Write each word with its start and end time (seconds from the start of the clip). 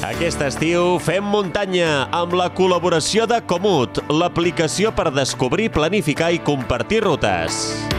Aquest 0.00 0.40
estiu 0.40 0.94
fem 1.04 1.26
muntanya 1.28 2.06
amb 2.16 2.32
la 2.40 2.46
col·laboració 2.56 3.26
de 3.28 3.36
Comut, 3.44 4.00
l'aplicació 4.08 4.94
per 4.96 5.10
descobrir, 5.12 5.68
planificar 5.76 6.32
i 6.32 6.40
compartir 6.40 7.04
rutes. 7.04 7.89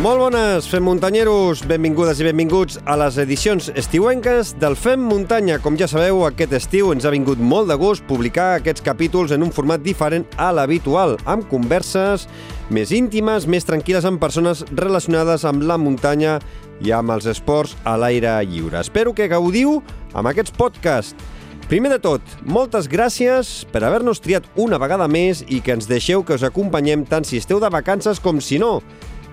Molt 0.00 0.16
bones, 0.16 0.64
Fem 0.64 0.80
Muntanyeros! 0.88 1.60
Benvingudes 1.68 2.22
i 2.22 2.24
benvinguts 2.24 2.78
a 2.88 2.94
les 2.96 3.18
edicions 3.20 3.66
estiuenques 3.76 4.54
del 4.56 4.72
Fem 4.72 5.02
Muntanya. 5.04 5.58
Com 5.60 5.74
ja 5.76 5.84
sabeu, 5.92 6.22
aquest 6.24 6.54
estiu 6.56 6.94
ens 6.94 7.04
ha 7.04 7.12
vingut 7.12 7.36
molt 7.36 7.68
de 7.68 7.76
gust 7.76 8.06
publicar 8.08 8.54
aquests 8.54 8.80
capítols 8.86 9.34
en 9.36 9.44
un 9.44 9.52
format 9.52 9.82
diferent 9.84 10.24
a 10.40 10.46
l'habitual, 10.56 11.18
amb 11.28 11.44
converses 11.50 12.24
més 12.72 12.94
íntimes, 12.96 13.44
més 13.44 13.68
tranquil·les 13.68 14.08
amb 14.08 14.22
persones 14.22 14.62
relacionades 14.72 15.44
amb 15.44 15.68
la 15.68 15.76
muntanya 15.76 16.38
i 16.80 16.96
amb 16.96 17.12
els 17.12 17.28
esports 17.28 17.76
a 17.84 17.98
l'aire 18.00 18.38
lliure. 18.48 18.80
Espero 18.80 19.12
que 19.12 19.28
gaudiu 19.28 19.82
amb 20.14 20.32
aquests 20.32 20.56
podcasts. 20.56 21.28
Primer 21.68 21.92
de 21.92 22.00
tot, 22.00 22.32
moltes 22.48 22.88
gràcies 22.90 23.52
per 23.70 23.84
haver-nos 23.84 24.24
triat 24.24 24.48
una 24.56 24.80
vegada 24.80 25.12
més 25.12 25.44
i 25.46 25.60
que 25.60 25.76
ens 25.76 25.92
deixeu 25.92 26.24
que 26.24 26.40
us 26.40 26.48
acompanyem 26.48 27.04
tant 27.04 27.28
si 27.28 27.36
esteu 27.36 27.60
de 27.60 27.68
vacances 27.68 28.18
com 28.18 28.40
si 28.40 28.56
no. 28.58 28.78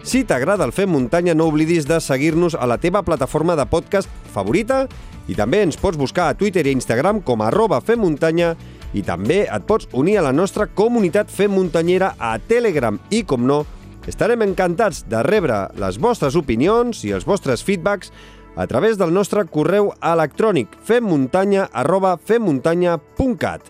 Si 0.07 0.21
t'agrada 0.23 0.63
el 0.63 0.71
Fem 0.71 0.88
Muntanya, 0.88 1.34
no 1.35 1.49
oblidis 1.52 1.84
de 1.84 1.97
seguir-nos 1.99 2.53
a 2.55 2.63
la 2.63 2.77
teva 2.79 3.02
plataforma 3.03 3.57
de 3.59 3.65
podcast 3.67 4.07
favorita 4.31 4.85
i 5.27 5.35
també 5.35 5.59
ens 5.65 5.75
pots 5.75 5.99
buscar 5.99 6.29
a 6.31 6.35
Twitter 6.39 6.61
i 6.63 6.71
Instagram 6.71 7.20
com 7.27 7.41
arroba 7.43 7.81
femmuntanya 7.84 8.53
i 8.95 9.01
també 9.03 9.41
et 9.43 9.65
pots 9.67 9.89
unir 9.91 10.15
a 10.15 10.21
la 10.23 10.31
nostra 10.31 10.70
comunitat 10.71 11.27
Fem 11.27 11.51
Muntanyera 11.51 12.13
a 12.15 12.38
Telegram 12.39 12.95
i, 13.12 13.25
com 13.27 13.43
no, 13.43 13.65
estarem 14.07 14.45
encantats 14.45 15.03
de 15.12 15.20
rebre 15.27 15.65
les 15.75 15.99
vostres 15.99 16.39
opinions 16.39 17.04
i 17.04 17.12
els 17.12 17.27
vostres 17.27 17.65
feedbacks 17.67 18.13
a 18.55 18.63
través 18.63 18.95
del 18.95 19.12
nostre 19.12 19.43
correu 19.43 19.91
electrònic 19.99 20.71
femmuntanya 20.87 21.67
arroba 21.76 22.13
femmuntanya.cat. 22.15 23.67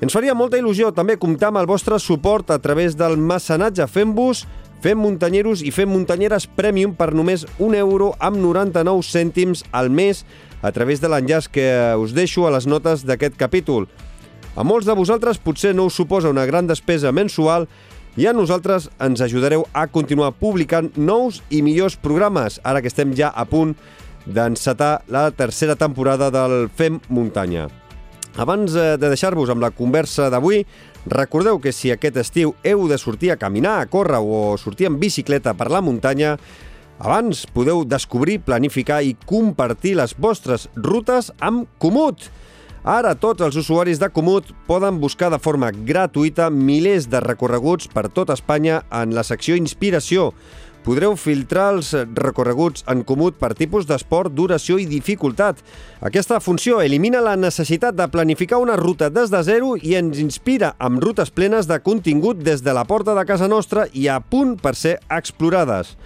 Ens 0.00 0.16
faria 0.16 0.32
molta 0.32 0.56
il·lusió 0.56 0.94
també 0.96 1.18
comptar 1.20 1.52
amb 1.52 1.60
el 1.60 1.68
vostre 1.68 2.00
suport 2.00 2.54
a 2.54 2.58
través 2.62 2.96
del 2.96 3.18
mecenatge 3.20 3.84
Fem-vos 3.90 4.46
Fem 4.78 4.98
muntanyeros 5.02 5.64
i 5.66 5.72
fem 5.74 5.90
muntanyeres 5.90 6.46
Premium 6.46 6.92
per 6.94 7.10
només 7.10 7.42
1 7.58 7.74
euro 7.80 8.12
amb 8.22 8.38
99 8.38 9.02
cèntims 9.02 9.64
al 9.74 9.90
mes 9.90 10.22
a 10.62 10.70
través 10.70 11.02
de 11.02 11.10
l'enllaç 11.10 11.48
que 11.50 11.66
us 11.98 12.14
deixo 12.14 12.46
a 12.46 12.52
les 12.54 12.68
notes 12.70 13.02
d'aquest 13.02 13.34
capítol. 13.38 13.88
A 14.54 14.62
molts 14.62 14.86
de 14.86 14.94
vosaltres 14.94 15.42
potser 15.42 15.74
no 15.74 15.88
us 15.90 15.98
suposa 15.98 16.30
una 16.30 16.46
gran 16.46 16.70
despesa 16.70 17.10
mensual 17.10 17.66
i 18.18 18.26
a 18.26 18.34
nosaltres 18.34 18.86
ens 19.02 19.22
ajudareu 19.22 19.66
a 19.74 19.88
continuar 19.90 20.30
publicant 20.38 20.92
nous 20.96 21.42
i 21.50 21.62
millors 21.62 21.98
programes, 21.98 22.60
ara 22.62 22.82
que 22.82 22.90
estem 22.90 23.16
ja 23.18 23.32
a 23.34 23.46
punt 23.50 23.74
d'encetar 24.26 25.02
la 25.10 25.30
tercera 25.30 25.74
temporada 25.74 26.30
del 26.30 26.68
Fem 26.70 27.02
Muntanya. 27.08 27.66
Abans 28.36 28.74
eh, 28.74 28.96
de 29.00 29.08
deixar-vos 29.08 29.50
amb 29.50 29.64
la 29.64 29.72
conversa 29.74 30.28
d'avui, 30.30 30.64
recordeu 31.08 31.58
que 31.62 31.72
si 31.72 31.90
aquest 31.90 32.18
estiu 32.20 32.54
heu 32.62 32.86
de 32.90 32.98
sortir 32.98 33.32
a 33.32 33.38
caminar, 33.40 33.78
a 33.80 33.86
córrer 33.90 34.20
o 34.20 34.56
sortir 34.60 34.90
en 34.90 34.98
bicicleta 35.00 35.54
per 35.54 35.70
la 35.72 35.80
muntanya, 35.80 36.36
abans 36.98 37.46
podeu 37.54 37.84
descobrir, 37.86 38.40
planificar 38.42 39.02
i 39.02 39.16
compartir 39.26 39.96
les 39.98 40.14
vostres 40.18 40.68
rutes 40.76 41.32
amb 41.40 41.66
Comut. 41.78 42.28
Ara 42.88 43.16
tots 43.18 43.42
els 43.42 43.56
usuaris 43.58 43.98
de 43.98 44.08
Comut 44.14 44.52
poden 44.68 45.00
buscar 45.02 45.32
de 45.34 45.38
forma 45.42 45.70
gratuïta 45.72 46.48
milers 46.50 47.08
de 47.10 47.20
recorreguts 47.20 47.90
per 47.90 48.06
tot 48.08 48.30
Espanya 48.30 48.82
en 48.94 49.14
la 49.16 49.26
secció 49.26 49.58
Inspiració, 49.58 50.32
podreu 50.84 51.16
filtrar 51.18 51.70
els 51.74 51.94
recorreguts 52.18 52.84
en 52.88 53.02
comut 53.08 53.38
per 53.40 53.54
tipus 53.58 53.88
d'esport, 53.88 54.34
duració 54.34 54.78
i 54.78 54.86
dificultat. 54.90 55.62
Aquesta 56.04 56.40
funció 56.40 56.82
elimina 56.84 57.24
la 57.24 57.36
necessitat 57.36 57.96
de 57.98 58.08
planificar 58.12 58.60
una 58.62 58.76
ruta 58.76 59.10
des 59.10 59.32
de 59.32 59.42
zero 59.46 59.74
i 59.76 59.96
ens 59.98 60.20
inspira 60.22 60.74
amb 60.78 61.02
rutes 61.02 61.30
plenes 61.30 61.68
de 61.68 61.80
contingut 61.80 62.40
des 62.44 62.62
de 62.62 62.76
la 62.76 62.86
porta 62.88 63.14
de 63.18 63.26
casa 63.26 63.48
nostra 63.48 63.88
i 63.92 64.08
a 64.08 64.20
punt 64.20 64.56
per 64.62 64.74
ser 64.76 64.98
explorades. 65.08 65.96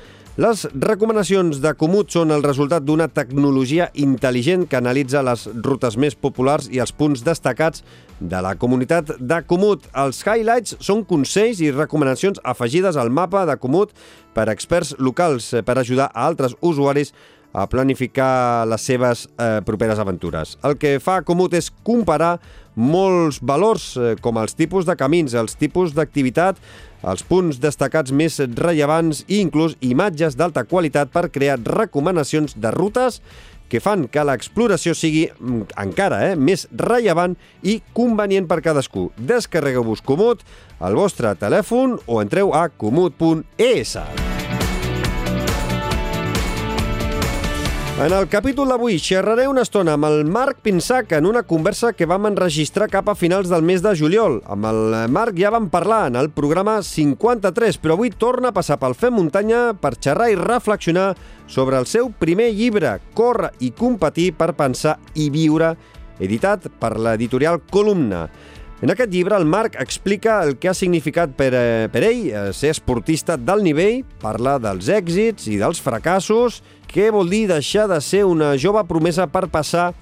Les 0.40 0.62
recomanacions 0.72 1.58
de 1.60 1.74
Comut 1.76 2.08
són 2.08 2.30
el 2.32 2.40
resultat 2.40 2.86
d'una 2.88 3.10
tecnologia 3.12 3.90
intel·ligent 4.00 4.64
que 4.64 4.78
analitza 4.78 5.20
les 5.20 5.42
rutes 5.60 5.98
més 6.00 6.16
populars 6.16 6.70
i 6.72 6.80
els 6.80 6.94
punts 6.96 7.20
destacats 7.20 7.84
de 8.28 8.40
la 8.42 8.54
comunitat 8.54 9.10
de 9.18 9.40
Comut. 9.48 9.84
Els 9.98 10.22
highlights 10.26 10.76
són 10.84 11.04
consells 11.08 11.60
i 11.62 11.72
recomanacions 11.74 12.40
afegides 12.44 12.98
al 13.00 13.10
mapa 13.10 13.44
de 13.48 13.56
Comut 13.60 13.92
per 14.34 14.48
experts 14.52 14.94
locals 14.98 15.52
eh, 15.52 15.62
per 15.66 15.78
ajudar 15.78 16.10
a 16.12 16.26
altres 16.28 16.56
usuaris 16.60 17.12
a 17.52 17.66
planificar 17.68 18.64
les 18.66 18.80
seves 18.80 19.26
eh, 19.36 19.60
properes 19.66 20.00
aventures. 20.00 20.56
El 20.64 20.78
que 20.80 20.96
fa 21.04 21.20
Comut 21.26 21.52
és 21.54 21.68
comparar 21.84 22.38
molts 22.74 23.42
valors, 23.44 23.92
eh, 23.96 24.14
com 24.24 24.40
els 24.40 24.56
tipus 24.56 24.88
de 24.88 24.96
camins, 24.96 25.34
els 25.36 25.58
tipus 25.60 25.92
d'activitat, 25.92 26.60
els 27.02 27.24
punts 27.26 27.58
destacats 27.60 28.14
més 28.14 28.38
rellevants 28.56 29.24
i 29.26 29.42
inclús 29.42 29.76
imatges 29.84 30.38
d'alta 30.38 30.64
qualitat 30.64 31.10
per 31.12 31.28
crear 31.34 31.58
recomanacions 31.60 32.54
de 32.56 32.70
rutes 32.72 33.20
que 33.72 33.80
fan 33.80 34.04
que 34.12 34.24
l'exploració 34.28 34.92
sigui 34.96 35.24
mm, 35.32 35.72
encara 35.80 36.20
eh, 36.28 36.36
més 36.36 36.66
rellevant 36.76 37.38
i 37.64 37.78
convenient 37.96 38.50
per 38.50 38.60
cadascú. 38.64 39.08
Descarregueu-vos 39.16 40.04
Comut 40.04 40.44
al 40.82 40.98
vostre 40.98 41.32
telèfon 41.40 41.96
o 42.04 42.20
entreu 42.20 42.52
a 42.52 42.68
comut.es. 42.68 43.96
En 48.00 48.08
el 48.08 48.24
capítol 48.26 48.70
d'avui 48.72 48.96
xerraré 48.96 49.44
una 49.46 49.62
estona 49.66 49.92
amb 49.98 50.06
el 50.08 50.22
Marc 50.24 50.62
Pinsac 50.64 51.10
en 51.12 51.26
una 51.28 51.42
conversa 51.44 51.90
que 51.92 52.06
vam 52.08 52.24
enregistrar 52.24 52.88
cap 52.90 53.10
a 53.12 53.14
finals 53.14 53.50
del 53.52 53.62
mes 53.62 53.82
de 53.84 53.92
juliol. 53.94 54.38
Amb 54.48 54.64
el 54.70 54.96
Marc 55.12 55.36
ja 55.36 55.50
vam 55.52 55.68
parlar 55.70 56.06
en 56.08 56.16
el 56.16 56.30
programa 56.32 56.78
53, 56.82 57.76
però 57.78 57.98
avui 57.98 58.10
torna 58.10 58.48
a 58.48 58.56
passar 58.56 58.78
pel 58.80 58.96
Fem 58.96 59.12
Muntanya 59.20 59.60
per 59.76 59.92
xerrar 60.00 60.30
i 60.32 60.38
reflexionar 60.40 61.12
sobre 61.46 61.76
el 61.76 61.86
seu 61.86 62.08
primer 62.08 62.48
llibre, 62.56 62.96
Corre 63.12 63.52
i 63.60 63.70
competir 63.76 64.32
per 64.40 64.54
pensar 64.56 64.96
i 65.12 65.28
viure, 65.30 65.74
editat 66.18 66.70
per 66.80 66.96
l'editorial 66.96 67.60
Columna. 67.70 68.24
En 68.82 68.90
aquest 68.90 69.12
llibre, 69.14 69.36
el 69.38 69.46
Marc 69.46 69.76
explica 69.78 70.40
el 70.42 70.56
que 70.58 70.66
ha 70.68 70.74
significat 70.74 71.36
per, 71.38 71.52
eh, 71.54 71.88
per 71.92 72.02
ell 72.02 72.22
eh, 72.26 72.40
ser 72.50 72.72
esportista 72.74 73.36
d'alt 73.38 73.62
nivell, 73.62 74.00
parla 74.18 74.56
dels 74.58 74.88
èxits 74.90 75.46
i 75.46 75.58
dels 75.60 75.78
fracassos, 75.78 76.64
què 76.90 77.12
vol 77.14 77.30
dir 77.30 77.46
deixar 77.46 77.86
de 77.86 78.00
ser 78.02 78.24
una 78.26 78.56
jove 78.58 78.82
promesa 78.90 79.28
per 79.30 79.46
passar 79.46 79.92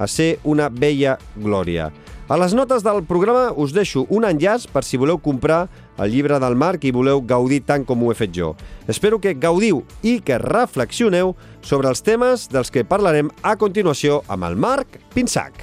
a 0.00 0.08
ser 0.08 0.38
una 0.42 0.70
vella 0.72 1.18
glòria. 1.36 1.90
A 2.30 2.38
les 2.40 2.54
notes 2.56 2.80
del 2.86 3.02
programa 3.04 3.50
us 3.60 3.74
deixo 3.76 4.06
un 4.08 4.24
enllaç 4.24 4.64
per 4.72 4.86
si 4.86 4.96
voleu 4.96 5.18
comprar 5.20 5.66
el 5.98 6.08
llibre 6.14 6.38
del 6.40 6.56
Marc 6.56 6.86
i 6.88 6.94
voleu 6.96 7.20
gaudir 7.20 7.60
tant 7.66 7.84
com 7.84 8.00
ho 8.00 8.08
he 8.08 8.16
fet 8.16 8.32
jo. 8.32 8.54
Espero 8.88 9.20
que 9.20 9.34
gaudiu 9.34 9.82
i 10.00 10.16
que 10.24 10.40
reflexioneu 10.40 11.34
sobre 11.60 11.92
els 11.92 12.00
temes 12.00 12.48
dels 12.48 12.72
que 12.72 12.86
parlarem 12.88 13.28
a 13.42 13.58
continuació 13.60 14.22
amb 14.28 14.48
el 14.48 14.56
Marc 14.56 14.96
Pinsac. 15.12 15.60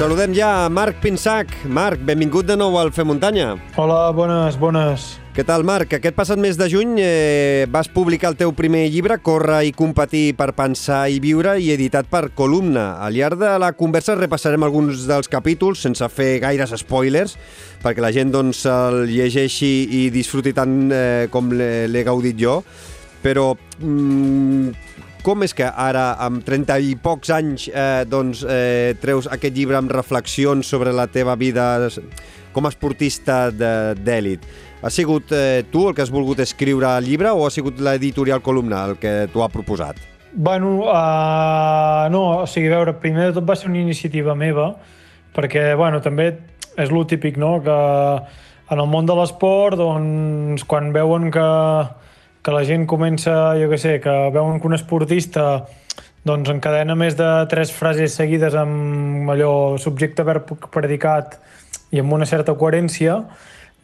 Saludem 0.00 0.32
ja 0.32 0.64
a 0.64 0.68
Marc 0.72 0.96
Pinsac. 1.02 1.50
Marc, 1.68 2.00
benvingut 2.00 2.46
de 2.48 2.54
nou 2.56 2.78
al 2.80 2.88
Fer 2.88 3.04
Muntanya. 3.04 3.50
Hola, 3.76 4.06
bones, 4.16 4.54
bones. 4.56 5.02
Què 5.36 5.44
tal, 5.44 5.60
Marc? 5.68 5.92
Aquest 5.92 6.16
passat 6.16 6.40
mes 6.40 6.56
de 6.56 6.70
juny 6.72 6.94
eh, 7.04 7.66
vas 7.68 7.90
publicar 7.92 8.30
el 8.32 8.38
teu 8.40 8.54
primer 8.56 8.86
llibre, 8.88 9.18
Corre 9.20 9.58
i 9.68 9.74
competir 9.76 10.38
per 10.38 10.54
pensar 10.56 11.02
i 11.12 11.20
viure, 11.20 11.58
i 11.60 11.68
editat 11.74 12.08
per 12.08 12.30
Columna. 12.32 12.94
Al 13.04 13.12
llarg 13.12 13.42
de 13.42 13.50
la 13.60 13.74
conversa 13.76 14.16
repassarem 14.16 14.64
alguns 14.64 15.04
dels 15.04 15.28
capítols, 15.28 15.84
sense 15.84 16.08
fer 16.08 16.30
gaires 16.46 16.72
spoilers, 16.80 17.36
perquè 17.84 18.00
la 18.00 18.14
gent 18.16 18.32
doncs, 18.32 18.64
el 18.72 19.02
llegeixi 19.10 19.74
i 20.00 20.06
disfruti 20.16 20.56
tant 20.56 20.78
eh, 20.88 21.28
com 21.28 21.52
l'he 21.52 22.06
gaudit 22.08 22.40
jo. 22.40 22.62
Però 23.20 23.50
mm, 23.84 24.72
com 25.22 25.44
és 25.44 25.54
que 25.56 25.66
ara, 25.68 26.14
amb 26.22 26.44
30 26.46 26.78
i 26.84 26.94
pocs 27.00 27.30
anys, 27.34 27.68
eh, 27.68 28.04
doncs, 28.08 28.42
eh, 28.44 28.96
treus 29.00 29.28
aquest 29.30 29.56
llibre 29.56 29.78
amb 29.78 29.92
reflexions 29.92 30.66
sobre 30.66 30.92
la 30.92 31.06
teva 31.06 31.36
vida 31.36 31.88
com 32.52 32.66
a 32.66 32.72
esportista 32.72 33.48
d'èlit? 33.50 34.46
Ha 34.82 34.90
sigut 34.90 35.32
eh, 35.36 35.62
tu 35.70 35.88
el 35.88 35.94
que 35.94 36.02
has 36.02 36.12
volgut 36.12 36.40
escriure 36.40 36.88
el 36.96 37.04
llibre 37.04 37.30
o 37.30 37.44
ha 37.46 37.50
sigut 37.52 37.80
l'editorial 37.80 38.40
Columna 38.40 38.84
el 38.88 38.96
que 39.00 39.28
t'ho 39.32 39.44
ha 39.44 39.50
proposat? 39.52 40.00
Bueno, 40.32 40.86
uh, 40.86 42.06
no, 42.10 42.22
o 42.44 42.46
sigui, 42.46 42.68
a 42.70 42.78
veure, 42.78 42.94
primer 43.02 43.30
de 43.30 43.40
tot 43.40 43.48
va 43.48 43.56
ser 43.58 43.68
una 43.68 43.80
iniciativa 43.80 44.36
meva, 44.38 44.76
perquè, 45.34 45.72
bueno, 45.76 45.98
també 46.04 46.30
és 46.78 46.92
lo 46.94 47.02
típic, 47.04 47.36
no?, 47.36 47.56
que 47.64 47.78
en 48.70 48.78
el 48.78 48.86
món 48.86 49.08
de 49.08 49.16
l'esport, 49.18 49.74
doncs, 49.80 50.62
quan 50.70 50.92
veuen 50.94 51.32
que, 51.34 51.48
que 52.42 52.54
la 52.54 52.64
gent 52.64 52.86
comença, 52.88 53.54
jo 53.60 53.68
què 53.70 53.78
sé, 53.80 53.98
que 54.00 54.16
veuen 54.34 54.60
que 54.60 54.68
un 54.68 54.76
esportista 54.76 55.46
doncs 56.24 56.50
encadena 56.52 56.96
més 56.96 57.16
de 57.16 57.28
tres 57.52 57.72
frases 57.72 58.16
seguides 58.16 58.56
amb 58.58 59.30
allò 59.32 59.78
subjecte, 59.80 60.24
verb, 60.24 60.52
predicat 60.72 61.38
i 61.92 62.00
amb 62.02 62.12
una 62.12 62.28
certa 62.28 62.54
coherència, 62.56 63.22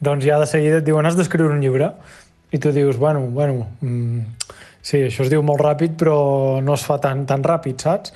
doncs 0.01 0.25
ja 0.27 0.41
de 0.41 0.49
seguida 0.49 0.81
et 0.81 0.87
diuen 0.87 1.09
has 1.09 1.17
d'escriure 1.17 1.55
un 1.55 1.63
llibre. 1.65 1.93
I 2.53 2.61
tu 2.63 2.71
dius, 2.73 2.97
bueno, 2.97 3.25
bueno, 3.35 3.67
mm, 3.81 4.21
sí, 4.81 5.01
això 5.09 5.25
es 5.25 5.33
diu 5.33 5.43
molt 5.43 5.61
ràpid, 5.65 5.97
però 5.99 6.61
no 6.63 6.77
es 6.77 6.85
fa 6.87 7.01
tan, 7.03 7.25
tan 7.27 7.43
ràpid, 7.45 7.81
saps? 7.83 8.13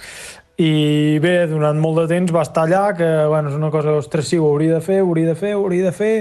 I 0.60 1.18
bé, 1.24 1.46
durant 1.48 1.78
molt 1.80 2.02
de 2.02 2.06
temps 2.10 2.32
va 2.36 2.44
estar 2.44 2.66
allà, 2.66 2.90
que 2.96 3.08
bueno, 3.26 3.48
és 3.48 3.56
una 3.56 3.72
cosa, 3.72 3.96
ostres, 3.96 4.28
sí, 4.28 4.38
ho 4.38 4.50
hauria 4.52 4.76
de 4.76 4.84
fer, 4.84 5.00
ho 5.00 5.08
hauria 5.08 5.32
de 5.32 5.38
fer, 5.40 5.54
ho 5.56 5.64
hauria 5.64 5.88
de 5.88 5.92
fer, 5.96 6.14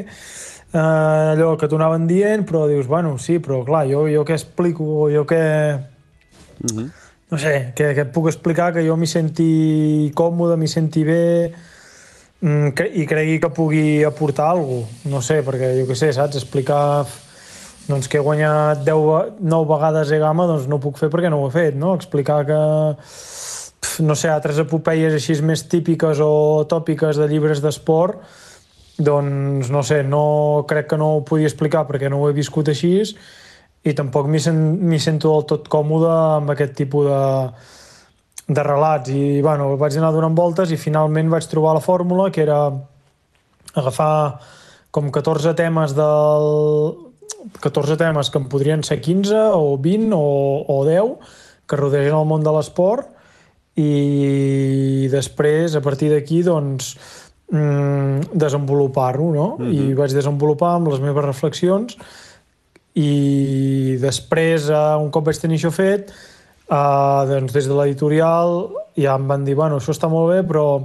eh, 0.73 1.33
allò 1.33 1.55
que 1.57 1.67
t'ho 1.67 1.79
anaven 1.79 2.07
dient, 2.07 2.45
però 2.47 2.67
dius, 2.69 2.87
bueno, 2.87 3.17
sí, 3.17 3.39
però 3.39 3.63
clar, 3.67 3.85
jo, 3.89 4.07
jo 4.11 4.25
què 4.25 4.37
explico, 4.37 5.09
jo 5.13 5.25
què... 5.25 5.43
Mm 6.63 6.75
-hmm. 6.75 6.89
No 7.29 7.37
sé, 7.37 7.73
que, 7.75 7.93
que 7.93 8.01
et 8.01 8.11
puc 8.11 8.25
explicar 8.27 8.73
que 8.73 8.81
jo 8.81 8.95
m'hi 8.97 9.05
senti 9.05 10.11
còmode, 10.17 10.55
m'hi 10.57 10.67
senti 10.67 11.03
bé 11.05 11.51
mm, 12.41 12.71
que, 12.73 12.87
i 12.89 13.05
cregui 13.05 13.39
que 13.39 13.51
pugui 13.53 14.03
aportar 14.03 14.49
alguna 14.49 14.87
cosa. 14.87 15.09
No 15.09 15.21
sé, 15.21 15.43
perquè 15.45 15.75
jo 15.77 15.85
què 15.85 15.95
sé, 15.95 16.09
saps? 16.11 16.35
Explicar 16.41 17.05
doncs 17.87 18.07
que 18.07 18.17
he 18.17 18.25
guanyat 18.25 18.81
10, 18.85 19.37
9 19.41 19.69
vegades 19.69 20.11
EGAMA, 20.11 20.47
doncs 20.47 20.67
no 20.67 20.77
ho 20.77 20.83
puc 20.83 20.97
fer 20.97 21.09
perquè 21.09 21.29
no 21.29 21.43
ho 21.43 21.47
he 21.49 21.53
fet, 21.53 21.77
no? 21.77 21.93
Explicar 21.93 22.45
que 22.49 22.59
no 24.03 24.15
sé, 24.15 24.29
altres 24.29 24.59
epopeies 24.61 25.13
així 25.13 25.37
més 25.45 25.63
típiques 25.69 26.21
o 26.23 26.65
tòpiques 26.69 27.17
de 27.19 27.27
llibres 27.31 27.61
d'esport, 27.63 28.19
doncs 28.99 29.69
no 29.71 29.81
sé, 29.83 30.03
no 30.03 30.65
crec 30.67 30.89
que 30.91 30.97
no 30.99 31.15
ho 31.15 31.25
podia 31.25 31.47
explicar 31.47 31.85
perquè 31.87 32.09
no 32.11 32.19
ho 32.19 32.29
he 32.29 32.35
viscut 32.35 32.69
així 32.69 32.93
i 32.99 33.93
tampoc 33.95 34.27
m'hi 34.27 34.41
sen, 34.43 34.59
sento 34.99 35.31
del 35.33 35.45
tot 35.47 35.69
còmode 35.71 36.09
amb 36.11 36.51
aquest 36.51 36.75
tipus 36.75 37.07
de, 37.07 37.21
de 38.51 38.63
relats. 38.65 39.11
I 39.15 39.39
bueno, 39.45 39.71
vaig 39.79 39.95
anar 39.97 40.11
donant 40.11 40.35
voltes 40.35 40.73
i 40.75 40.79
finalment 40.79 41.31
vaig 41.31 41.47
trobar 41.47 41.77
la 41.77 41.83
fórmula 41.83 42.27
que 42.31 42.43
era 42.43 42.65
agafar 43.73 44.39
com 44.91 45.11
14 45.13 45.53
temes 45.55 45.93
del 45.95 46.49
14 47.63 47.95
temes 47.95 48.29
que 48.29 48.41
en 48.41 48.49
podrien 48.51 48.83
ser 48.83 48.99
15 48.99 49.45
o 49.55 49.77
20 49.79 50.17
o, 50.17 50.65
o 50.67 50.83
10 50.83 51.15
que 51.69 51.79
rodegen 51.79 52.17
el 52.17 52.27
món 52.27 52.43
de 52.43 52.51
l'esport 52.51 53.15
i 53.79 55.07
després, 55.11 55.75
a 55.77 55.81
partir 55.85 56.09
d'aquí, 56.11 56.41
doncs, 56.43 56.95
mm, 57.51 58.31
desenvolupar-ho, 58.33 59.31
no? 59.33 59.47
Mm 59.57 59.65
-hmm. 59.65 59.91
I 59.91 59.93
vaig 59.93 60.13
desenvolupar 60.13 60.75
amb 60.75 60.87
les 60.87 60.99
meves 60.99 61.25
reflexions 61.25 61.97
i 62.95 63.97
després, 64.01 64.69
uh, 64.69 64.97
un 64.99 65.09
cop 65.11 65.25
vaig 65.25 65.37
tenir 65.37 65.57
això 65.59 65.71
fet, 65.71 66.11
uh, 66.69 67.25
doncs 67.29 67.53
des 67.53 67.67
de 67.67 67.73
l'editorial 67.73 68.69
ja 68.97 69.15
em 69.15 69.27
van 69.27 69.45
dir, 69.45 69.55
bueno, 69.55 69.77
això 69.77 69.93
està 69.93 70.09
molt 70.09 70.33
bé, 70.33 70.43
però, 70.43 70.81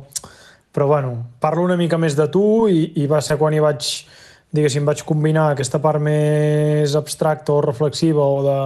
però 0.73 0.87
bueno, 0.87 1.17
parlo 1.41 1.65
una 1.65 1.77
mica 1.77 1.99
més 1.99 2.17
de 2.17 2.29
tu 2.29 2.69
i, 2.69 2.93
i 3.03 3.07
va 3.07 3.21
ser 3.21 3.39
quan 3.41 3.55
hi 3.55 3.61
vaig, 3.61 4.07
diguéssim, 4.55 4.85
vaig 4.85 5.03
combinar 5.05 5.51
aquesta 5.51 5.81
part 5.83 6.01
més 6.01 6.95
abstracta 6.95 7.53
o 7.53 7.61
reflexiva 7.61 8.23
o 8.23 8.43
de, 8.43 8.59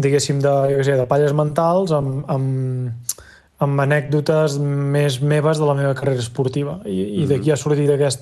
diguéssim, 0.00 0.40
de, 0.40 0.54
jo 0.76 0.84
sé, 0.86 0.96
de 0.96 1.06
palles 1.10 1.34
mentals 1.36 1.92
amb, 1.92 2.24
amb, 2.30 3.16
amb 3.60 3.82
anècdotes 3.84 4.56
més 4.60 5.20
meves 5.20 5.60
de 5.60 5.68
la 5.68 5.76
meva 5.76 5.94
carrera 5.96 6.22
esportiva. 6.22 6.80
I, 6.84 6.90
i 6.90 7.04
mm 7.04 7.24
-hmm. 7.24 7.28
d'aquí 7.28 7.52
ha 7.52 7.56
sortit 7.56 7.90
aquest, 7.90 8.20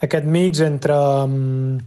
aquest 0.00 0.24
mix 0.24 0.60
entre, 0.60 0.94
mm, 1.26 1.78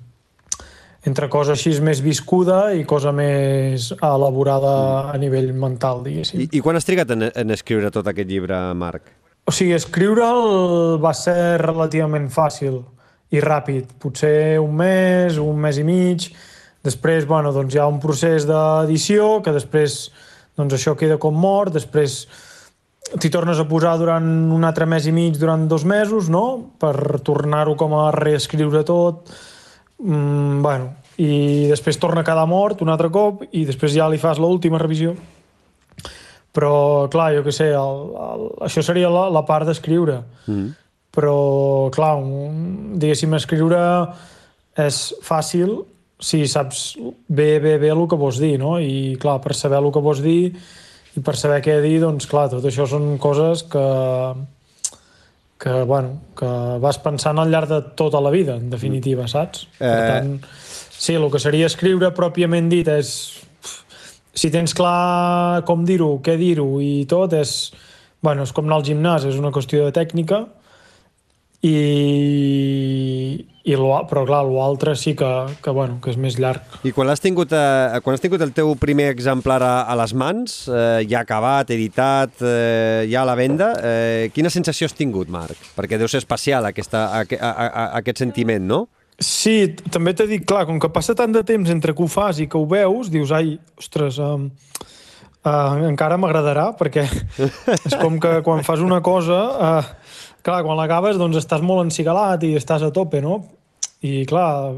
entre 1.06 1.30
cosa 1.30 1.52
així 1.54 1.80
més 1.82 2.02
viscuda 2.02 2.74
i 2.74 2.84
cosa 2.86 3.12
més 3.12 3.92
elaborada 4.02 5.04
mm. 5.04 5.16
a 5.16 5.18
nivell 5.18 5.54
mental, 5.54 6.04
diguéssim. 6.04 6.42
I, 6.42 6.50
I 6.52 6.60
quan 6.60 6.76
has 6.76 6.86
trigat 6.86 7.12
en, 7.12 7.32
en 7.36 7.52
escriure 7.52 7.92
tot 7.92 8.08
aquest 8.08 8.30
llibre, 8.30 8.74
Marc? 8.74 9.04
O 9.46 9.52
sigui, 9.52 9.74
escriure'l 9.74 11.00
va 11.02 11.14
ser 11.14 11.58
relativament 11.62 12.30
fàcil 12.30 12.84
i 13.32 13.40
ràpid. 13.40 13.96
Potser 14.00 14.60
un 14.60 14.76
mes, 14.76 15.38
un 15.38 15.58
mes 15.58 15.78
i 15.78 15.84
mig. 15.84 16.28
Després, 16.84 17.26
bueno, 17.26 17.52
doncs 17.54 17.76
hi 17.76 17.80
ha 17.80 17.88
un 17.88 18.00
procés 18.00 18.46
d'edició 18.46 19.42
que 19.42 19.54
després 19.56 20.12
doncs 20.58 20.74
això 20.74 20.96
queda 20.98 21.18
com 21.18 21.34
mort. 21.34 21.74
Després 21.74 22.28
t'hi 23.19 23.31
tornes 23.34 23.60
a 23.60 23.68
posar 23.68 23.98
durant 24.00 24.25
un 24.56 24.63
altre 24.63 24.88
mes 24.88 25.08
i 25.10 25.13
mig, 25.16 25.38
durant 25.40 25.68
dos 25.68 25.84
mesos, 25.88 26.30
no?, 26.31 26.74
per 26.80 27.19
tornar-ho 27.25 27.75
com 27.80 27.96
a 28.00 28.10
reescriure 28.16 28.84
tot. 28.88 29.31
Mm, 30.02 30.62
bueno, 30.63 30.94
i 31.22 31.68
després 31.69 32.00
torna 32.02 32.24
a 32.24 32.28
quedar 32.28 32.48
mort 32.50 32.81
un 32.81 32.90
altre 32.90 33.12
cop 33.13 33.44
i 33.52 33.66
després 33.68 33.94
ja 33.94 34.08
li 34.10 34.22
fas 34.22 34.40
l'última 34.40 34.80
revisió. 34.81 35.16
Però, 36.52 37.08
clar, 37.12 37.31
jo 37.38 37.46
què 37.46 37.54
sé, 37.56 37.69
el, 37.78 38.02
el, 38.25 38.48
això 38.68 38.84
seria 38.84 39.12
la, 39.12 39.28
la 39.31 39.44
part 39.48 39.68
d'escriure. 39.69 40.18
Mm. 40.48 40.68
Però, 41.16 41.38
clar, 41.96 42.16
un, 42.19 43.00
diguéssim, 43.00 43.36
escriure 43.36 43.80
és 44.80 45.00
fàcil 45.24 45.81
si 46.22 46.46
saps 46.48 46.94
bé, 47.28 47.58
bé, 47.60 47.78
bé 47.81 47.90
el 47.92 48.06
que 48.08 48.19
vols 48.19 48.40
dir, 48.40 48.56
no? 48.62 48.78
I, 48.80 49.18
clar, 49.19 49.40
per 49.44 49.56
saber 49.58 49.81
el 49.81 49.90
que 49.92 50.04
vols 50.04 50.22
dir 50.24 50.54
i 51.18 51.22
per 51.25 51.36
saber 51.40 51.60
què 51.66 51.78
dir, 51.84 51.98
doncs 52.04 52.28
clar, 52.30 52.48
tot 52.52 52.66
això 52.68 52.86
són 52.88 53.18
coses 53.22 53.66
que, 53.72 53.84
que, 55.62 55.74
bueno, 55.90 56.16
que 56.38 56.52
vas 56.84 57.00
pensant 57.04 57.42
al 57.42 57.52
llarg 57.52 57.69
de 57.72 57.81
tota 58.00 58.22
la 58.24 58.31
vida, 58.34 58.56
en 58.56 58.69
definitiva, 58.72 59.28
saps? 59.31 59.68
Eh... 59.80 59.86
Per 59.86 60.02
tant, 60.08 60.34
sí, 60.96 61.18
el 61.18 61.28
que 61.34 61.42
seria 61.44 61.69
escriure 61.72 62.13
pròpiament 62.16 62.72
dit 62.72 62.90
és... 62.92 63.13
Si 64.31 64.48
tens 64.48 64.72
clar 64.72 65.66
com 65.68 65.81
dir-ho, 65.84 66.13
què 66.24 66.38
dir-ho 66.40 66.69
i 66.80 67.04
tot, 67.12 67.36
és... 67.36 67.74
Bueno, 68.24 68.46
és 68.46 68.54
com 68.56 68.68
anar 68.69 68.78
al 68.80 68.86
gimnàs, 68.88 69.25
és 69.28 69.38
una 69.42 69.50
qüestió 69.52 69.84
de 69.88 69.94
tècnica, 69.96 70.46
i, 71.62 73.46
i 73.69 73.75
lo, 73.78 73.92
però 74.10 74.24
clar, 74.25 74.42
l'altre 74.50 74.96
sí 74.98 75.13
que, 75.18 75.30
que, 75.62 75.74
bueno, 75.75 76.00
que 76.02 76.10
és 76.10 76.18
més 76.18 76.40
llarg. 76.42 76.80
I 76.88 76.94
quan 76.96 77.12
has 77.13 77.22
tingut, 77.22 77.54
eh, 77.54 78.00
quan 78.02 78.18
has 78.18 78.24
tingut 78.24 78.42
el 78.42 78.54
teu 78.58 78.74
primer 78.81 79.12
exemplar 79.13 79.60
a, 79.62 79.74
a 79.86 79.98
les 80.00 80.16
mans, 80.18 80.56
eh, 80.72 81.04
ja 81.12 81.22
acabat, 81.22 81.69
editat, 81.75 82.42
eh, 82.42 83.06
ja 83.12 83.22
a 83.22 83.28
la 83.30 83.38
venda, 83.38 83.75
eh, 83.78 84.31
quina 84.34 84.50
sensació 84.50 84.90
has 84.90 84.98
tingut, 84.98 85.30
Marc? 85.30 85.69
Perquè 85.78 86.02
deu 86.02 86.10
ser 86.10 86.24
especial 86.24 86.66
aquesta, 86.72 87.06
a, 87.19 87.22
a, 87.22 87.52
a, 87.54 87.86
aquest 88.01 88.25
sentiment, 88.25 88.65
no? 88.65 88.88
Sí, 89.22 89.75
també 89.94 90.15
t'he 90.18 90.25
dit, 90.25 90.48
clar, 90.50 90.65
com 90.65 90.82
que 90.82 90.89
passa 90.89 91.13
tant 91.13 91.30
de 91.36 91.46
temps 91.46 91.70
entre 91.70 91.94
que 91.94 92.01
ho 92.01 92.10
fas 92.10 92.41
i 92.41 92.50
que 92.50 92.58
ho 92.58 92.65
veus, 92.65 93.13
dius, 93.13 93.30
ai, 93.38 93.60
ostres, 93.77 94.18
um, 94.18 94.50
uh, 95.46 95.77
encara 95.86 96.18
m'agradarà, 96.18 96.72
perquè 96.80 97.06
és 97.86 98.00
com 98.01 98.18
que 98.18 98.39
quan 98.41 98.65
fas 98.65 98.82
una 98.82 99.03
cosa... 99.06 99.44
Uh, 99.53 99.98
clar, 100.45 100.62
quan 100.65 100.79
l'acabes 100.79 101.19
doncs 101.19 101.39
estàs 101.41 101.63
molt 101.65 101.86
encigalat 101.88 102.43
i 102.48 102.55
estàs 102.60 102.86
a 102.86 102.91
tope, 102.93 103.21
no? 103.24 103.41
I 104.05 104.24
clar, 104.29 104.71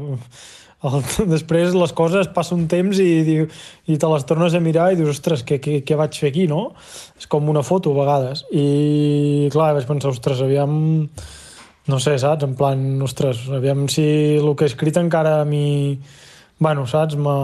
el, 0.84 0.98
després 1.34 1.76
les 1.76 1.94
coses 1.96 2.28
passa 2.34 2.54
un 2.56 2.66
temps 2.70 3.00
i, 3.00 3.10
i, 3.24 3.96
te 3.96 4.10
les 4.10 4.26
tornes 4.28 4.54
a 4.54 4.62
mirar 4.64 4.90
i 4.92 4.98
dius, 5.00 5.16
ostres, 5.16 5.44
què, 5.46 5.60
què, 5.62 5.80
què 5.86 5.98
vaig 6.00 6.18
fer 6.20 6.32
aquí, 6.32 6.48
no? 6.50 6.66
És 7.18 7.28
com 7.30 7.48
una 7.52 7.64
foto 7.66 7.94
a 7.94 8.00
vegades. 8.02 8.44
I 8.52 9.48
clar, 9.54 9.72
vaig 9.78 9.88
pensar, 9.90 10.12
ostres, 10.14 10.44
aviam... 10.44 11.08
No 11.84 11.98
sé, 12.00 12.14
saps? 12.16 12.46
En 12.46 12.54
plan, 12.56 12.80
ostres, 13.04 13.42
aviam 13.52 13.82
si 13.92 14.04
el 14.38 14.54
que 14.56 14.64
he 14.64 14.70
escrit 14.72 14.96
encara 14.96 15.42
a 15.42 15.48
mi... 15.48 15.98
Bueno, 16.56 16.86
saps? 16.88 17.18
Me 17.20 17.34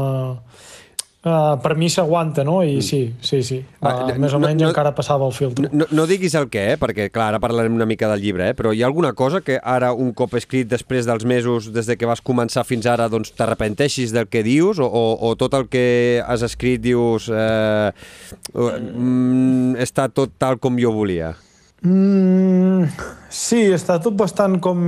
Uh, 1.20 1.58
per 1.60 1.74
mi 1.76 1.90
s'aguanta, 1.92 2.40
no? 2.48 2.62
I 2.64 2.78
mm. 2.78 2.80
sí, 2.80 3.14
sí, 3.20 3.42
sí. 3.44 3.58
Uh, 3.82 3.88
uh, 4.08 4.12
més 4.16 4.32
o 4.32 4.38
menys 4.40 4.62
no, 4.62 4.70
encara 4.70 4.94
passava 4.96 5.26
el 5.28 5.34
filtre. 5.36 5.68
No, 5.68 5.84
no 5.92 6.06
diguis 6.08 6.32
el 6.38 6.46
què, 6.48 6.62
eh? 6.72 6.78
perquè 6.80 7.10
clar, 7.12 7.26
ara 7.34 7.40
parlarem 7.42 7.76
una 7.76 7.84
mica 7.84 8.08
del 8.08 8.22
llibre, 8.24 8.46
eh? 8.48 8.54
però 8.56 8.72
hi 8.72 8.80
ha 8.80 8.86
alguna 8.88 9.10
cosa 9.12 9.42
que 9.44 9.58
ara, 9.60 9.90
un 9.92 10.14
cop 10.16 10.38
escrit 10.40 10.70
després 10.70 11.04
dels 11.04 11.26
mesos, 11.28 11.68
des 11.74 11.90
de 11.92 11.98
que 12.00 12.08
vas 12.08 12.24
començar 12.24 12.64
fins 12.64 12.88
ara, 12.88 13.10
doncs 13.12 13.34
t'arrepenteixis 13.36 14.16
del 14.16 14.30
que 14.32 14.40
dius 14.46 14.80
o, 14.80 14.88
o, 14.88 15.04
o 15.28 15.34
tot 15.36 15.58
el 15.60 15.68
que 15.68 15.84
has 16.24 16.40
escrit 16.46 16.80
dius 16.80 17.28
eh, 17.28 17.92
mm, 18.56 19.76
està 19.84 20.08
tot 20.08 20.32
tal 20.40 20.56
com 20.56 20.80
jo 20.80 20.94
volia? 20.96 21.34
Mm, 21.84 22.88
sí, 23.28 23.66
està 23.76 24.00
tot 24.00 24.16
bastant 24.16 24.56
com 24.64 24.80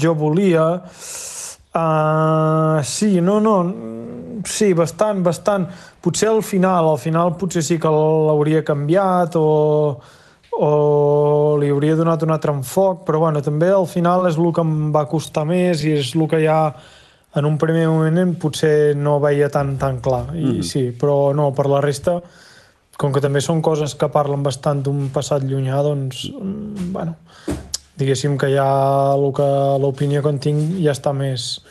jo 0.00 0.16
volia. 0.16 0.70
Uh, 1.70 2.80
sí, 2.82 3.20
no, 3.20 3.38
no, 3.44 3.60
sí, 4.46 4.72
bastant, 4.74 5.22
bastant. 5.22 5.66
Potser 6.00 6.28
al 6.30 6.42
final, 6.42 6.88
al 6.92 6.98
final 6.98 7.36
potser 7.40 7.62
sí 7.62 7.78
que 7.80 7.90
l'hauria 7.90 8.62
canviat 8.64 9.36
o, 9.40 10.00
o 10.60 10.70
li 11.60 11.70
hauria 11.70 11.96
donat 11.98 12.22
un 12.26 12.32
altre 12.34 12.54
enfoc, 12.54 13.04
però 13.06 13.20
bueno, 13.26 13.42
també 13.42 13.70
al 13.72 13.88
final 13.90 14.28
és 14.30 14.38
el 14.38 14.52
que 14.52 14.64
em 14.64 14.90
va 14.94 15.06
costar 15.10 15.46
més 15.48 15.84
i 15.84 15.94
és 15.98 16.14
el 16.14 16.26
que 16.30 16.42
ja 16.44 16.60
en 17.34 17.46
un 17.46 17.56
primer 17.58 17.86
moment 17.88 18.34
potser 18.42 18.96
no 18.98 19.20
veia 19.22 19.48
tan, 19.50 19.76
tan 19.78 20.00
clar. 20.00 20.34
I 20.34 20.44
mm 20.44 20.52
-hmm. 20.52 20.62
sí, 20.62 20.90
però 20.98 21.34
no, 21.34 21.52
per 21.54 21.66
la 21.66 21.80
resta, 21.80 22.20
com 22.96 23.12
que 23.12 23.20
també 23.20 23.40
són 23.40 23.62
coses 23.62 23.94
que 23.94 24.08
parlen 24.08 24.42
bastant 24.42 24.82
d'un 24.82 25.08
passat 25.08 25.42
llunyà, 25.42 25.82
doncs, 25.82 26.30
mm, 26.30 26.92
bueno, 26.92 27.14
diguéssim 27.96 28.36
que 28.36 28.50
ja 28.54 29.16
l'opinió 29.16 30.22
que 30.22 30.28
en 30.28 30.38
tinc 30.38 30.58
ja 30.84 30.92
està 30.92 31.12
més 31.12 31.62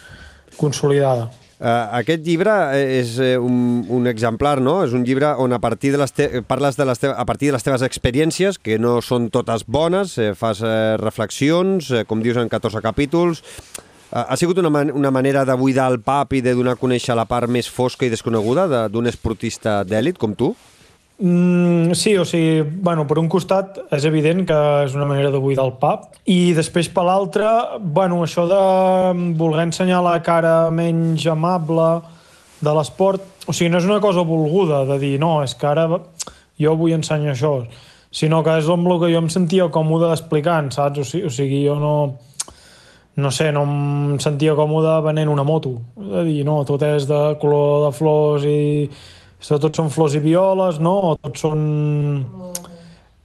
consolidada. 0.57 1.29
Uh, 1.59 1.89
aquest 1.97 2.23
llibre 2.23 2.53
és 2.79 3.17
uh, 3.19 3.33
un, 3.43 3.81
un 3.91 4.07
exemplar, 4.07 4.61
no? 4.63 4.77
És 4.85 4.93
un 4.95 5.03
llibre 5.03 5.33
on 5.43 5.51
a 5.51 5.59
partir 5.59 5.91
de 5.91 5.99
les 5.99 6.13
te 6.15 6.29
parles 6.47 6.79
de 6.79 6.85
les 6.87 7.03
a 7.03 7.25
partir 7.27 7.49
de 7.49 7.57
les 7.57 7.65
teves 7.67 7.83
experiències, 7.83 8.55
que 8.63 8.77
no 8.79 9.01
són 9.03 9.27
totes 9.27 9.65
bones, 9.67 10.15
eh, 10.15 10.31
fas 10.39 10.63
eh, 10.63 10.95
reflexions, 11.01 11.91
eh, 11.91 12.05
com 12.07 12.23
dius, 12.23 12.39
en 12.39 12.47
14 12.47 12.79
capítols. 12.79 13.43
Uh, 14.09 14.23
ha 14.23 14.37
sigut 14.39 14.57
una, 14.63 14.71
man 14.71 14.93
una 14.95 15.11
manera 15.11 15.43
de 15.45 15.53
buidar 15.59 15.91
el 15.91 15.99
pap 15.99 16.31
i 16.33 16.39
de 16.41 16.55
donar 16.55 16.77
a 16.77 16.79
conèixer 16.79 17.13
la 17.19 17.27
part 17.27 17.51
més 17.51 17.67
fosca 17.67 18.07
i 18.07 18.09
desconeguda 18.09 18.87
d'un 18.87 19.11
esportista 19.11 19.81
d'èlit 19.83 20.17
com 20.17 20.39
tu? 20.39 20.53
Mm, 21.19 21.91
sí, 21.99 22.15
o 22.15 22.23
sigui, 22.23 22.61
bueno, 22.63 23.03
per 23.03 23.17
un 23.19 23.27
costat 23.27 23.75
és 23.91 24.05
evident 24.07 24.45
que 24.47 24.59
és 24.85 24.93
una 24.95 25.07
manera 25.09 25.33
de 25.33 25.41
buidar 25.43 25.65
el 25.67 25.73
pap 25.81 26.13
i 26.31 26.53
després 26.55 26.87
per 26.95 27.03
l'altre, 27.03 27.49
bueno, 27.83 28.21
això 28.23 28.45
de 28.47 28.61
voler 29.35 29.65
ensenyar 29.67 29.99
la 30.05 30.15
cara 30.23 30.69
menys 30.71 31.25
amable 31.27 31.89
de 32.63 32.75
l'esport, 32.77 33.27
o 33.47 33.51
sigui, 33.51 33.67
no 33.67 33.83
és 33.83 33.89
una 33.89 33.99
cosa 33.99 34.23
volguda 34.23 34.85
de 34.87 34.95
dir, 35.03 35.17
no, 35.19 35.41
és 35.43 35.57
que 35.59 35.67
ara 35.67 35.89
jo 36.55 36.77
vull 36.79 36.95
ensenyar 36.95 37.35
això, 37.35 37.53
sinó 38.15 38.39
que 38.43 38.55
és 38.63 38.71
el 38.71 38.89
que 39.03 39.11
jo 39.11 39.19
em 39.19 39.29
sentia 39.29 39.67
còmode 39.67 40.13
explicant, 40.15 40.71
saps? 40.71 41.03
O 41.03 41.03
sigui, 41.03 41.27
o 41.27 41.35
sigui 41.35 41.65
jo 41.67 41.75
no 41.83 41.93
no 43.19 43.31
sé, 43.35 43.51
no 43.51 43.65
em 43.67 44.19
sentia 44.23 44.55
còmode 44.55 45.01
venent 45.03 45.27
una 45.27 45.43
moto. 45.43 45.73
De 45.97 46.23
dir, 46.23 46.45
no, 46.47 46.61
tot 46.63 46.81
és 46.87 47.03
de 47.03 47.35
color 47.41 47.89
de 47.89 47.95
flors 47.97 48.45
i 48.47 48.87
tots 49.47 49.79
són 49.79 49.89
flors 49.93 50.15
i 50.17 50.21
violes, 50.23 50.79
no? 50.83 50.95
O 51.11 51.15
tots 51.15 51.45
són... 51.45 51.63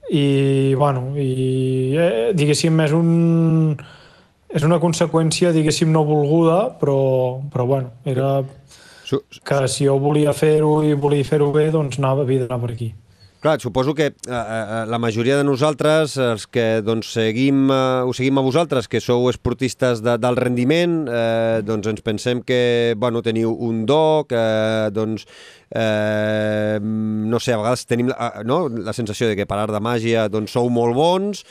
I, 0.05 0.75
bueno, 0.77 1.15
i 1.17 1.95
eh, 1.97 2.31
diguéssim, 2.37 2.79
és 2.85 2.93
un... 2.95 3.75
És 4.55 4.63
una 4.63 4.77
conseqüència, 4.79 5.51
diguéssim, 5.51 5.89
no 5.91 6.05
volguda, 6.07 6.59
però, 6.79 6.99
però 7.51 7.65
bueno, 7.67 7.89
era 8.07 8.37
que 9.43 9.57
si 9.67 9.85
jo 9.89 9.97
volia 9.99 10.31
fer-ho 10.33 10.77
i 10.85 10.93
volia 10.95 11.25
fer-ho 11.27 11.49
bé, 11.51 11.67
doncs 11.73 11.99
anava, 11.99 12.23
havia 12.23 12.45
d'anar 12.45 12.61
per 12.61 12.71
aquí. 12.71 12.93
Clar, 13.45 13.61
suposo 13.61 13.93
que 13.93 14.07
eh, 14.07 14.13
eh, 14.27 14.85
la 14.89 14.97
majoria 14.97 15.35
de 15.37 15.43
nosaltres, 15.45 16.15
els 16.17 16.47
que 16.49 16.81
doncs, 16.81 17.11
seguim, 17.13 17.67
eh, 17.69 18.01
us 18.09 18.17
seguim 18.17 18.39
a 18.41 18.41
vosaltres, 18.41 18.87
que 18.89 18.97
sou 18.97 19.27
esportistes 19.29 20.01
de, 20.01 20.15
del 20.17 20.39
rendiment, 20.39 20.95
eh, 21.05 21.61
doncs 21.61 21.91
ens 21.91 22.01
pensem 22.01 22.41
que 22.41 22.95
bueno, 22.97 23.21
teniu 23.21 23.53
un 23.53 23.83
do, 23.85 24.25
que 24.25 24.41
doncs, 24.97 25.27
eh, 25.69 26.81
no 26.81 27.37
sé, 27.37 27.53
a 27.53 27.61
vegades 27.61 27.85
tenim 27.85 28.09
la, 28.09 28.31
no, 28.49 28.63
la 28.65 28.97
sensació 28.97 29.29
de 29.29 29.37
que 29.37 29.45
per 29.45 29.61
art 29.61 29.77
de 29.77 29.85
màgia 29.91 30.25
doncs, 30.25 30.57
sou 30.57 30.73
molt 30.73 30.97
bons, 30.97 31.45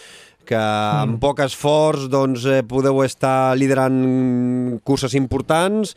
que 0.50 0.58
amb 0.58 1.14
mm. 1.14 1.22
poc 1.22 1.46
esforç 1.46 2.10
doncs, 2.10 2.50
eh, 2.50 2.64
podeu 2.66 3.04
estar 3.06 3.54
liderant 3.54 4.80
curses 4.82 5.14
importants 5.14 5.94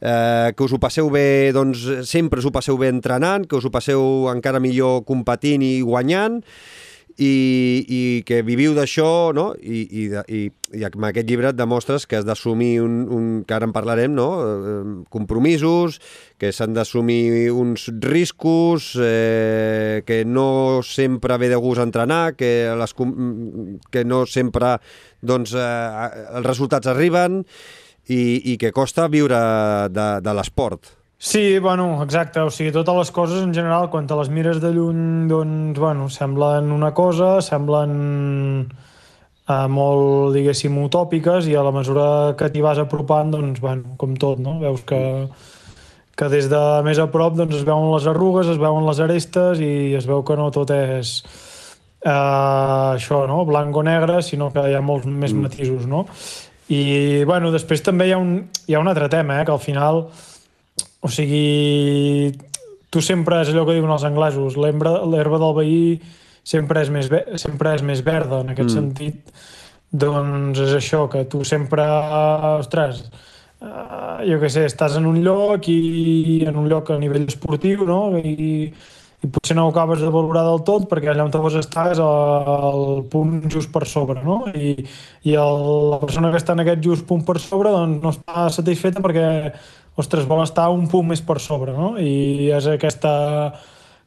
eh, 0.00 0.52
que 0.56 0.64
us 0.64 0.74
ho 0.74 0.80
passeu 0.82 1.10
bé, 1.12 1.52
doncs 1.56 1.86
sempre 2.08 2.40
us 2.40 2.48
ho 2.48 2.54
passeu 2.54 2.78
bé 2.80 2.90
entrenant, 2.92 3.46
que 3.46 3.56
us 3.56 3.66
ho 3.66 3.72
passeu 3.74 4.26
encara 4.32 4.62
millor 4.62 5.04
competint 5.08 5.64
i 5.64 5.78
guanyant, 5.84 6.42
i, 7.16 7.84
i 7.88 8.00
que 8.28 8.42
viviu 8.44 8.74
d'això, 8.76 9.32
no? 9.32 9.46
I, 9.56 9.80
i, 9.88 10.04
i, 10.12 10.40
i 10.76 10.84
amb 10.84 11.06
aquest 11.08 11.28
llibre 11.28 11.48
et 11.48 11.56
demostres 11.56 12.04
que 12.08 12.18
has 12.18 12.26
d'assumir 12.28 12.82
un, 12.84 12.98
un, 13.12 13.30
que 13.48 13.56
ara 13.56 13.68
en 13.68 13.72
parlarem, 13.72 14.12
no? 14.12 14.28
Compromisos, 15.12 15.96
que 16.36 16.52
s'han 16.52 16.76
d'assumir 16.76 17.48
uns 17.56 17.88
riscos, 18.04 18.92
eh, 19.00 20.02
que 20.06 20.24
no 20.28 20.82
sempre 20.84 21.40
ve 21.40 21.48
de 21.52 21.60
gust 21.62 21.80
entrenar, 21.80 22.36
que, 22.36 22.52
les, 22.76 22.94
que 23.90 24.04
no 24.04 24.24
sempre 24.28 24.76
doncs, 25.24 25.56
eh, 25.56 26.22
els 26.36 26.46
resultats 26.46 26.92
arriben, 26.92 27.44
i, 28.08 28.52
i 28.52 28.56
que 28.60 28.72
costa 28.72 29.08
viure 29.12 29.40
de, 29.90 30.06
de 30.22 30.36
l'esport. 30.36 30.96
Sí, 31.18 31.58
bueno, 31.58 32.02
exacte, 32.04 32.42
o 32.44 32.50
sigui, 32.52 32.74
totes 32.74 32.94
les 32.94 33.10
coses 33.10 33.40
en 33.40 33.54
general, 33.56 33.88
quan 33.88 34.06
te 34.06 34.16
les 34.18 34.28
mires 34.28 34.60
de 34.60 34.68
lluny, 34.74 35.24
doncs, 35.30 35.78
bueno, 35.80 36.10
semblen 36.12 36.68
una 36.74 36.92
cosa, 36.94 37.38
semblen 37.40 37.94
eh, 39.48 39.66
molt, 39.72 40.34
diguéssim, 40.36 40.76
utòpiques 40.84 41.48
i 41.48 41.56
a 41.56 41.64
la 41.64 41.72
mesura 41.72 42.06
que 42.36 42.50
t'hi 42.52 42.60
vas 42.64 42.82
apropant, 42.82 43.32
doncs, 43.32 43.62
bueno, 43.64 43.96
com 43.96 44.12
tot, 44.20 44.42
no? 44.44 44.58
Veus 44.60 44.84
que, 44.84 45.00
que 46.20 46.30
des 46.32 46.50
de 46.52 46.62
més 46.84 47.00
a 47.00 47.08
prop 47.12 47.40
doncs, 47.40 47.62
es 47.62 47.64
veuen 47.64 47.88
les 47.94 48.08
arrugues, 48.12 48.52
es 48.52 48.60
veuen 48.60 48.84
les 48.84 49.00
arestes 49.00 49.64
i 49.64 49.94
es 49.96 50.04
veu 50.08 50.20
que 50.20 50.36
no 50.36 50.50
tot 50.52 50.74
és 50.76 51.16
eh, 52.04 52.10
això, 52.10 53.24
no? 53.30 53.44
blanc 53.48 53.76
o 53.76 53.86
negre, 53.86 54.20
sinó 54.22 54.52
que 54.52 54.68
hi 54.68 54.76
ha 54.76 54.84
molts 54.84 55.08
més 55.08 55.32
mm. 55.32 55.48
matisos, 55.48 55.88
no? 55.88 56.04
I, 56.68 57.22
bueno, 57.28 57.52
després 57.54 57.84
també 57.86 58.08
hi 58.08 58.14
ha 58.16 58.18
un, 58.18 58.40
hi 58.66 58.74
ha 58.74 58.82
un 58.82 58.90
altre 58.90 59.08
tema, 59.12 59.40
eh, 59.40 59.46
que 59.46 59.54
al 59.54 59.62
final, 59.62 60.02
o 61.00 61.10
sigui, 61.12 62.32
tu 62.90 63.02
sempre 63.04 63.42
és 63.44 63.52
allò 63.52 63.66
que 63.68 63.76
diuen 63.76 63.92
els 63.94 64.06
anglesos, 64.08 64.56
l'herba 64.58 65.38
del 65.42 65.54
veí 65.54 65.78
sempre 66.46 66.82
és 66.82 66.90
més, 66.94 67.10
sempre 67.42 67.74
és 67.74 67.84
més 67.86 68.02
verda, 68.06 68.40
en 68.42 68.52
aquest 68.54 68.70
mm. 68.70 68.74
sentit, 68.74 69.38
doncs 69.90 70.58
és 70.62 70.74
això, 70.78 71.06
que 71.10 71.24
tu 71.30 71.42
sempre, 71.46 71.86
ostres, 72.56 73.04
uh, 73.62 74.22
jo 74.26 74.38
què 74.42 74.50
sé, 74.50 74.66
estàs 74.70 74.98
en 74.98 75.06
un 75.10 75.18
lloc 75.22 75.66
i 75.70 76.42
en 76.46 76.58
un 76.58 76.68
lloc 76.70 76.90
a 76.94 76.98
nivell 77.02 77.26
esportiu, 77.26 77.86
no? 77.86 78.00
I, 78.18 78.70
i 79.24 79.30
potser 79.32 79.56
no 79.56 79.64
ho 79.66 79.70
acabes 79.72 80.02
de 80.04 80.10
valorar 80.12 80.44
del 80.44 80.60
tot 80.66 80.84
perquè 80.90 81.10
allà 81.12 81.24
on 81.24 81.32
te 81.32 81.40
vols 81.40 81.56
estar 81.58 81.86
és 81.94 82.00
al 82.02 83.06
punt 83.12 83.46
just 83.52 83.72
per 83.72 83.86
sobre, 83.88 84.20
no? 84.24 84.42
I, 84.52 84.74
i 85.24 85.36
el, 85.40 85.62
la 85.92 86.00
persona 86.02 86.32
que 86.32 86.40
està 86.42 86.56
en 86.56 86.64
aquest 86.64 86.84
just 86.84 87.06
punt 87.08 87.24
per 87.26 87.38
sobre 87.42 87.72
doncs 87.72 88.02
no 88.04 88.12
està 88.12 88.48
satisfeta 88.58 89.02
perquè, 89.04 89.28
ostres, 89.96 90.28
vol 90.28 90.44
estar 90.44 90.68
un 90.74 90.84
punt 90.92 91.08
més 91.08 91.24
per 91.24 91.38
sobre, 91.40 91.72
no? 91.76 91.94
I 91.96 92.52
és 92.56 92.68
aquesta 92.74 93.14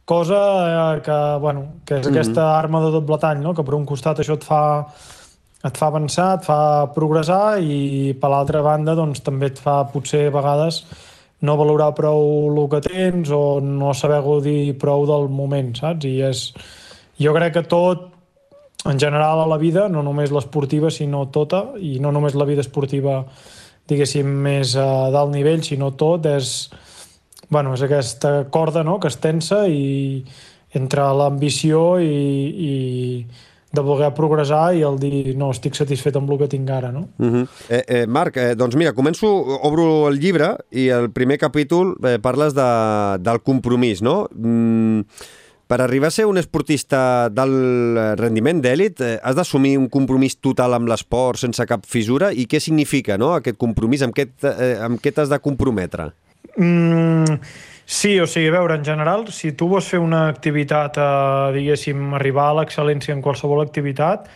cosa 0.09 0.39
eh, 0.65 1.01
que, 1.05 1.17
bueno, 1.41 1.65
que 1.85 1.99
és 1.99 2.05
mm 2.05 2.09
-hmm. 2.09 2.15
aquesta 2.15 2.57
arma 2.57 2.81
de 2.85 2.91
doble 2.91 3.17
tall, 3.17 3.41
no? 3.41 3.53
Que 3.53 3.63
per 3.63 3.75
un 3.75 3.85
costat 3.85 4.19
això 4.19 4.33
et 4.33 4.43
fa 4.43 4.85
et 5.63 5.77
fa 5.77 5.87
avançar, 5.87 6.37
et 6.37 6.45
fa 6.45 6.87
progressar 6.95 7.59
i 7.59 8.13
per 8.19 8.29
l'altra 8.29 8.61
banda 8.61 8.95
doncs 8.95 9.19
també 9.19 9.47
et 9.47 9.59
fa 9.59 9.83
potser 9.91 10.27
a 10.27 10.31
vegades 10.31 10.85
no 11.41 11.55
valorar 11.57 11.93
prou 11.95 12.49
el 12.51 12.61
que 12.71 12.81
tens 12.83 13.31
o 13.31 13.59
no 13.63 13.93
saber 13.93 14.21
gaudir 14.25 14.77
prou 14.79 15.05
del 15.07 15.29
moment, 15.31 15.73
saps? 15.77 16.07
I 16.07 16.21
és... 16.29 16.45
Jo 17.19 17.33
crec 17.35 17.51
que 17.57 17.65
tot, 17.67 18.05
en 18.87 18.99
general 18.99 19.41
a 19.43 19.47
la 19.47 19.57
vida, 19.59 19.89
no 19.91 20.03
només 20.03 20.31
l'esportiva, 20.31 20.87
sinó 20.91 21.25
tota, 21.35 21.65
i 21.83 21.97
no 21.99 22.13
només 22.15 22.37
la 22.39 22.47
vida 22.47 22.63
esportiva, 22.63 23.25
diguéssim, 23.91 24.29
més 24.45 24.77
a 24.79 25.09
dalt 25.11 25.33
nivell, 25.33 25.63
sinó 25.67 25.91
tot, 25.99 26.29
és, 26.31 26.69
bueno, 27.49 27.73
és 27.75 27.83
aquesta 27.83 28.45
corda 28.53 28.85
no?, 28.87 28.99
que 29.03 29.11
es 29.11 29.19
tensa 29.19 29.65
i 29.67 30.23
entre 30.79 31.09
l'ambició 31.17 31.97
i, 31.99 32.07
i, 32.07 32.73
de 33.71 33.81
voler 33.85 34.09
progressar 34.17 34.73
i 34.75 34.81
el 34.85 34.97
dir 35.01 35.35
no, 35.37 35.51
estic 35.53 35.77
satisfet 35.77 36.15
amb 36.17 36.31
el 36.33 36.39
que 36.41 36.49
tinc 36.49 36.69
ara, 36.73 36.91
no? 36.91 37.07
Uh 37.19 37.27
-huh. 37.33 37.47
eh, 37.69 37.83
eh, 37.87 38.07
Marc, 38.07 38.37
eh, 38.37 38.55
doncs 38.55 38.75
mira, 38.75 38.93
començo, 38.93 39.27
obro 39.61 40.07
el 40.09 40.19
llibre 40.19 40.57
i 40.71 40.87
el 40.89 41.11
primer 41.11 41.37
capítol 41.37 41.95
eh, 42.03 42.17
parles 42.19 42.53
de, 42.53 43.17
del 43.19 43.41
compromís, 43.41 44.01
no? 44.01 44.27
Mm, 44.33 45.01
per 45.67 45.81
arribar 45.81 46.07
a 46.07 46.11
ser 46.11 46.25
un 46.25 46.39
esportista 46.39 47.29
del 47.29 48.15
rendiment 48.17 48.59
d'èlit, 48.59 49.01
eh, 49.01 49.19
has 49.21 49.35
d'assumir 49.35 49.77
un 49.77 49.87
compromís 49.87 50.39
total 50.41 50.73
amb 50.73 50.89
l'esport 50.89 51.37
sense 51.37 51.65
cap 51.69 51.85
fissura 51.85 52.31
i 52.33 52.47
què 52.47 52.59
significa 52.59 53.17
no, 53.17 53.35
aquest 53.35 53.57
compromís? 53.57 54.01
Amb 54.01 54.15
què, 54.15 54.25
eh, 54.49 54.79
amb 54.81 54.99
què 54.99 55.13
t'has 55.13 55.29
de 55.29 55.39
comprometre? 55.39 56.09
Mm, 56.57 57.37
Sí, 57.89 58.19
o 58.21 58.27
sigui, 58.29 58.51
a 58.51 58.53
veure, 58.53 58.75
en 58.77 58.83
general, 58.85 59.23
si 59.33 59.49
tu 59.57 59.65
vols 59.71 59.87
fer 59.89 59.97
una 59.97 60.27
activitat, 60.29 60.99
eh, 61.01 61.47
diguéssim, 61.55 62.13
arribar 62.13 62.51
a 62.51 62.57
l'excel·lència 62.59 63.15
en 63.15 63.23
qualsevol 63.25 63.63
activitat, 63.63 64.27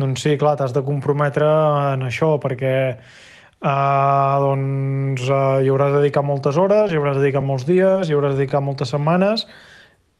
doncs 0.00 0.24
sí, 0.24 0.32
clar, 0.40 0.54
t'has 0.56 0.72
de 0.72 0.82
comprometre 0.86 1.50
en 1.90 2.06
això, 2.08 2.30
perquè 2.40 2.72
eh, 2.94 4.38
doncs, 4.46 5.28
eh, 5.28 5.60
hi 5.66 5.68
hauràs 5.68 5.92
de 5.92 6.00
dedicar 6.00 6.24
moltes 6.24 6.56
hores, 6.56 6.92
hi 6.92 6.96
hauràs 7.02 7.20
de 7.20 7.26
dedicar 7.26 7.44
molts 7.44 7.68
dies, 7.68 8.08
hi 8.08 8.16
hauràs 8.16 8.38
de 8.38 8.40
dedicar 8.40 8.64
moltes 8.64 8.96
setmanes 8.96 9.44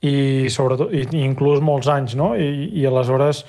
i, 0.04 0.52
sobretot, 0.52 0.92
i, 0.92 1.08
inclús 1.24 1.64
molts 1.64 1.88
anys, 1.88 2.20
no? 2.20 2.34
I, 2.36 2.68
I 2.68 2.84
aleshores 2.92 3.46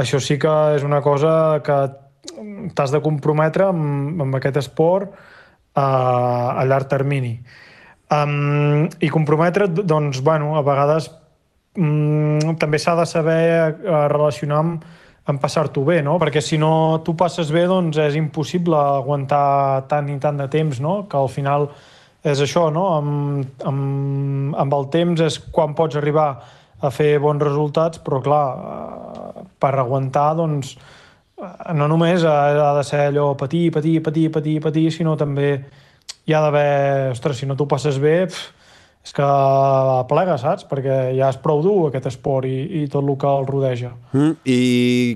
això 0.00 0.24
sí 0.24 0.40
que 0.40 0.56
és 0.80 0.88
una 0.88 1.04
cosa 1.04 1.60
que 1.66 1.82
t'has 2.72 2.96
de 2.96 3.04
comprometre 3.04 3.68
amb, 3.68 4.22
amb 4.24 4.40
aquest 4.40 4.64
esport 4.64 5.12
eh, 5.12 5.82
a 5.84 6.64
llarg 6.64 6.88
termini. 6.88 7.36
Um, 8.10 8.88
I 8.98 9.08
comprometre't, 9.08 9.84
doncs, 9.86 10.18
bueno, 10.26 10.56
a 10.58 10.64
vegades 10.66 11.06
um, 11.78 12.56
també 12.58 12.80
s'ha 12.82 12.96
de 12.98 13.06
saber 13.06 13.42
uh, 13.70 14.08
relacionar 14.10 14.58
amb, 14.64 14.86
amb 15.30 15.38
passar-t'ho 15.38 15.84
bé, 15.86 16.00
no? 16.02 16.16
Perquè 16.18 16.42
si 16.42 16.58
no 16.58 16.72
tu 17.06 17.14
passes 17.14 17.52
bé, 17.54 17.68
doncs 17.70 18.00
és 18.02 18.16
impossible 18.18 18.74
aguantar 18.74 19.86
tant 19.90 20.10
i 20.10 20.18
tant 20.18 20.40
de 20.42 20.48
temps, 20.50 20.80
no? 20.82 21.04
Que 21.06 21.20
al 21.20 21.30
final 21.30 21.68
és 22.26 22.42
això, 22.42 22.66
no? 22.74 22.88
Amb, 22.96 23.62
amb, 23.70 24.56
amb 24.58 24.74
el 24.80 24.88
temps 24.90 25.22
és 25.28 25.38
quan 25.54 25.76
pots 25.78 26.00
arribar 26.00 26.32
a 26.80 26.90
fer 26.90 27.12
bons 27.22 27.44
resultats, 27.46 28.02
però 28.02 28.18
clar, 28.24 28.46
uh, 28.58 29.44
per 29.62 29.76
aguantar, 29.78 30.32
doncs, 30.40 30.74
no 31.78 31.86
només 31.88 32.26
ha 32.26 32.72
de 32.76 32.82
ser 32.84 33.06
allò 33.08 33.30
patir, 33.38 33.70
patir, 33.72 34.00
patir, 34.02 34.26
patir, 34.34 34.58
patir, 34.60 34.90
sinó 34.92 35.14
també 35.16 35.52
hi 36.28 36.34
ha 36.36 36.40
d'haver, 36.44 37.10
ostres, 37.14 37.40
si 37.40 37.48
no 37.48 37.56
t'ho 37.56 37.68
passes 37.70 37.98
bé, 38.02 38.24
pff, 38.28 38.60
és 39.00 39.14
que 39.16 39.26
plega, 40.10 40.34
saps? 40.36 40.66
Perquè 40.68 40.96
ja 41.16 41.30
és 41.32 41.38
prou 41.40 41.62
dur 41.64 41.86
aquest 41.88 42.10
esport 42.10 42.44
i, 42.44 42.82
i 42.82 42.88
tot 42.92 43.00
el 43.00 43.16
que 43.20 43.30
el 43.30 43.46
rodeja. 43.48 43.94
Mm, 44.12 44.34
I 44.44 44.58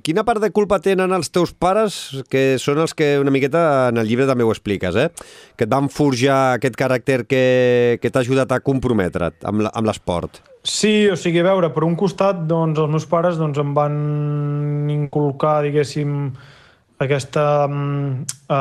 quina 0.06 0.24
part 0.24 0.40
de 0.40 0.48
culpa 0.56 0.78
tenen 0.80 1.12
els 1.12 1.28
teus 1.28 1.52
pares, 1.52 1.98
que 2.32 2.56
són 2.62 2.80
els 2.80 2.96
que 2.96 3.18
una 3.20 3.34
miqueta 3.34 3.90
en 3.90 4.00
el 4.00 4.08
llibre 4.08 4.28
també 4.30 4.46
ho 4.46 4.54
expliques, 4.54 4.96
eh? 4.96 5.10
que 5.54 5.68
et 5.68 5.70
van 5.70 5.92
forjar 5.92 6.56
aquest 6.56 6.80
caràcter 6.80 7.20
que, 7.28 7.44
que 8.00 8.10
t'ha 8.10 8.24
ajudat 8.24 8.56
a 8.56 8.62
comprometre't 8.64 9.44
amb 9.44 9.86
l'esport? 9.86 10.40
Sí, 10.64 11.10
o 11.12 11.16
sigui, 11.20 11.42
a 11.44 11.50
veure, 11.50 11.68
per 11.74 11.84
un 11.84 11.92
costat, 12.00 12.46
doncs, 12.48 12.80
els 12.80 12.88
meus 12.88 13.04
pares 13.04 13.36
doncs, 13.36 13.60
em 13.60 13.74
van 13.76 14.88
inculcar, 14.88 15.58
diguéssim, 15.66 16.30
aquesta 17.04 17.44
uh, 17.68 18.54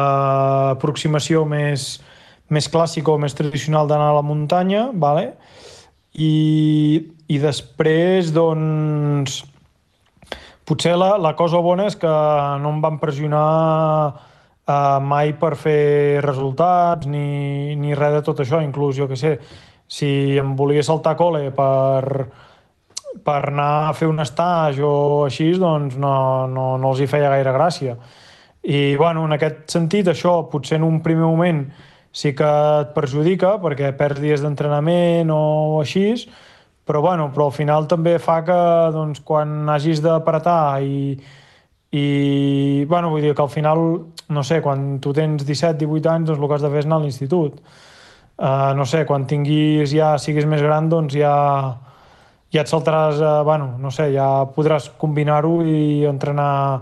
aproximació 0.74 1.46
més, 1.48 1.94
més 2.54 2.70
clàssica 2.72 3.14
o 3.14 3.20
més 3.22 3.36
tradicional 3.38 3.90
d'anar 3.90 4.12
a 4.12 4.20
la 4.20 4.26
muntanya, 4.26 4.88
vale? 4.94 5.34
I, 6.14 6.34
i 7.28 7.40
després, 7.42 8.30
doncs, 8.36 9.42
potser 10.68 10.94
la, 11.00 11.16
la 11.18 11.34
cosa 11.40 11.62
bona 11.64 11.90
és 11.90 11.98
que 12.00 12.14
no 12.62 12.76
em 12.76 12.80
van 12.84 13.00
pressionar 13.02 13.44
uh, 14.14 15.00
mai 15.04 15.34
per 15.40 15.56
fer 15.60 16.22
resultats 16.24 17.10
ni, 17.10 17.76
ni 17.80 17.98
res 17.98 18.20
de 18.20 18.24
tot 18.26 18.44
això, 18.44 18.62
inclús, 18.64 18.96
jo 18.98 19.10
que 19.10 19.20
sé, 19.20 19.38
si 19.90 20.10
em 20.40 20.56
volia 20.58 20.84
saltar 20.86 21.18
col·le 21.20 21.50
per, 21.56 22.28
per 23.24 23.40
anar 23.52 23.90
a 23.90 23.96
fer 23.98 24.10
un 24.10 24.24
estatge 24.24 24.84
o 24.86 25.24
així, 25.28 25.52
doncs 25.60 25.98
no, 26.02 26.14
no, 26.50 26.76
no 26.82 26.94
els 26.94 27.04
hi 27.04 27.10
feia 27.10 27.32
gaire 27.34 27.54
gràcia. 27.56 27.98
I, 28.64 28.96
bueno, 28.96 29.26
en 29.28 29.36
aquest 29.36 29.68
sentit, 29.76 30.08
això 30.08 30.38
potser 30.50 30.80
en 30.80 30.88
un 30.88 31.02
primer 31.04 31.28
moment 31.28 31.66
sí 32.14 32.32
que 32.38 32.48
et 32.84 32.94
perjudica 32.94 33.58
perquè 33.62 33.92
perds 33.98 34.22
dies 34.22 34.42
d'entrenament 34.46 35.32
o 35.34 35.82
així, 35.82 36.14
però, 36.86 37.02
bueno, 37.02 37.32
però 37.34 37.48
al 37.50 37.56
final 37.56 37.88
també 37.90 38.18
fa 38.22 38.42
que 38.46 38.60
doncs, 38.94 39.24
quan 39.26 39.70
hagis 39.72 40.02
d'apretar 40.04 40.84
i, 40.84 41.16
i 41.96 42.06
bueno, 42.90 43.10
vull 43.14 43.24
dir 43.24 43.34
que 43.34 43.42
al 43.42 43.50
final, 43.50 43.80
no 44.30 44.44
sé, 44.44 44.62
quan 44.62 45.00
tu 45.02 45.14
tens 45.16 45.46
17-18 45.48 46.12
anys, 46.12 46.28
doncs 46.30 46.42
el 46.42 46.48
que 46.48 46.58
has 46.58 46.66
de 46.66 46.72
fer 46.74 46.84
és 46.84 46.90
anar 46.90 47.00
a 47.00 47.06
l'institut. 47.06 47.62
Uh, 48.34 48.74
no 48.76 48.86
sé, 48.90 49.04
quan 49.06 49.28
tinguis 49.30 49.94
ja, 49.94 50.16
siguis 50.18 50.46
més 50.50 50.62
gran, 50.66 50.90
doncs 50.90 51.14
ja, 51.16 51.34
ja 52.54 52.64
et 52.64 52.70
saltaràs, 52.70 53.22
uh, 53.22 53.42
bueno, 53.46 53.76
no 53.80 53.92
sé, 53.94 54.10
ja 54.14 54.28
podràs 54.56 54.90
combinar-ho 55.00 55.62
i 55.64 56.04
entrenar, 56.10 56.82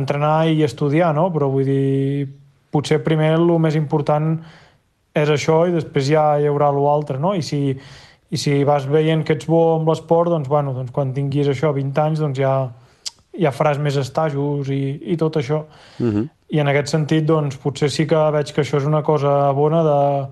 entrenar 0.00 0.48
i 0.48 0.64
estudiar, 0.64 1.12
no? 1.14 1.28
Però 1.34 1.50
vull 1.52 1.68
dir, 1.68 2.26
potser 2.70 3.02
primer 3.04 3.34
el 3.34 3.58
més 3.58 3.74
important 3.74 4.38
és 5.14 5.28
això 5.28 5.66
i 5.68 5.72
després 5.72 6.08
ja 6.10 6.38
hi 6.38 6.46
haurà 6.46 6.70
l'altre, 6.74 7.18
no? 7.18 7.34
I 7.34 7.42
si, 7.42 7.76
i 8.30 8.36
si 8.36 8.64
vas 8.64 8.86
veient 8.86 9.24
que 9.24 9.32
ets 9.38 9.46
bo 9.48 9.76
amb 9.76 9.88
l'esport, 9.88 10.30
doncs, 10.30 10.48
bueno, 10.48 10.74
doncs 10.76 10.92
quan 10.94 11.14
tinguis 11.16 11.48
això 11.48 11.72
20 11.74 12.02
anys, 12.04 12.20
doncs 12.20 12.38
ja, 12.38 12.52
ja 13.38 13.50
faràs 13.54 13.78
més 13.82 13.96
estajos 13.96 14.68
i, 14.74 14.98
i 15.12 15.16
tot 15.16 15.36
això. 15.36 15.64
Uh 15.98 16.04
Mhm. 16.04 16.16
-huh. 16.16 16.28
I 16.50 16.60
en 16.60 16.68
aquest 16.68 16.88
sentit, 16.88 17.24
doncs, 17.26 17.56
potser 17.56 17.90
sí 17.90 18.06
que 18.06 18.30
veig 18.32 18.52
que 18.54 18.62
això 18.62 18.78
és 18.78 18.84
una 18.86 19.02
cosa 19.02 19.52
bona 19.52 19.82
de, 19.82 20.26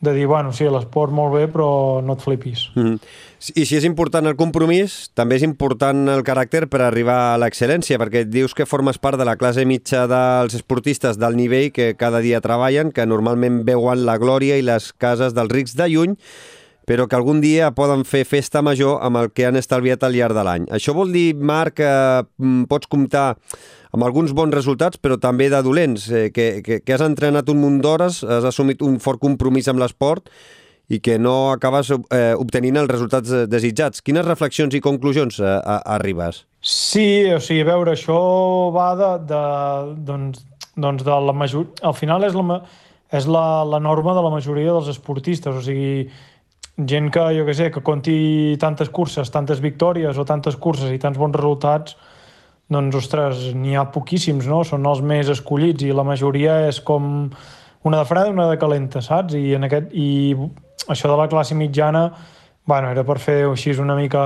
de 0.00 0.12
dir, 0.14 0.26
bueno, 0.26 0.50
sí, 0.52 0.64
l'esport 0.64 1.12
molt 1.12 1.34
bé, 1.34 1.46
però 1.52 2.02
no 2.02 2.12
et 2.14 2.20
flipis. 2.22 2.70
Mm 2.74 2.82
-hmm. 2.82 3.00
I 3.36 3.66
si 3.68 3.76
és 3.76 3.84
important 3.84 4.24
el 4.24 4.36
compromís, 4.38 5.10
també 5.14 5.36
és 5.36 5.44
important 5.44 6.08
el 6.08 6.22
caràcter 6.24 6.64
per 6.72 6.80
arribar 6.80 7.16
a 7.34 7.36
l'excel·lència, 7.40 7.98
perquè 8.00 8.24
dius 8.24 8.56
que 8.56 8.64
formes 8.64 8.96
part 8.96 9.20
de 9.20 9.26
la 9.28 9.36
classe 9.36 9.66
mitja 9.68 10.06
dels 10.08 10.56
esportistes 10.56 11.20
del 11.20 11.36
nivell 11.36 11.68
que 11.76 11.92
cada 12.00 12.22
dia 12.24 12.40
treballen, 12.40 12.94
que 12.96 13.04
normalment 13.04 13.60
veuen 13.68 14.06
la 14.08 14.16
glòria 14.16 14.56
i 14.56 14.64
les 14.64 14.88
cases 14.96 15.36
dels 15.36 15.52
rics 15.52 15.76
de 15.76 15.90
lluny, 15.92 16.16
però 16.88 17.04
que 17.10 17.18
algun 17.18 17.42
dia 17.44 17.68
poden 17.76 18.06
fer 18.08 18.24
festa 18.24 18.62
major 18.64 19.02
amb 19.04 19.20
el 19.20 19.32
que 19.34 19.44
han 19.44 19.60
estalviat 19.60 20.06
al 20.06 20.16
llarg 20.16 20.38
de 20.38 20.44
l'any. 20.46 20.68
Això 20.72 20.96
vol 20.96 21.12
dir, 21.12 21.34
Marc, 21.36 21.82
que 21.82 21.92
mm, 22.40 22.68
pots 22.70 22.88
comptar 22.88 23.34
amb 23.92 24.06
alguns 24.06 24.32
bons 24.32 24.54
resultats, 24.54 24.96
però 24.96 25.20
també 25.20 25.50
de 25.52 25.60
dolents, 25.66 26.08
eh, 26.08 26.30
que, 26.32 26.62
que, 26.64 26.80
que 26.80 26.94
has 26.94 27.04
entrenat 27.04 27.50
un 27.52 27.60
munt 27.60 27.82
d'hores, 27.84 28.22
has 28.24 28.48
assumit 28.48 28.80
un 28.86 28.96
fort 29.02 29.20
compromís 29.20 29.68
amb 29.68 29.82
l'esport 29.82 30.32
i 30.88 31.00
que 31.02 31.16
no 31.18 31.50
acabes 31.50 31.90
eh, 31.90 32.34
obtenint 32.38 32.78
els 32.78 32.90
resultats 32.90 33.32
eh, 33.34 33.44
desitjats. 33.50 34.02
Quines 34.06 34.26
reflexions 34.26 34.74
i 34.78 34.82
conclusions 34.82 35.40
eh, 35.42 35.56
arribes? 35.96 36.44
Sí, 36.62 37.26
o 37.34 37.40
sigui, 37.42 37.64
a 37.64 37.70
veure, 37.72 37.96
això 37.96 38.18
va 38.74 38.92
de, 38.98 39.10
de, 39.26 39.42
doncs, 40.06 40.44
doncs 40.78 41.06
de 41.06 41.18
la 41.26 41.34
majoria... 41.34 41.74
Al 41.90 41.96
final 41.98 42.26
és, 42.28 42.38
la, 42.38 42.60
és 43.14 43.26
la, 43.30 43.46
la 43.66 43.82
norma 43.82 44.14
de 44.14 44.24
la 44.26 44.32
majoria 44.34 44.76
dels 44.76 44.92
esportistes, 44.94 45.58
o 45.58 45.64
sigui, 45.64 46.06
gent 46.76 47.10
que, 47.10 47.24
jo 47.34 47.46
que 47.48 47.56
sé, 47.56 47.70
que 47.74 47.82
conti 47.82 48.18
tantes 48.62 48.92
curses, 48.92 49.32
tantes 49.34 49.62
victòries 49.64 50.18
o 50.18 50.26
tantes 50.28 50.58
curses 50.60 50.92
i 50.94 51.02
tants 51.02 51.18
bons 51.18 51.34
resultats, 51.34 51.98
doncs, 52.70 52.98
ostres, 52.98 53.46
n'hi 53.54 53.76
ha 53.78 53.86
poquíssims, 53.94 54.46
no? 54.50 54.62
Són 54.66 54.86
els 54.90 55.02
més 55.02 55.30
escollits 55.30 55.86
i 55.86 55.94
la 55.94 56.06
majoria 56.06 56.64
és 56.66 56.80
com 56.82 57.30
una 57.86 58.00
de 58.02 58.08
freda 58.08 58.30
i 58.30 58.34
una 58.34 58.48
de 58.50 58.58
calenta, 58.58 59.02
saps? 59.04 59.36
I, 59.38 59.54
en 59.56 59.66
aquest, 59.68 59.92
i 59.94 60.34
això 60.90 61.10
de 61.10 61.18
la 61.18 61.28
classe 61.30 61.54
mitjana, 61.58 62.08
bueno, 62.66 62.90
era 62.90 63.06
per 63.06 63.20
fer 63.22 63.44
així 63.46 63.76
una 63.78 63.94
mica 63.98 64.24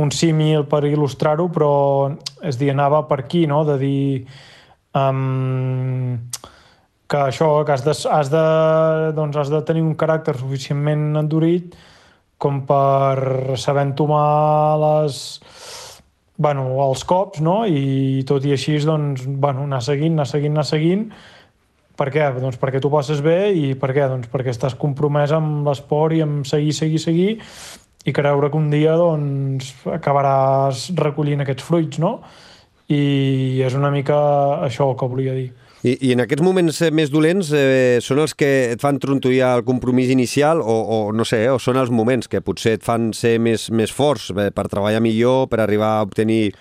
un 0.00 0.08
símil 0.14 0.64
per 0.70 0.86
il·lustrar-ho, 0.88 1.50
però 1.52 1.72
és 2.40 2.56
dir, 2.56 2.70
anava 2.72 3.02
per 3.08 3.20
aquí, 3.26 3.44
no? 3.46 3.60
De 3.68 3.76
dir 3.80 4.02
um, 4.96 6.16
que 7.12 7.20
això, 7.28 7.50
que 7.66 7.74
has 7.74 7.84
de, 7.84 7.92
has, 8.08 8.30
de, 8.32 8.44
doncs 9.18 9.36
has 9.36 9.52
de 9.52 9.60
tenir 9.68 9.84
un 9.84 9.92
caràcter 10.00 10.38
suficientment 10.40 11.10
endurit 11.20 11.76
com 12.40 12.62
per 12.66 13.58
saber 13.60 13.84
entomar 13.90 14.78
les, 14.80 15.18
bueno, 16.40 16.64
els 16.88 17.04
cops, 17.04 17.44
no? 17.44 17.60
I 17.68 18.24
tot 18.26 18.48
i 18.48 18.56
així, 18.56 18.78
doncs, 18.82 19.28
bueno, 19.28 19.68
anar 19.68 19.82
seguint, 19.84 20.16
anar 20.16 20.26
seguint, 20.30 20.56
anar 20.56 20.66
seguint. 20.66 21.06
Per 21.98 22.08
què? 22.12 22.24
Doncs 22.40 22.58
perquè 22.60 22.80
tu 22.80 22.90
passes 22.92 23.20
bé 23.24 23.52
i 23.52 23.72
per 23.78 23.92
què? 23.92 24.06
Doncs 24.08 24.30
perquè 24.32 24.52
estàs 24.54 24.76
compromès 24.80 25.34
amb 25.36 25.66
l'esport 25.68 26.16
i 26.16 26.22
amb 26.24 26.46
seguir, 26.48 26.72
seguir, 26.76 27.00
seguir 27.02 27.30
i 28.04 28.12
creure 28.12 28.50
que 28.50 28.58
un 28.58 28.70
dia 28.72 28.96
doncs, 28.98 29.72
acabaràs 29.86 30.88
recollint 30.98 31.44
aquests 31.44 31.66
fruits, 31.66 32.00
no? 32.02 32.16
I 32.90 33.62
és 33.62 33.76
una 33.78 33.92
mica 33.94 34.16
això 34.66 34.88
el 34.90 34.96
que 34.98 35.08
volia 35.08 35.36
dir. 35.36 35.50
I, 35.82 35.96
I 36.06 36.12
en 36.14 36.22
aquests 36.22 36.44
moments 36.46 36.76
més 36.94 37.10
dolents 37.10 37.48
eh, 37.58 37.98
són 38.02 38.20
els 38.22 38.36
que 38.38 38.50
et 38.74 38.82
fan 38.82 39.00
trontollar 39.02 39.56
el 39.58 39.64
compromís 39.66 40.12
inicial 40.14 40.60
o, 40.62 40.76
o 40.94 40.98
no 41.14 41.26
sé, 41.26 41.40
o 41.50 41.58
són 41.58 41.80
els 41.80 41.90
moments 41.90 42.30
que 42.30 42.42
potser 42.42 42.76
et 42.78 42.86
fan 42.86 43.10
ser 43.18 43.38
més, 43.42 43.66
més 43.74 43.90
forts 43.90 44.28
eh, 44.30 44.50
per 44.54 44.68
treballar 44.70 45.02
millor, 45.02 45.48
per 45.50 45.58
arribar 45.62 45.96
a 45.96 46.04
obtenir 46.06 46.52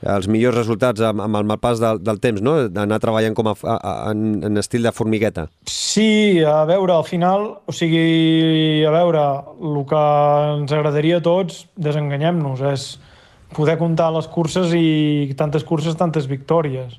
els 0.00 0.28
millors 0.32 0.56
resultats 0.56 1.02
amb, 1.04 1.20
amb 1.20 1.36
el 1.36 1.46
malpàs 1.48 1.80
del, 1.82 2.00
del 2.04 2.20
temps, 2.22 2.40
no? 2.44 2.56
D'anar 2.72 3.00
treballant 3.02 3.36
com 3.36 3.50
a, 3.52 3.54
a, 3.60 3.76
a, 3.76 3.94
en, 4.12 4.56
estil 4.60 4.86
de 4.86 4.92
formigueta. 4.96 5.46
Sí, 5.68 6.40
a 6.40 6.64
veure, 6.68 6.94
al 6.96 7.04
final, 7.04 7.46
o 7.68 7.74
sigui, 7.76 8.82
a 8.88 8.92
veure, 8.94 9.24
el 9.60 9.80
que 9.90 10.02
ens 10.56 10.72
agradaria 10.76 11.20
a 11.20 11.24
tots, 11.24 11.66
desenganyem-nos, 11.76 12.64
és 12.72 12.90
poder 13.56 13.76
comptar 13.80 14.12
les 14.14 14.28
curses 14.30 14.72
i 14.76 15.34
tantes 15.36 15.66
curses, 15.68 15.98
tantes 15.98 16.30
victòries. 16.30 16.96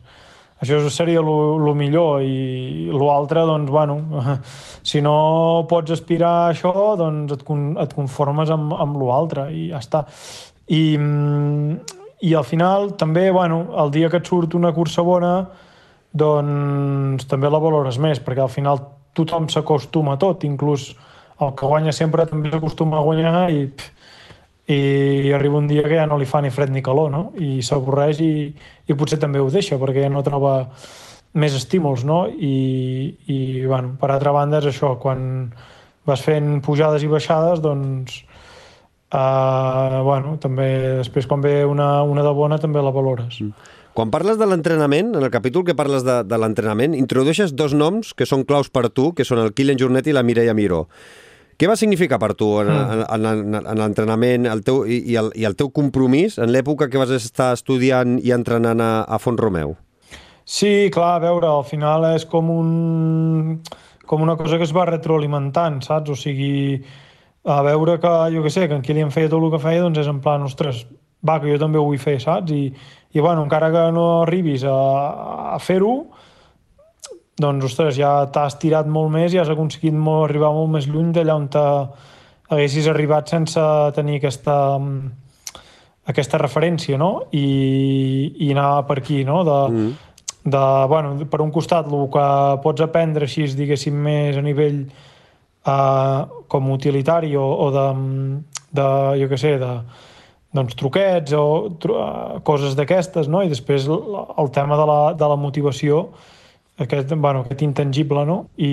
Això 0.62 0.78
seria 0.94 1.24
el 1.24 1.72
millor 1.74 2.22
i 2.22 2.92
l'altre, 2.94 3.48
doncs, 3.50 3.72
bueno, 3.74 3.98
si 4.90 5.02
no 5.02 5.66
pots 5.70 5.96
aspirar 5.98 6.34
a 6.44 6.52
això, 6.52 6.74
doncs 7.00 7.34
et, 7.34 7.48
et 7.82 7.96
conformes 7.98 8.54
amb, 8.54 8.76
amb 8.78 9.02
l'altre 9.02 9.48
i 9.50 9.72
ja 9.72 9.82
està. 9.82 10.06
I, 10.72 10.84
i 12.22 12.34
al 12.38 12.46
final 12.46 12.94
també, 12.98 13.30
bueno, 13.34 13.64
el 13.82 13.92
dia 13.92 14.10
que 14.10 14.22
et 14.22 14.28
surt 14.30 14.54
una 14.58 14.74
cursa 14.76 15.02
bona, 15.02 15.36
doncs 16.14 17.26
també 17.30 17.50
la 17.50 17.62
valores 17.62 17.98
més, 18.02 18.22
perquè 18.22 18.44
al 18.44 18.52
final 18.52 18.82
tothom 19.18 19.48
s'acostuma 19.50 20.16
a 20.16 20.22
tot, 20.22 20.46
inclús 20.46 20.92
el 21.42 21.56
que 21.58 21.68
guanya 21.68 21.94
sempre 21.96 22.28
també 22.30 22.52
s'acostuma 22.52 23.00
a 23.00 23.06
guanyar 23.06 23.50
i, 23.50 23.64
i 24.70 25.34
arriba 25.34 25.58
un 25.58 25.68
dia 25.68 25.84
que 25.88 25.98
ja 25.98 26.06
no 26.06 26.20
li 26.22 26.30
fa 26.30 26.42
ni 26.42 26.52
fred 26.54 26.70
ni 26.70 26.84
calor, 26.86 27.10
no? 27.12 27.24
I 27.42 27.62
s'avorreix 27.66 28.22
i, 28.22 28.34
i 28.88 28.98
potser 28.98 29.20
també 29.20 29.42
ho 29.42 29.50
deixa, 29.50 29.80
perquè 29.82 30.06
ja 30.06 30.14
no 30.14 30.24
troba 30.24 30.70
més 31.34 31.56
estímuls, 31.58 32.04
no? 32.06 32.26
I, 32.28 32.56
i 33.32 33.38
bueno, 33.66 33.96
per 34.00 34.12
altra 34.12 34.34
banda 34.36 34.62
és 34.62 34.70
això, 34.72 34.94
quan 35.02 35.50
vas 36.06 36.22
fent 36.22 36.60
pujades 36.66 37.04
i 37.04 37.10
baixades, 37.10 37.62
doncs 37.64 38.22
uh, 39.14 40.02
bueno, 40.04 40.36
també 40.42 40.98
després 41.02 41.28
quan 41.28 41.44
ve 41.44 41.62
una, 41.66 42.02
una 42.04 42.24
de 42.26 42.34
bona 42.36 42.60
també 42.62 42.84
la 42.84 42.94
valores. 42.96 43.40
Mm. 43.42 43.78
Quan 43.94 44.12
parles 44.12 44.38
de 44.40 44.48
l'entrenament, 44.48 45.16
en 45.18 45.24
el 45.24 45.32
capítol 45.32 45.66
que 45.68 45.76
parles 45.76 46.06
de, 46.08 46.22
de 46.24 46.38
l'entrenament, 46.40 46.96
introdueixes 46.96 47.52
dos 47.60 47.76
noms 47.76 48.14
que 48.16 48.26
són 48.26 48.46
claus 48.48 48.72
per 48.72 48.88
tu, 48.90 49.12
que 49.12 49.28
són 49.28 49.42
el 49.44 49.52
Kilian 49.52 49.80
Jornet 49.80 50.08
i 50.08 50.16
la 50.16 50.24
Mireia 50.24 50.56
Miró. 50.56 50.86
Què 51.60 51.68
va 51.70 51.76
significar 51.78 52.18
per 52.18 52.32
tu 52.34 52.48
en, 52.62 52.72
Mm. 52.72 53.04
en, 53.04 53.26
en, 53.28 53.56
en 53.60 53.78
l'entrenament 53.84 54.48
el 54.50 54.64
teu, 54.64 54.86
i, 54.88 55.04
i, 55.12 55.20
el, 55.20 55.30
i 55.36 55.46
el 55.46 55.60
teu 55.60 55.70
compromís 55.70 56.40
en 56.40 56.50
l'època 56.56 56.88
que 56.90 56.98
vas 56.98 57.12
estar 57.12 57.52
estudiant 57.54 58.18
i 58.24 58.32
entrenant 58.32 58.82
a, 58.82 58.92
a 59.04 59.20
Font 59.20 59.38
Romeu? 59.38 59.76
Sí, 60.46 60.90
clar, 60.92 61.18
a 61.20 61.24
veure, 61.28 61.52
al 61.52 61.68
final 61.68 62.08
és 62.16 62.26
com 62.26 62.50
un 62.50 63.62
com 64.12 64.24
una 64.24 64.36
cosa 64.36 64.58
que 64.58 64.66
es 64.68 64.74
va 64.76 64.84
retroalimentant, 64.90 65.80
saps? 65.86 66.12
O 66.12 66.18
sigui, 66.20 66.82
a 67.44 67.62
veure 67.66 68.00
que, 68.00 68.16
jo 68.34 68.44
que 68.44 68.54
sé, 68.54 68.68
que 68.68 68.78
en 68.78 68.84
Kilian 68.86 69.12
feia 69.12 69.30
tot 69.30 69.42
el 69.42 69.52
que 69.54 69.62
feia, 69.62 69.82
doncs 69.82 70.02
és 70.04 70.10
en 70.10 70.20
plan, 70.22 70.44
ostres, 70.46 70.84
va, 71.26 71.40
que 71.42 71.50
jo 71.50 71.60
també 71.62 71.80
ho 71.80 71.86
vull 71.88 72.02
fer, 72.02 72.20
saps? 72.22 72.52
I, 72.54 72.72
i 73.14 73.20
bueno, 73.20 73.46
encara 73.46 73.72
que 73.74 73.86
no 73.96 74.06
arribis 74.24 74.66
a, 74.68 74.78
a 75.56 75.60
fer-ho, 75.62 75.96
doncs, 77.42 77.66
ostres, 77.72 77.96
ja 77.98 78.28
t'has 78.34 78.58
tirat 78.62 78.90
molt 78.90 79.12
més 79.14 79.34
i 79.34 79.42
has 79.42 79.50
aconseguit 79.50 79.96
molt, 79.96 80.30
arribar 80.30 80.52
molt 80.54 80.70
més 80.76 80.88
lluny 80.90 81.12
d'allà 81.16 81.38
on 81.40 81.50
haguessis 82.52 82.88
arribat 82.92 83.32
sense 83.32 83.62
tenir 83.96 84.20
aquesta, 84.20 84.56
aquesta 86.12 86.40
referència, 86.42 86.98
no? 87.00 87.12
I, 87.32 88.36
i 88.44 88.52
anar 88.52 88.84
per 88.90 89.00
aquí, 89.00 89.22
no? 89.28 89.42
De, 89.48 89.60
mm. 89.72 89.94
de, 90.44 90.66
bueno, 90.92 91.16
per 91.32 91.42
un 91.42 91.54
costat, 91.56 91.88
el 91.88 92.10
que 92.12 92.28
pots 92.66 92.84
aprendre 92.84 93.26
així, 93.26 93.48
diguéssim, 93.56 93.96
més 93.96 94.38
a 94.38 94.44
nivell 94.46 94.84
uh, 95.66 96.28
com 96.52 96.72
utilitari 96.74 97.32
o, 97.40 97.46
o 97.66 97.70
de, 97.72 97.88
de, 98.76 98.88
jo 99.22 99.30
què 99.32 99.40
sé, 99.40 99.56
de, 99.62 99.72
doncs, 100.56 100.76
truquets 100.80 101.34
o 101.38 101.46
tru 101.80 101.96
uh, 101.96 102.42
coses 102.48 102.76
d'aquestes, 102.76 103.32
no? 103.32 103.44
I 103.44 103.52
després 103.52 103.88
el 103.88 104.52
tema 104.56 104.80
de 104.80 104.88
la, 104.90 105.00
de 105.16 105.32
la 105.32 105.40
motivació, 105.40 106.04
aquest, 106.82 107.14
bueno, 107.16 107.46
aquest 107.46 107.64
intangible, 107.64 108.26
no? 108.28 108.42
I, 108.58 108.72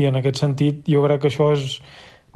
I 0.00 0.10
en 0.10 0.18
aquest 0.20 0.42
sentit 0.42 0.82
jo 0.90 1.04
crec 1.06 1.22
que 1.22 1.30
això 1.30 1.52
és, 1.54 1.78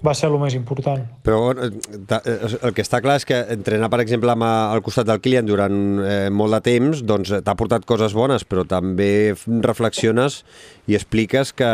va 0.04 0.12
ser 0.14 0.28
el 0.28 0.34
més 0.38 0.52
important. 0.56 1.00
Però 1.24 1.38
eh, 1.54 1.70
eh, 1.70 2.34
el 2.68 2.74
que 2.76 2.82
està 2.84 3.00
clar 3.00 3.16
és 3.20 3.24
que 3.28 3.38
entrenar, 3.54 3.88
per 3.92 4.00
exemple, 4.04 4.30
amb, 4.34 4.44
a- 4.44 4.70
al 4.74 4.82
costat 4.84 5.06
del 5.08 5.22
client 5.24 5.46
durant 5.48 5.78
eh, 6.04 6.28
molt 6.30 6.52
de 6.56 6.60
temps 6.66 7.00
doncs 7.08 7.30
eh, 7.32 7.40
t'ha 7.46 7.54
portat 7.56 7.86
coses 7.88 8.12
bones, 8.16 8.44
però 8.44 8.66
també 8.68 9.32
reflexiones 9.64 10.42
i 10.86 10.94
expliques 10.98 11.54
que 11.56 11.70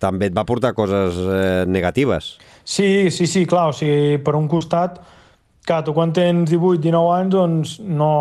també 0.00 0.30
et 0.30 0.36
va 0.36 0.46
portar 0.48 0.72
coses 0.76 1.18
eh, 1.20 1.64
negatives. 1.68 2.34
Sí, 2.64 3.10
sí, 3.12 3.26
sí, 3.28 3.44
clar, 3.46 3.68
o 3.70 3.76
sigui, 3.76 4.16
per 4.24 4.34
un 4.38 4.48
costat, 4.48 4.96
clar, 5.68 5.82
tu 5.84 5.92
quan 5.96 6.12
tens 6.16 6.48
18, 6.50 6.80
19 6.80 7.12
anys, 7.18 7.34
doncs 7.34 7.74
no... 7.84 8.12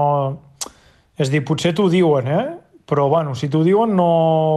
És 1.13 1.29
dir, 1.29 1.43
potser 1.45 1.75
t'ho 1.77 1.85
diuen, 1.93 2.25
eh? 2.27 2.43
Però, 2.89 3.05
bueno, 3.07 3.35
si 3.37 3.47
t'ho 3.47 3.61
diuen 3.63 3.91
no 3.95 4.07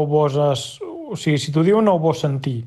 ho 0.01 0.07
voses... 0.11 0.79
O 1.07 1.15
sigui, 1.15 1.39
si 1.39 1.53
t'ho 1.55 1.63
diuen 1.63 1.85
no 1.87 1.93
ho 1.95 2.01
vols 2.03 2.23
sentir. 2.25 2.65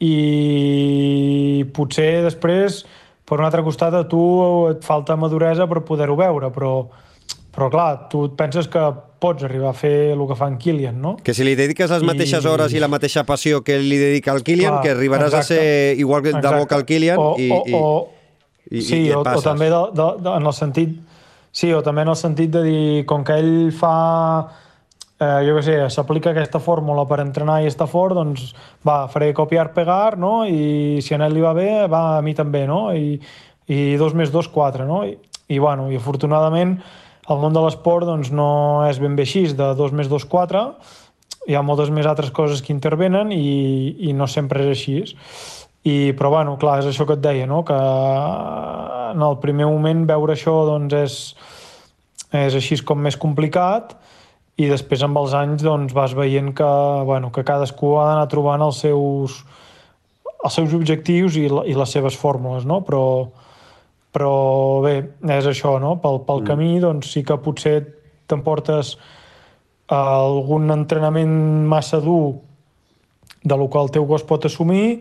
I 0.00 1.64
potser 1.76 2.22
després, 2.24 2.82
per 3.28 3.38
un 3.40 3.46
altre 3.46 3.62
costat, 3.66 3.94
a 3.94 4.06
tu 4.08 4.22
et 4.70 4.84
falta 4.86 5.16
maduresa 5.20 5.66
per 5.70 5.82
poder-ho 5.86 6.16
veure, 6.18 6.48
però, 6.54 6.72
però 7.52 7.68
clar, 7.72 7.90
tu 8.12 8.24
et 8.30 8.36
penses 8.38 8.68
que 8.70 8.82
pots 9.20 9.44
arribar 9.44 9.74
a 9.74 9.76
fer 9.76 10.12
el 10.14 10.22
que 10.30 10.36
fa 10.38 10.48
en 10.48 10.56
Kilian, 10.56 10.96
no? 11.02 11.16
Que 11.22 11.34
si 11.36 11.44
li 11.44 11.52
dediques 11.58 11.90
les 11.92 12.02
I- 12.02 12.08
mateixes 12.08 12.46
hores 12.48 12.72
i 12.72 12.80
la 12.80 12.88
mateixa 12.88 13.26
passió 13.28 13.60
que 13.62 13.76
li 13.78 13.98
dedica 14.00 14.32
al 14.32 14.40
Kilian, 14.42 14.78
Clar, 14.78 14.82
que 14.86 14.94
arribaràs 14.94 15.34
exacte. 15.34 15.58
a 15.58 15.60
ser 15.60 15.98
igual 16.00 16.22
de 16.24 16.32
bo 16.56 16.64
que 16.66 16.74
el 16.80 16.86
Kilian 16.88 17.20
o, 17.20 17.34
i, 17.36 17.50
o, 17.52 17.60
i, 17.66 17.74
o, 17.76 18.08
i, 18.70 18.80
sí, 18.80 19.02
i 19.04 19.12
et 19.12 19.16
o, 19.20 19.20
o 19.20 19.44
també 19.44 19.68
de, 19.68 19.82
de, 19.92 20.08
de, 20.24 20.32
en 20.40 20.46
el 20.48 20.56
sentit 20.56 20.96
sí, 21.52 21.72
o 21.76 21.82
també 21.84 22.06
en 22.06 22.14
el 22.14 22.16
sentit 22.16 22.50
de 22.54 22.62
dir 22.64 23.04
com 23.04 23.24
que 23.26 23.36
ell 23.36 23.70
fa 23.76 23.92
eh, 25.20 25.40
jo 25.46 25.56
què 25.58 25.64
sé, 25.64 25.76
s'aplica 25.92 26.32
aquesta 26.32 26.60
fórmula 26.62 27.04
per 27.08 27.20
entrenar 27.22 27.60
i 27.62 27.68
estar 27.70 27.88
fort, 27.90 28.16
doncs 28.16 28.50
va, 28.86 29.04
faré 29.12 29.32
copiar-pegar, 29.36 30.16
no? 30.20 30.44
I 30.48 31.00
si 31.04 31.14
a 31.14 31.20
ell 31.20 31.36
li 31.36 31.44
va 31.44 31.52
bé, 31.56 31.70
va 31.92 32.02
a 32.16 32.24
mi 32.24 32.34
també, 32.34 32.64
no? 32.70 32.88
I, 32.96 33.20
i 33.70 33.96
dos 34.00 34.16
més 34.16 34.32
dos, 34.32 34.48
quatre, 34.48 34.88
no? 34.88 35.04
I, 35.04 35.16
i, 35.50 35.58
bueno, 35.58 35.90
i 35.90 36.00
afortunadament 36.00 36.78
el 37.30 37.38
món 37.38 37.54
de 37.54 37.62
l'esport 37.62 38.08
doncs, 38.08 38.32
no 38.34 38.82
és 38.88 38.98
ben 38.98 39.14
bé 39.14 39.26
així, 39.28 39.44
de 39.54 39.70
dos 39.78 39.92
més 39.94 40.08
dos, 40.10 40.24
quatre, 40.26 40.64
hi 41.46 41.54
ha 41.56 41.62
moltes 41.62 41.92
més 41.94 42.08
altres 42.08 42.32
coses 42.34 42.60
que 42.62 42.72
intervenen 42.74 43.30
i, 43.32 43.96
i 44.10 44.14
no 44.16 44.26
sempre 44.28 44.64
és 44.64 44.72
així. 44.74 44.98
I, 45.80 46.12
però, 46.16 46.28
bueno, 46.34 46.58
clar, 46.60 46.80
és 46.82 46.90
això 46.90 47.06
que 47.08 47.16
et 47.16 47.22
deia, 47.24 47.46
no? 47.48 47.62
que 47.64 47.76
en 47.76 49.22
el 49.24 49.38
primer 49.40 49.68
moment 49.70 50.02
veure 50.08 50.34
això 50.34 50.58
doncs, 50.68 50.96
és, 50.98 51.14
és 52.36 52.56
així 52.58 52.80
com 52.84 53.00
més 53.00 53.16
complicat 53.16 53.94
i 54.58 54.68
després 54.68 55.02
amb 55.06 55.20
els 55.20 55.34
anys 55.36 55.62
doncs, 55.64 55.94
vas 55.96 56.14
veient 56.16 56.50
que, 56.56 56.70
bueno, 57.08 57.30
que 57.32 57.44
cadascú 57.46 57.94
ha 57.98 58.08
d'anar 58.10 58.26
trobant 58.32 58.64
els 58.66 58.82
seus, 58.82 59.38
els 60.44 60.58
seus 60.58 60.74
objectius 60.76 61.38
i, 61.40 61.46
i 61.46 61.76
les 61.76 61.94
seves 61.94 62.18
fórmules, 62.18 62.66
no? 62.68 62.80
però, 62.86 63.04
però 64.12 64.34
bé, 64.84 64.96
és 65.38 65.48
això, 65.48 65.78
no? 65.80 65.96
pel, 66.02 66.20
pel 66.26 66.42
mm. 66.42 66.50
camí 66.50 66.74
doncs, 66.82 67.14
sí 67.14 67.24
que 67.24 67.38
potser 67.40 67.78
t'emportes 68.30 68.96
algun 69.90 70.70
entrenament 70.70 71.32
massa 71.70 71.98
dur 72.02 72.38
de 73.42 73.56
lo 73.56 73.66
que 73.72 73.80
el 73.80 73.90
teu 73.90 74.04
gos 74.06 74.26
pot 74.28 74.44
assumir 74.46 75.00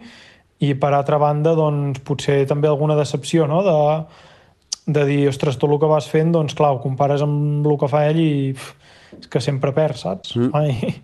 i 0.63 0.73
per 0.75 0.93
altra 0.95 1.19
banda 1.21 1.53
doncs, 1.55 2.01
potser 2.07 2.41
també 2.47 2.67
alguna 2.67 2.97
decepció 2.97 3.45
no? 3.47 3.61
de, 3.63 3.79
de 4.95 5.05
dir, 5.05 5.21
ostres, 5.29 5.59
tot 5.59 5.71
el 5.71 5.79
que 5.81 5.91
vas 5.91 6.07
fent 6.09 6.31
doncs 6.33 6.55
clar, 6.57 6.73
ho 6.75 6.81
compares 6.83 7.23
amb 7.25 7.67
el 7.67 7.77
que 7.79 7.91
fa 7.91 8.07
ell 8.09 8.21
i 8.23 8.31
pff, 8.55 8.88
és 9.17 9.27
que 9.31 9.41
sempre 9.41 9.71
perds, 9.73 10.01
saps? 10.05 10.35
Mm. 10.37 10.49
Mai, 10.53 11.01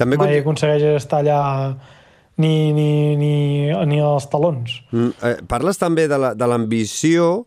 També 0.00 0.16
mai 0.16 0.38
aconsegueix 0.40 0.82
estar 0.96 1.20
allà 1.20 1.76
ni, 2.40 2.72
ni, 2.72 3.14
ni, 3.20 3.34
ni 3.86 4.00
als 4.00 4.28
talons. 4.32 4.78
Mm, 4.90 5.10
eh, 5.22 5.34
parles 5.46 5.76
també 5.78 6.06
de 6.08 6.16
la- 6.18 6.32
de 6.34 6.46
l'ambició 6.48 7.44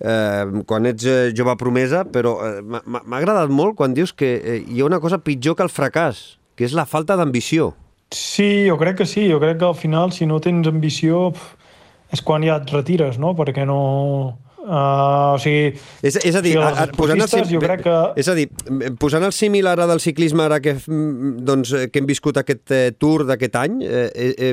eh, 0.00 0.44
quan 0.68 0.86
ets 0.86 1.06
eh, 1.08 1.32
jove 1.34 1.56
promesa, 1.56 2.04
però 2.04 2.36
eh, 2.44 2.60
m'ha 2.62 2.82
m'ha 2.84 3.16
agradat 3.22 3.48
molt 3.50 3.74
quan 3.78 3.94
dius 3.96 4.12
que 4.12 4.34
eh, 4.36 4.58
hi 4.68 4.80
ha 4.82 4.86
una 4.86 5.00
cosa 5.00 5.18
pitjor 5.18 5.56
que 5.56 5.64
el 5.64 5.72
fracàs, 5.72 6.36
que 6.54 6.64
és 6.68 6.74
la 6.76 6.84
falta 6.86 7.16
d'ambició. 7.16 7.72
Sí, 8.12 8.66
jo 8.68 8.76
crec 8.80 8.98
que 9.02 9.06
sí. 9.06 9.26
Jo 9.30 9.40
crec 9.40 9.58
que 9.60 9.66
al 9.68 9.74
final, 9.76 10.12
si 10.12 10.24
no 10.26 10.38
tens 10.40 10.68
ambició, 10.68 11.30
pf, 11.32 11.56
és 12.12 12.22
quan 12.24 12.44
ja 12.44 12.56
et 12.60 12.70
retires, 12.72 13.18
no? 13.20 13.34
Perquè 13.36 13.66
no... 13.68 14.38
Uh, 14.58 15.36
o 15.36 15.38
sigui, 15.38 15.78
És, 16.02 16.16
és 16.26 16.34
a 16.34 16.40
dir, 16.42 16.56
els 16.58 16.80
a, 16.82 16.88
posant, 16.92 17.20
el, 17.22 17.44
jo 17.46 17.60
crec 17.62 17.84
que- 17.84 18.20
és 18.20 18.26
a 18.28 18.34
dir, 18.34 18.48
posant 18.98 19.22
el 19.24 19.32
símil 19.32 19.68
ara 19.70 19.86
del 19.86 20.00
ciclisme 20.02 20.42
ara 20.42 20.58
que, 20.60 20.74
mm, 20.74 21.44
doncs, 21.46 21.72
eh, 21.72 21.84
que 21.90 22.02
hem 22.02 22.08
viscut 22.10 22.36
aquest 22.36 22.74
eh, 22.74 22.90
Tour 22.98 23.24
d'aquest 23.24 23.54
any, 23.56 23.78
eh, 23.86 24.10
eh, 24.50 24.52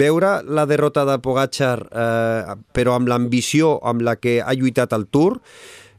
veure 0.00 0.40
la 0.46 0.64
derrota 0.70 1.04
de 1.04 1.18
Pogacar 1.18 1.82
eh, 1.90 2.56
però 2.72 2.94
amb 2.94 3.10
l'ambició 3.10 3.78
amb 3.82 4.06
la 4.06 4.16
que 4.16 4.38
ha 4.40 4.54
lluitat 4.54 4.94
el 4.94 5.08
Tour, 5.10 5.40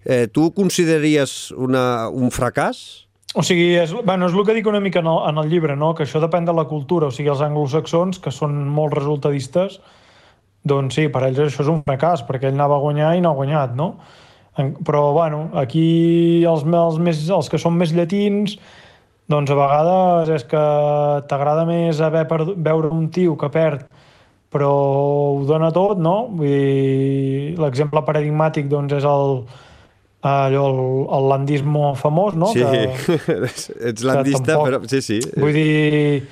eh, 0.05 0.27
tu 0.31 0.47
ho 0.47 0.51
consideraries 0.55 1.51
una, 1.51 2.09
un 2.09 2.31
fracàs? 2.31 3.05
O 3.35 3.43
sigui, 3.43 3.75
és, 3.79 3.93
bueno, 3.93 4.27
és 4.27 4.33
el 4.33 4.45
que 4.47 4.55
dic 4.57 4.67
una 4.67 4.81
mica 4.83 4.99
en 4.99 5.07
el, 5.07 5.21
en 5.29 5.37
el 5.39 5.49
llibre, 5.51 5.75
no? 5.79 5.93
que 5.95 6.03
això 6.03 6.19
depèn 6.19 6.47
de 6.47 6.55
la 6.55 6.65
cultura. 6.67 7.07
O 7.07 7.11
sigui, 7.15 7.29
els 7.31 7.43
anglosaxons, 7.45 8.19
que 8.19 8.31
són 8.31 8.57
molt 8.67 8.95
resultadistes, 8.97 9.79
doncs 10.67 10.97
sí, 10.99 11.07
per 11.09 11.23
ells 11.27 11.39
això 11.39 11.63
és 11.65 11.71
un 11.71 11.81
fracàs, 11.87 12.25
perquè 12.27 12.49
ell 12.49 12.57
anava 12.59 12.77
a 12.77 12.83
guanyar 12.83 13.15
i 13.17 13.23
no 13.23 13.31
ha 13.31 13.37
guanyat, 13.39 13.73
no? 13.75 13.95
Però, 14.85 15.07
bueno, 15.15 15.45
aquí 15.57 16.43
els, 16.45 16.65
els, 16.67 16.99
més, 17.01 17.23
els 17.31 17.49
que 17.49 17.57
són 17.61 17.77
més 17.79 17.93
llatins, 17.95 18.57
doncs 19.31 19.49
a 19.53 19.55
vegades 19.55 20.29
és 20.35 20.43
que 20.43 20.61
t'agrada 21.31 21.63
més 21.65 22.01
haver 22.03 22.25
perdut, 22.27 22.57
veure 22.59 22.91
un 22.91 23.07
tio 23.09 23.37
que 23.39 23.49
perd 23.49 23.87
però 24.51 24.67
ho 24.67 25.43
dona 25.47 25.69
tot, 25.71 25.95
no? 26.03 26.27
Vull 26.35 26.49
dir, 26.51 27.53
l'exemple 27.61 28.01
paradigmàtic 28.03 28.67
doncs, 28.67 28.91
és 28.97 29.05
el, 29.07 29.37
allò, 30.27 30.65
el, 30.67 30.81
el 31.15 31.29
landismo 31.31 31.93
famós, 31.95 32.35
no? 32.35 32.49
sí, 32.51 32.59
Que, 33.05 33.15
ets 33.93 34.03
landista, 34.03 34.43
tampoc- 34.43 34.67
però 34.67 34.81
sí, 34.91 34.99
sí. 35.05 35.21
Vull 35.39 35.55
dir, 35.55 36.25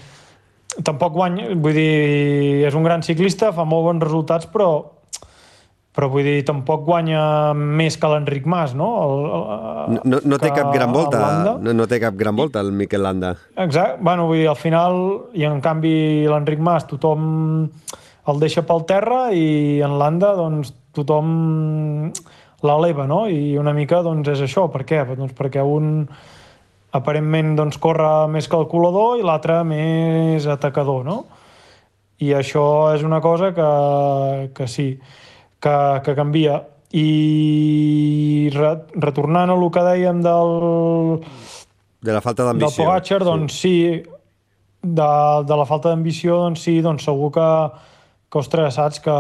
tampoc 0.86 1.14
guanya, 1.16 1.50
vull 1.56 1.76
dir, 1.76 2.64
és 2.68 2.78
un 2.78 2.86
gran 2.86 3.04
ciclista, 3.06 3.54
fa 3.56 3.66
molt 3.68 3.88
bons 3.90 4.08
resultats, 4.08 4.50
però 4.50 4.72
però 6.00 6.08
vull 6.08 6.24
dir, 6.24 6.46
tampoc 6.48 6.86
guanya 6.88 7.52
més 7.58 7.98
que 8.00 8.08
l'Enric 8.08 8.46
Mas, 8.48 8.72
no? 8.78 8.88
El, 9.04 9.24
el, 9.36 9.96
No, 9.98 10.04
no, 10.06 10.20
no 10.32 10.38
té 10.40 10.52
cap 10.56 10.70
gran 10.72 10.94
volta, 10.94 11.20
no, 11.60 11.74
no 11.74 11.88
té 11.90 11.98
cap 12.00 12.16
gran 12.16 12.38
volta 12.38 12.62
el 12.64 12.70
Miquel 12.72 13.04
Landa. 13.04 13.34
Exacte, 13.58 13.98
bueno, 14.06 14.28
vull 14.30 14.40
dir, 14.40 14.48
al 14.48 14.60
final, 14.60 15.00
i 15.36 15.44
en 15.50 15.60
canvi 15.66 15.94
l'Enric 16.30 16.62
Mas 16.64 16.86
tothom 16.88 17.26
el 18.30 18.40
deixa 18.40 18.64
pel 18.68 18.86
terra 18.88 19.30
i 19.36 19.82
en 19.84 19.98
Landa, 20.00 20.36
doncs, 20.38 20.72
tothom 20.96 22.12
l'eleva, 22.66 23.08
no? 23.10 23.24
I 23.28 23.58
una 23.60 23.74
mica, 23.74 24.04
doncs, 24.06 24.30
és 24.36 24.44
això. 24.46 24.68
Per 24.72 24.86
què? 24.88 25.02
Doncs 25.16 25.36
perquè 25.38 25.64
un 25.66 26.06
aparentment 26.96 27.56
doncs, 27.58 27.78
corre 27.82 28.28
més 28.32 28.48
calculador 28.50 29.20
i 29.20 29.26
l'altre 29.26 29.62
més 29.68 30.48
atacador, 30.50 31.04
no? 31.06 31.20
I 32.20 32.34
això 32.36 32.66
és 32.96 33.06
una 33.08 33.22
cosa 33.24 33.54
que, 33.56 33.70
que 34.56 34.68
sí, 34.68 34.90
que, 35.62 35.76
que 36.04 36.16
canvia. 36.18 36.60
I 36.90 38.50
re, 38.56 38.72
retornant 38.98 39.54
a 39.54 39.56
el 39.56 39.68
que 39.72 39.84
dèiem 39.86 40.24
del, 40.26 40.56
De 42.02 42.16
la 42.16 42.22
falta 42.24 42.48
del 42.48 42.58
d'ambició. 42.58 42.88
Pogacar, 42.88 43.22
doncs 43.28 43.60
sí, 43.62 43.76
de, 44.82 45.12
de 45.46 45.60
la 45.62 45.68
falta 45.70 45.94
d'ambició, 45.94 46.42
doncs 46.48 46.66
sí, 46.66 46.80
doncs 46.82 47.06
segur 47.08 47.30
que, 47.36 47.50
que 48.32 48.42
ostres, 48.42 48.76
saps, 48.80 49.00
que, 49.04 49.16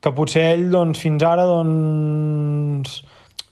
que 0.00 0.12
potser 0.16 0.46
ell, 0.54 0.66
doncs, 0.72 1.00
fins 1.04 1.24
ara, 1.26 1.46
doncs, 1.48 3.00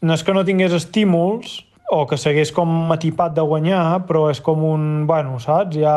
no 0.02 0.16
és 0.16 0.24
que 0.24 0.34
no 0.36 0.44
tingués 0.48 0.76
estímuls, 0.76 1.60
o 1.88 2.04
que 2.06 2.18
s'hagués 2.20 2.52
com 2.52 2.92
atipat 2.92 3.34
de 3.36 3.44
guanyar, 3.44 4.04
però 4.08 4.28
és 4.30 4.40
com 4.44 4.62
un, 4.68 5.06
bueno, 5.08 5.38
saps, 5.40 5.78
ja 5.80 5.96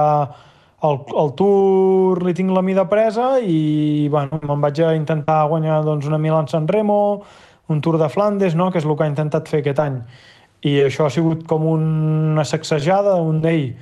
el, 0.87 0.97
el 1.19 1.31
Tour 1.37 2.23
li 2.25 2.33
tinc 2.33 2.53
la 2.55 2.63
mida 2.65 2.87
presa 2.89 3.35
i, 3.43 4.07
bueno, 4.11 4.39
me'n 4.47 4.61
vaig 4.63 4.79
a 4.81 4.93
intentar 4.95 5.43
guanyar 5.51 5.81
doncs, 5.85 6.07
una 6.07 6.19
Milan 6.21 6.47
San 6.47 6.67
Remo, 6.67 7.21
un 7.69 7.81
Tour 7.83 7.99
de 7.99 8.09
Flandes, 8.09 8.55
no?, 8.55 8.71
que 8.71 8.79
és 8.79 8.87
el 8.87 8.95
que 8.95 9.05
ha 9.05 9.11
intentat 9.11 9.51
fer 9.51 9.61
aquest 9.61 9.81
any. 9.83 9.99
I 10.67 10.77
això 10.85 11.07
ha 11.07 11.13
sigut 11.13 11.43
com 11.49 11.65
una 11.67 12.45
sacsejada, 12.45 13.17
un 13.19 13.41
d'ell. 13.43 13.73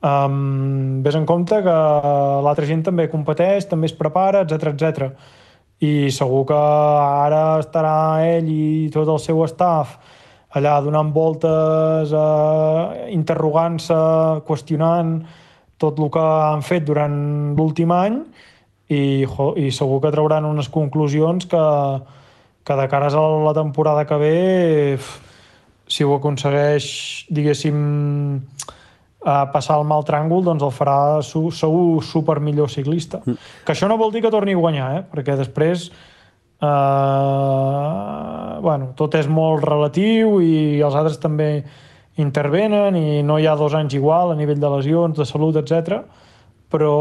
Um, 0.00 1.02
ves 1.04 1.16
en 1.18 1.26
compte 1.28 1.58
que 1.60 1.76
l'altra 2.46 2.64
gent 2.64 2.86
també 2.86 3.04
competeix, 3.12 3.66
també 3.68 3.90
es 3.90 3.96
prepara, 3.96 4.46
etc 4.46 4.72
etc. 4.72 5.10
I 5.84 6.08
segur 6.14 6.46
que 6.48 6.56
ara 6.56 7.58
estarà 7.60 7.94
ell 8.24 8.48
i 8.48 8.88
tot 8.94 9.08
el 9.12 9.20
seu 9.20 9.44
staff 9.50 9.98
allà 10.58 10.80
donant 10.82 11.12
voltes, 11.14 12.12
eh, 12.12 13.10
interrogant-se, 13.14 13.98
qüestionant 14.46 15.20
tot 15.80 15.98
el 15.98 16.10
que 16.12 16.26
han 16.50 16.62
fet 16.66 16.84
durant 16.84 17.16
l'últim 17.56 17.92
any 17.94 18.20
i, 18.90 19.24
i 19.24 19.70
segur 19.72 20.00
que 20.02 20.12
trauran 20.12 20.48
unes 20.48 20.68
conclusions 20.68 21.46
que, 21.48 21.64
que 22.66 22.76
de 22.76 22.88
cares 22.90 23.14
a 23.14 23.22
la 23.46 23.54
temporada 23.56 24.04
que 24.06 24.18
ve 24.20 24.98
si 25.90 26.04
ho 26.06 26.14
aconsegueix, 26.14 26.86
diguéssim, 27.34 27.78
a 29.26 29.50
passar 29.52 29.80
el 29.80 29.88
mal 29.88 30.04
tràngol, 30.06 30.44
doncs 30.46 30.62
el 30.64 30.72
farà 30.72 31.20
segur 31.24 32.02
super 32.06 32.38
millor 32.40 32.70
ciclista. 32.72 33.20
Mm. 33.26 33.50
Que 33.66 33.74
això 33.74 33.88
no 33.90 33.98
vol 34.00 34.14
dir 34.14 34.22
que 34.24 34.32
torni 34.32 34.54
a 34.54 34.60
guanyar, 34.60 34.90
eh? 34.96 35.02
perquè 35.10 35.36
després 35.36 35.90
eh, 36.62 38.60
bueno, 38.60 38.92
tot 38.96 39.14
és 39.18 39.28
molt 39.28 39.64
relatiu 39.64 40.40
i 40.44 40.80
els 40.84 40.94
altres 40.94 41.18
també 41.22 41.64
intervenen 42.20 42.96
i 42.96 43.22
no 43.24 43.38
hi 43.38 43.46
ha 43.48 43.56
dos 43.56 43.74
anys 43.74 43.94
igual 43.96 44.32
a 44.32 44.38
nivell 44.38 44.60
de 44.60 44.70
lesions, 44.76 45.16
de 45.16 45.24
salut, 45.28 45.56
etc. 45.56 46.02
Però, 46.70 46.96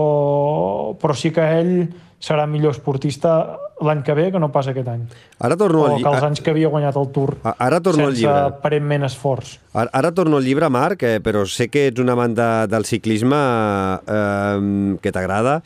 però 1.00 1.14
sí 1.18 1.32
que 1.36 1.46
ell 1.60 1.74
serà 2.20 2.46
millor 2.52 2.76
esportista 2.76 3.58
l'any 3.80 4.02
que 4.04 4.14
ve 4.16 4.26
que 4.32 4.40
no 4.44 4.50
pas 4.52 4.68
aquest 4.68 4.88
any. 4.92 5.06
Ara 5.40 5.56
torno 5.60 5.86
o 5.86 6.00
que 6.02 6.10
els 6.10 6.26
anys 6.28 6.42
que 6.44 6.52
havia 6.52 6.68
guanyat 6.72 6.98
el 7.00 7.08
Tour 7.16 7.38
ara 7.48 7.80
torno 7.80 8.10
sense 8.10 8.28
al 8.28 8.52
aparentment 8.58 9.08
esforç. 9.08 9.56
Ara, 9.72 9.88
ara 10.02 10.12
torno 10.16 10.38
al 10.38 10.44
llibre, 10.44 10.68
Marc, 10.70 11.06
eh, 11.08 11.22
però 11.24 11.46
sé 11.48 11.70
que 11.72 11.88
ets 11.88 12.04
un 12.04 12.12
amant 12.12 12.36
de, 12.36 12.50
del 12.72 12.88
ciclisme 12.90 13.40
eh, 13.40 14.98
que 15.00 15.16
t'agrada. 15.16 15.62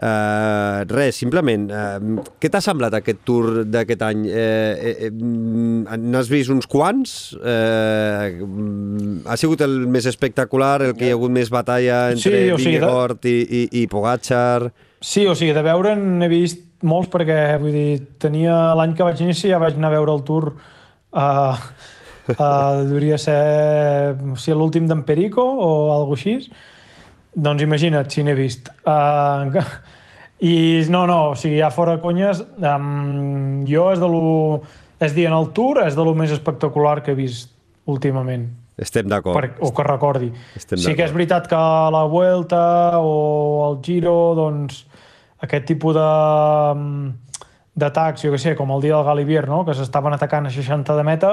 Uh, 0.00 0.80
res, 0.88 1.18
simplement, 1.20 1.66
uh, 1.68 2.22
què 2.40 2.48
t'ha 2.48 2.62
semblat 2.64 2.94
aquest 2.96 3.18
tour 3.28 3.66
d'aquest 3.68 4.00
any? 4.06 4.22
Uh, 4.32 4.94
uh, 4.96 5.10
uh, 5.10 5.98
N'has 6.00 6.30
vist 6.32 6.48
uns 6.54 6.64
quants? 6.70 7.34
Uh, 7.36 9.20
ha 9.28 9.36
sigut 9.36 9.60
el 9.66 9.84
més 9.92 10.08
espectacular, 10.08 10.78
el 10.86 10.94
que 10.96 11.04
hi 11.04 11.12
ha 11.12 11.18
hagut 11.18 11.34
més 11.34 11.52
batalla 11.52 12.06
entre 12.14 12.32
sí, 12.32 12.48
o 12.48 12.56
sigui, 12.56 12.78
Vingegaard 12.78 13.20
de... 13.20 13.34
i, 13.36 13.44
i, 13.44 13.82
i 13.82 13.84
Pogacar? 13.92 14.70
Sí, 15.04 15.26
o 15.28 15.36
sigui, 15.36 15.52
de 15.56 15.66
veure 15.68 15.92
n'he 16.00 16.32
vist 16.32 16.64
molts 16.88 17.12
perquè, 17.12 17.38
vull 17.60 17.76
dir, 17.76 18.00
tenia 18.24 18.56
l'any 18.80 18.96
que 18.96 19.04
vaig 19.04 19.20
iniciar 19.20 19.58
ja 19.58 19.62
vaig 19.62 19.76
anar 19.76 19.92
a 19.92 19.96
veure 19.98 20.16
el 20.16 20.24
tour 20.24 20.50
uh, 20.56 21.60
uh, 22.38 22.80
devia 22.94 23.20
ser 23.20 23.36
o 24.16 24.36
sigui, 24.40 24.56
l'últim 24.56 24.88
d'en 24.88 25.04
Perico 25.04 25.44
o 25.44 25.70
alguna 25.92 26.16
així 26.16 26.38
doncs 27.34 27.62
imagina't 27.62 28.10
si 28.10 28.24
n'he 28.26 28.34
vist. 28.38 28.70
Uh, 28.84 29.60
I 30.50 30.54
no, 30.88 31.04
no, 31.06 31.18
o 31.30 31.34
sigui, 31.36 31.58
ja 31.60 31.68
fora 31.74 31.98
conyes, 32.00 32.40
um, 32.56 33.64
jo 33.68 33.90
és 33.92 34.00
de 34.00 34.08
lo... 34.08 34.62
És 35.00 35.14
dir, 35.16 35.26
en 35.28 35.36
el 35.36 35.50
Tour 35.56 35.82
és 35.86 35.96
de 35.96 36.04
lo 36.04 36.12
més 36.16 36.32
espectacular 36.32 37.00
que 37.04 37.12
he 37.12 37.16
vist 37.16 37.52
últimament. 37.88 38.48
Estem 38.80 39.08
d'acord. 39.08 39.60
O 39.60 39.70
que 39.76 39.84
recordi. 39.84 40.30
Estem 40.56 40.80
sí 40.80 40.94
que 40.96 41.04
és 41.04 41.12
veritat 41.12 41.48
que 41.48 41.60
la 41.92 42.04
Vuelta 42.08 42.98
o 43.00 43.66
el 43.66 43.80
Giro, 43.84 44.32
doncs, 44.36 44.86
aquest 45.44 45.66
tipus 45.68 45.96
de 45.96 46.06
d'atacs, 47.80 48.24
jo 48.24 48.32
que 48.32 48.40
sé, 48.40 48.54
com 48.58 48.72
el 48.74 48.82
dia 48.82 48.96
del 48.96 49.06
Galibier, 49.06 49.46
no? 49.48 49.62
que 49.64 49.76
s'estaven 49.76 50.16
atacant 50.16 50.48
a 50.48 50.52
60 50.52 50.96
de 50.96 51.04
meta, 51.06 51.30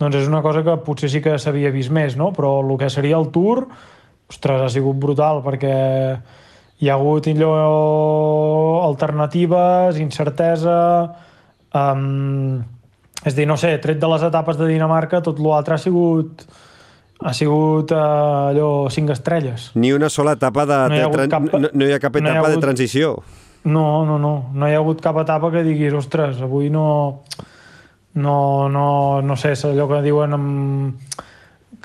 doncs 0.00 0.20
és 0.22 0.28
una 0.30 0.40
cosa 0.44 0.62
que 0.64 0.76
potser 0.86 1.10
sí 1.12 1.20
que 1.24 1.34
s'havia 1.38 1.72
vist 1.74 1.92
més, 1.92 2.16
no? 2.16 2.30
però 2.36 2.56
el 2.62 2.76
que 2.80 2.88
seria 2.92 3.18
el 3.20 3.28
Tour, 3.34 3.66
ostres, 4.34 4.60
ha 4.66 4.70
sigut 4.72 4.98
brutal 5.00 5.40
perquè 5.46 5.74
hi 6.82 6.90
ha 6.90 6.98
hagut 6.98 7.30
allò, 7.32 7.54
alternatives, 8.90 10.00
incertesa... 10.02 10.78
Um, 11.74 12.62
és 13.24 13.34
dir, 13.34 13.46
no 13.48 13.56
sé, 13.58 13.72
tret 13.82 13.98
de 13.98 14.08
les 14.10 14.22
etapes 14.26 14.58
de 14.60 14.68
Dinamarca, 14.68 15.22
tot 15.24 15.40
l'altre 15.42 15.74
ha 15.74 15.80
sigut 15.80 16.44
ha 17.24 17.32
sigut 17.32 17.94
uh, 17.94 18.50
allò 18.50 18.68
cinc 18.92 19.14
estrelles. 19.14 19.70
Ni 19.80 19.94
una 19.96 20.10
sola 20.12 20.34
etapa 20.36 20.66
de... 20.68 20.78
No 20.92 20.98
hi 20.98 21.02
ha, 21.02 21.08
de 21.08 21.28
cap, 21.32 21.46
no, 21.48 21.70
no 21.72 21.88
hi 21.88 21.94
ha 21.94 22.00
cap 22.02 22.18
etapa 22.18 22.26
no 22.26 22.34
hi 22.34 22.36
ha 22.36 22.42
hagut, 22.44 22.58
de 22.58 22.66
transició. 22.66 23.14
No, 23.64 24.04
no, 24.04 24.18
no. 24.20 24.34
No 24.52 24.68
hi 24.68 24.76
ha 24.76 24.82
hagut 24.82 25.00
cap 25.02 25.18
etapa 25.22 25.50
que 25.54 25.64
diguis, 25.66 25.94
ostres, 25.96 26.42
avui 26.44 26.68
no... 26.74 26.86
No, 28.14 28.68
no, 28.70 28.88
no 29.26 29.34
sé, 29.34 29.56
és 29.56 29.64
allò 29.66 29.88
que 29.90 30.04
diuen 30.04 30.36
amb 30.36 31.16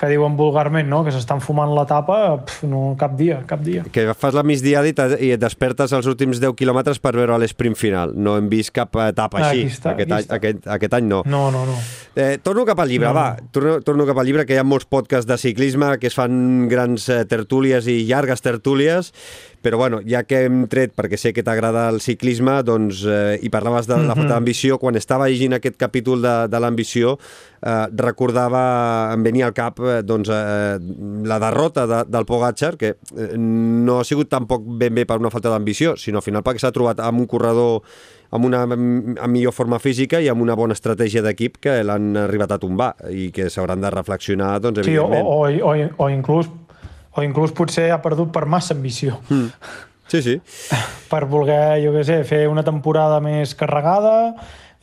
que 0.00 0.08
diuen 0.08 0.36
vulgarment, 0.38 0.88
no? 0.88 1.02
que 1.04 1.12
s'estan 1.12 1.42
fumant 1.44 1.74
la 1.76 1.84
tapa, 1.88 2.16
pf, 2.40 2.64
no, 2.70 2.94
cap 3.00 3.18
dia, 3.18 3.42
cap 3.48 3.60
dia. 3.64 3.84
Que 3.92 4.06
fas 4.16 4.36
la 4.36 4.44
migdiada 4.46 4.88
i, 4.88 4.94
i 5.26 5.32
et 5.34 5.42
despertes 5.42 5.92
els 5.96 6.08
últims 6.08 6.40
10 6.40 6.56
quilòmetres 6.56 7.02
per 7.04 7.12
veure 7.18 7.36
l'esprint 7.42 7.76
final. 7.76 8.14
No 8.16 8.38
hem 8.40 8.48
vist 8.52 8.72
cap 8.76 8.96
etapa 9.04 9.42
així. 9.42 9.66
Aquí 9.66 9.74
està, 9.76 9.92
aquest, 9.92 10.08
aquí 10.08 10.16
any, 10.16 10.38
aquest, 10.38 10.70
aquest 10.78 10.96
any 10.96 11.10
no. 11.10 11.20
No, 11.28 11.42
no, 11.52 11.66
no. 11.68 11.76
Eh, 12.16 12.38
torno 12.42 12.64
cap 12.68 12.80
al 12.80 12.88
llibre, 12.88 13.10
no. 13.10 13.14
va. 13.18 13.28
Torno, 13.52 13.76
torno 13.84 14.08
cap 14.08 14.22
al 14.22 14.30
llibre, 14.30 14.46
que 14.48 14.56
hi 14.56 14.62
ha 14.62 14.66
molts 14.66 14.88
podcasts 14.88 15.28
de 15.28 15.36
ciclisme 15.40 15.92
que 16.00 16.08
es 16.08 16.16
fan 16.16 16.66
grans 16.72 17.08
eh, 17.12 17.22
tertúlies 17.28 17.90
i 17.90 18.00
llargues 18.08 18.40
tertúlies 18.40 19.12
però 19.62 19.76
bueno, 19.76 20.00
ja 20.06 20.22
que 20.24 20.44
hem 20.46 20.64
tret, 20.72 20.94
perquè 20.96 21.18
sé 21.20 21.32
que 21.36 21.44
t'agrada 21.44 21.86
el 21.92 22.00
ciclisme, 22.00 22.60
doncs, 22.66 23.02
eh, 23.04 23.38
i 23.44 23.50
parlaves 23.52 23.86
de 23.86 23.94
la 23.94 24.00
mm 24.00 24.06
-hmm. 24.06 24.16
falta 24.16 24.34
d'ambició, 24.34 24.78
quan 24.78 24.96
estava 24.96 25.28
llegint 25.28 25.52
aquest 25.52 25.76
capítol 25.76 26.22
de, 26.22 26.48
de 26.48 26.60
l'ambició, 26.60 27.18
eh, 27.62 27.86
recordava, 27.96 29.12
em 29.12 29.22
venia 29.22 29.46
al 29.46 29.52
cap 29.52 29.78
eh, 29.80 30.02
doncs, 30.02 30.28
eh, 30.28 30.78
la 31.24 31.38
derrota 31.38 31.86
de, 31.86 32.04
del 32.08 32.24
Pogacar, 32.24 32.76
que 32.76 32.96
eh, 33.16 33.36
no 33.36 34.00
ha 34.00 34.04
sigut 34.04 34.28
tampoc 34.28 34.62
ben 34.64 34.94
bé 34.94 35.04
per 35.04 35.18
una 35.18 35.30
falta 35.30 35.50
d'ambició, 35.50 35.96
sinó 35.96 36.18
al 36.18 36.22
final 36.22 36.42
perquè 36.42 36.58
s'ha 36.58 36.72
trobat 36.72 37.00
amb 37.00 37.20
un 37.20 37.26
corredor 37.26 37.82
amb 38.30 38.44
una 38.44 38.62
amb 38.62 39.26
millor 39.26 39.52
forma 39.52 39.78
física 39.78 40.20
i 40.20 40.28
amb 40.28 40.40
una 40.40 40.54
bona 40.54 40.72
estratègia 40.72 41.22
d'equip 41.22 41.58
que 41.60 41.82
l'han 41.82 42.16
arribat 42.16 42.52
a 42.52 42.58
tombar 42.58 42.94
i 43.10 43.30
que 43.34 43.50
s'hauran 43.50 43.80
de 43.80 43.90
reflexionar, 43.90 44.60
doncs, 44.60 44.78
evidentment. 44.78 45.26
Sí, 45.26 45.60
o, 45.60 45.66
o, 45.66 45.74
o, 45.74 46.06
o 46.06 46.10
inclús 46.10 46.48
o 47.16 47.24
inclús 47.26 47.54
potser 47.56 47.90
ha 47.90 48.00
perdut 48.02 48.32
per 48.34 48.46
massa 48.46 48.74
ambició. 48.76 49.18
Mm. 49.28 49.50
Sí, 50.10 50.22
sí. 50.26 50.40
Per 51.12 51.24
voler, 51.30 51.80
jo 51.84 51.94
què 51.94 52.06
sé, 52.06 52.22
fer 52.26 52.44
una 52.50 52.64
temporada 52.66 53.20
més 53.22 53.54
carregada, 53.58 54.34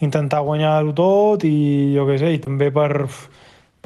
intentar 0.03 0.43
guanyar-ho 0.45 0.93
tot 0.95 1.43
i 1.47 1.57
jo 1.95 2.05
què 2.07 2.17
sé, 2.21 2.35
i 2.37 2.41
també 2.43 2.69
per 2.71 3.07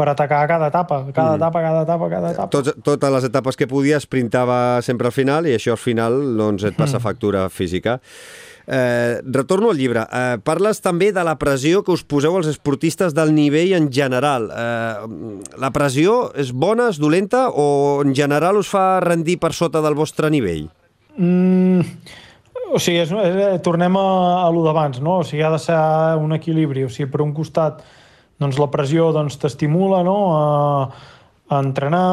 per 0.02 0.08
atacar 0.10 0.48
cada 0.48 0.70
etapa, 0.72 1.04
cada 1.14 1.34
mm. 1.34 1.38
etapa, 1.38 1.62
cada 1.62 1.82
etapa, 1.84 2.10
cada 2.10 2.32
etapa. 2.32 2.50
Tot, 2.50 2.70
totes 2.82 3.12
les 3.14 3.28
etapes 3.28 3.60
que 3.60 3.68
podia 3.70 4.00
sprintava 4.02 4.82
sempre 4.82 5.12
al 5.12 5.14
final 5.14 5.46
i 5.46 5.54
això 5.54 5.76
al 5.76 5.82
final 5.82 6.18
doncs, 6.40 6.66
et 6.66 6.78
passa 6.78 6.98
mm. 6.98 7.04
factura 7.04 7.44
física. 7.54 8.00
Eh, 8.74 9.20
retorno 9.26 9.70
al 9.70 9.76
llibre. 9.76 10.06
Eh, 10.08 10.38
parles 10.48 10.80
també 10.80 11.10
de 11.12 11.26
la 11.28 11.34
pressió 11.36 11.82
que 11.84 11.92
us 11.92 12.06
poseu 12.08 12.38
els 12.40 12.48
esportistes 12.48 13.12
del 13.12 13.34
nivell 13.36 13.74
en 13.76 13.90
general. 13.92 14.48
Eh, 14.48 15.50
la 15.60 15.74
pressió 15.76 16.30
és 16.40 16.54
bona, 16.56 16.88
és 16.94 17.02
dolenta 17.02 17.50
o 17.52 18.00
en 18.06 18.16
general 18.16 18.62
us 18.62 18.72
fa 18.72 19.02
rendir 19.04 19.42
per 19.44 19.52
sota 19.52 19.84
del 19.84 20.00
vostre 20.00 20.32
nivell? 20.32 20.70
Mm, 21.18 21.84
o 22.72 22.80
sigui, 22.80 23.02
és, 23.04 23.12
és, 23.12 23.60
tornem 23.66 24.00
a, 24.00 24.08
a 24.46 24.50
lo 24.56 24.64
d'abans, 24.64 25.04
no? 25.04 25.20
O 25.20 25.28
sigui, 25.28 25.44
ha 25.44 25.52
de 25.52 25.60
ser 25.60 25.76
un 26.24 26.32
equilibri. 26.40 26.88
O 26.88 26.94
sigui, 26.94 27.12
per 27.12 27.26
un 27.28 27.36
costat, 27.36 27.84
doncs 28.40 28.56
la 28.56 28.72
pressió 28.72 29.12
doncs, 29.12 29.36
t'estimula, 29.42 30.00
no?, 30.08 30.20
a, 30.40 31.18
a 31.52 31.60
entrenar, 31.60 32.06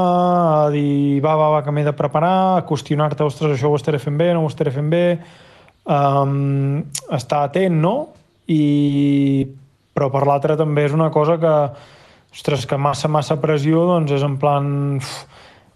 a 0.67 0.71
dir, 0.75 1.21
va, 1.23 1.39
va, 1.39 1.53
va, 1.55 1.63
que 1.63 1.71
m'he 1.71 1.87
de 1.87 1.95
preparar, 1.95 2.39
a 2.57 2.65
qüestionar-te, 2.67 3.23
ostres, 3.23 3.55
això 3.55 3.71
ho 3.71 3.79
estaré 3.79 4.03
fent 4.03 4.19
bé, 4.19 4.33
no 4.35 4.43
ho 4.43 4.51
estaré 4.51 4.75
fent 4.75 4.91
bé, 4.91 5.05
um, 5.89 6.85
estar 7.17 7.45
atent, 7.49 7.81
no? 7.81 7.97
I... 8.49 9.49
Però 9.99 10.13
per 10.15 10.23
l'altre 10.29 10.55
també 10.55 10.85
és 10.87 10.93
una 10.95 11.09
cosa 11.11 11.35
que, 11.43 11.55
ostres, 12.31 12.69
que 12.71 12.77
massa, 12.79 13.11
massa 13.11 13.41
pressió, 13.43 13.87
doncs 13.89 14.15
és 14.15 14.25
en 14.27 14.39
plan... 14.39 14.71
Uf, 15.01 15.19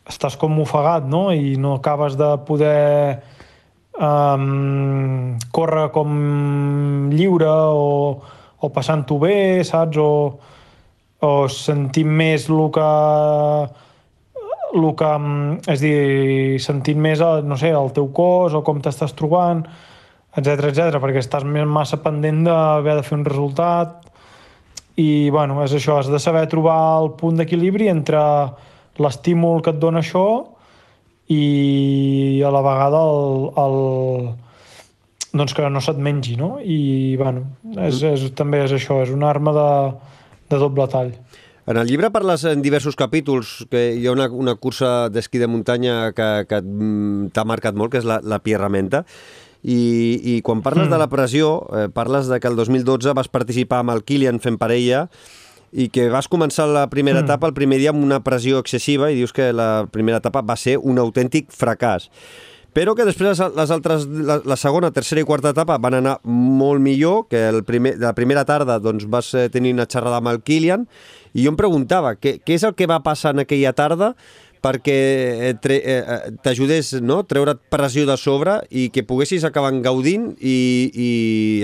estàs 0.09 0.37
com 0.39 0.59
ofegat, 0.63 1.07
no? 1.09 1.31
I 1.33 1.57
no 1.63 1.77
acabes 1.79 2.17
de 2.19 2.29
poder 2.47 3.23
um, 3.95 5.37
córrer 5.55 5.89
com 5.95 6.17
lliure 7.13 7.51
o, 7.51 8.19
o 8.59 8.71
passant-ho 8.75 9.19
bé, 9.23 9.63
saps? 9.67 10.01
O, 10.03 10.11
o 11.23 11.33
sentint 11.53 12.11
més 12.11 12.49
el 12.51 12.67
que 12.75 12.91
el 14.73 14.87
que, 14.97 15.09
és 15.69 15.83
dir, 15.85 15.97
sentint 16.65 16.99
més, 16.99 17.21
no 17.45 17.59
sé, 17.61 17.71
el 17.77 17.93
teu 17.95 18.09
cos 18.17 18.57
o 18.57 18.63
com 18.67 18.81
t'estàs 18.83 19.13
trobant 19.15 19.61
etc 20.37 20.69
etc 20.71 21.01
perquè 21.03 21.21
estàs 21.21 21.45
més 21.45 21.69
massa 21.69 22.01
pendent 22.05 22.43
d'haver 22.47 22.97
de 22.99 23.05
fer 23.07 23.19
un 23.19 23.27
resultat 23.29 24.01
i, 24.97 25.31
bueno, 25.33 25.57
és 25.65 25.73
això, 25.77 25.99
has 26.01 26.11
de 26.13 26.21
saber 26.21 26.45
trobar 26.53 27.01
el 27.01 27.13
punt 27.17 27.39
d'equilibri 27.41 27.89
entre 27.89 28.21
l'estímul 29.01 29.63
que 29.65 29.73
et 29.73 29.81
dona 29.81 30.03
això 30.03 30.27
i 31.33 32.43
a 32.45 32.51
la 32.53 32.61
vegada 32.65 33.01
el, 33.09 33.47
el, 33.63 33.77
doncs 35.33 35.55
que 35.57 35.69
no 35.71 35.81
se't 35.81 36.01
mengi, 36.01 36.37
no? 36.37 36.59
I, 36.61 37.17
bueno, 37.17 37.47
és, 37.87 38.03
és, 38.05 38.27
també 38.37 38.63
és 38.67 38.75
això, 38.77 39.01
és 39.05 39.13
una 39.15 39.31
arma 39.31 39.55
de, 39.57 39.69
de 40.53 40.61
doble 40.61 40.89
tall. 40.93 41.15
En 41.71 41.79
el 41.79 41.87
llibre 41.87 42.11
parles 42.11 42.43
en 42.51 42.61
diversos 42.61 42.99
capítols 42.99 43.63
que 43.71 43.93
hi 43.95 44.09
ha 44.09 44.13
una, 44.13 44.27
una 44.29 44.57
cursa 44.59 45.09
d'esquí 45.15 45.39
de 45.39 45.49
muntanya 45.49 46.11
que, 46.17 46.29
que 46.51 46.59
t'ha 47.33 47.45
marcat 47.49 47.79
molt, 47.79 47.95
que 47.95 48.03
és 48.03 48.09
la, 48.09 48.19
la 48.27 48.43
Pierramenta, 48.43 49.05
i, 49.63 50.37
i 50.37 50.41
quan 50.43 50.63
parles 50.63 50.89
mm. 50.89 50.93
de 50.93 50.99
la 50.99 51.09
pressió, 51.11 51.53
eh, 51.71 51.89
parles 51.93 52.29
de 52.29 52.41
que 52.41 52.51
el 52.51 52.59
2012 52.59 53.15
vas 53.15 53.31
participar 53.31 53.83
amb 53.83 53.95
el 53.95 54.05
Kilian 54.05 54.43
fent 54.43 54.59
parella 54.59 55.07
i 55.73 55.89
que 55.89 56.11
vas 56.13 56.29
començar 56.29 56.67
la 56.69 56.89
primera 56.93 57.23
mm. 57.23 57.31
etapa 57.31 57.49
el 57.49 57.57
primer 57.57 57.79
dia 57.81 57.95
amb 57.95 58.03
una 58.05 58.21
pressió 58.25 58.61
excessiva 58.61 59.11
i 59.11 59.17
dius 59.21 59.33
que 59.33 59.53
la 59.55 59.87
primera 59.91 60.21
etapa 60.21 60.43
va 60.45 60.59
ser 60.59 60.77
un 60.79 60.99
autèntic 61.01 61.55
fracàs 61.55 62.11
però 62.73 62.95
que 62.97 63.05
després 63.05 63.41
les 63.53 63.73
altres, 63.75 64.07
la, 64.09 64.39
la 64.49 64.57
segona, 64.57 64.91
tercera 64.97 65.21
i 65.21 65.27
quarta 65.29 65.53
etapa 65.53 65.77
van 65.77 65.99
anar 65.99 66.15
molt 66.25 66.81
millor, 66.81 67.27
que 67.29 67.43
el 67.51 67.61
primer, 67.69 67.99
la 68.01 68.15
primera 68.17 68.47
tarda 68.49 68.79
doncs, 68.81 69.05
vas 69.13 69.29
eh, 69.37 69.51
tenir 69.53 69.75
una 69.77 69.85
xerrada 69.85 70.23
amb 70.23 70.33
el 70.33 70.41
Kilian, 70.41 70.87
i 71.37 71.45
jo 71.45 71.53
em 71.53 71.59
preguntava 71.61 72.15
què, 72.17 72.39
què 72.41 72.57
és 72.57 72.65
el 72.65 72.73
que 72.77 72.89
va 72.89 73.03
passar 73.05 73.35
en 73.37 73.45
aquella 73.45 73.75
tarda 73.77 74.15
perquè 74.63 74.99
eh, 75.51 75.55
eh, 75.57 75.79
eh, 75.83 76.19
t'ajudés 76.43 76.95
no? 77.03 77.23
treure't 77.29 77.61
pressió 77.73 78.07
de 78.09 78.17
sobre 78.21 78.61
i 78.71 78.89
que 78.95 79.05
poguessis 79.07 79.45
acabar 79.45 79.73
gaudint 79.83 80.33
i, 80.39 80.59
i 80.95 81.11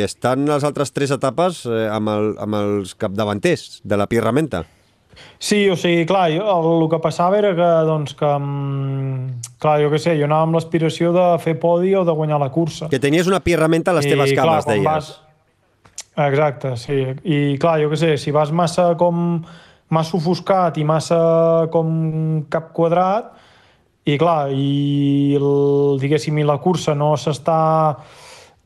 estan 0.04 0.48
les 0.48 0.66
altres 0.66 0.92
tres 0.92 1.14
etapes 1.14 1.62
amb, 1.68 2.10
el, 2.10 2.34
amb 2.42 2.58
els 2.58 2.96
capdavanters 2.98 3.80
de 3.84 4.00
la 4.00 4.08
Pierramenta. 4.10 4.64
Sí, 5.38 5.68
o 5.70 5.76
sigui, 5.78 6.02
clar, 6.06 6.28
jo, 6.34 6.42
el, 6.50 6.66
el 6.82 6.88
que 6.90 6.98
passava 7.02 7.38
era 7.38 7.52
que, 7.54 7.68
doncs, 7.86 8.14
que, 8.18 8.26
mm, 8.26 9.54
clar, 9.62 9.76
jo 9.82 9.90
què 9.92 10.00
sé, 10.02 10.16
jo 10.18 10.26
anava 10.26 10.48
amb 10.48 10.58
l'aspiració 10.58 11.12
de 11.14 11.26
fer 11.42 11.54
podi 11.62 11.94
o 11.98 12.04
de 12.06 12.14
guanyar 12.14 12.40
la 12.42 12.50
cursa. 12.54 12.90
Que 12.90 12.98
tenies 13.02 13.30
una 13.30 13.40
pirramenta 13.42 13.94
a 13.94 13.98
les 13.98 14.06
I, 14.06 14.14
teves 14.14 14.34
cames, 14.34 14.66
clar, 14.66 14.74
deies. 14.74 14.86
Vas... 14.86 15.14
Exacte, 16.18 16.74
sí. 16.82 16.98
I, 17.22 17.38
clar, 17.62 17.76
jo 17.82 17.92
què 17.92 18.00
sé, 18.00 18.12
si 18.18 18.34
vas 18.34 18.50
massa 18.50 18.90
com 18.98 19.44
massa 19.94 20.16
ofuscat 20.18 20.78
i 20.78 20.84
massa 20.84 21.18
com 21.72 21.90
cap 22.52 22.72
quadrat, 22.76 23.32
i 24.08 24.16
clar, 24.20 24.48
i 24.52 25.36
el, 25.36 25.98
diguéssim, 26.00 26.38
i 26.40 26.46
la 26.48 26.58
cursa 26.64 26.94
no 26.96 27.12
s'està 27.20 27.58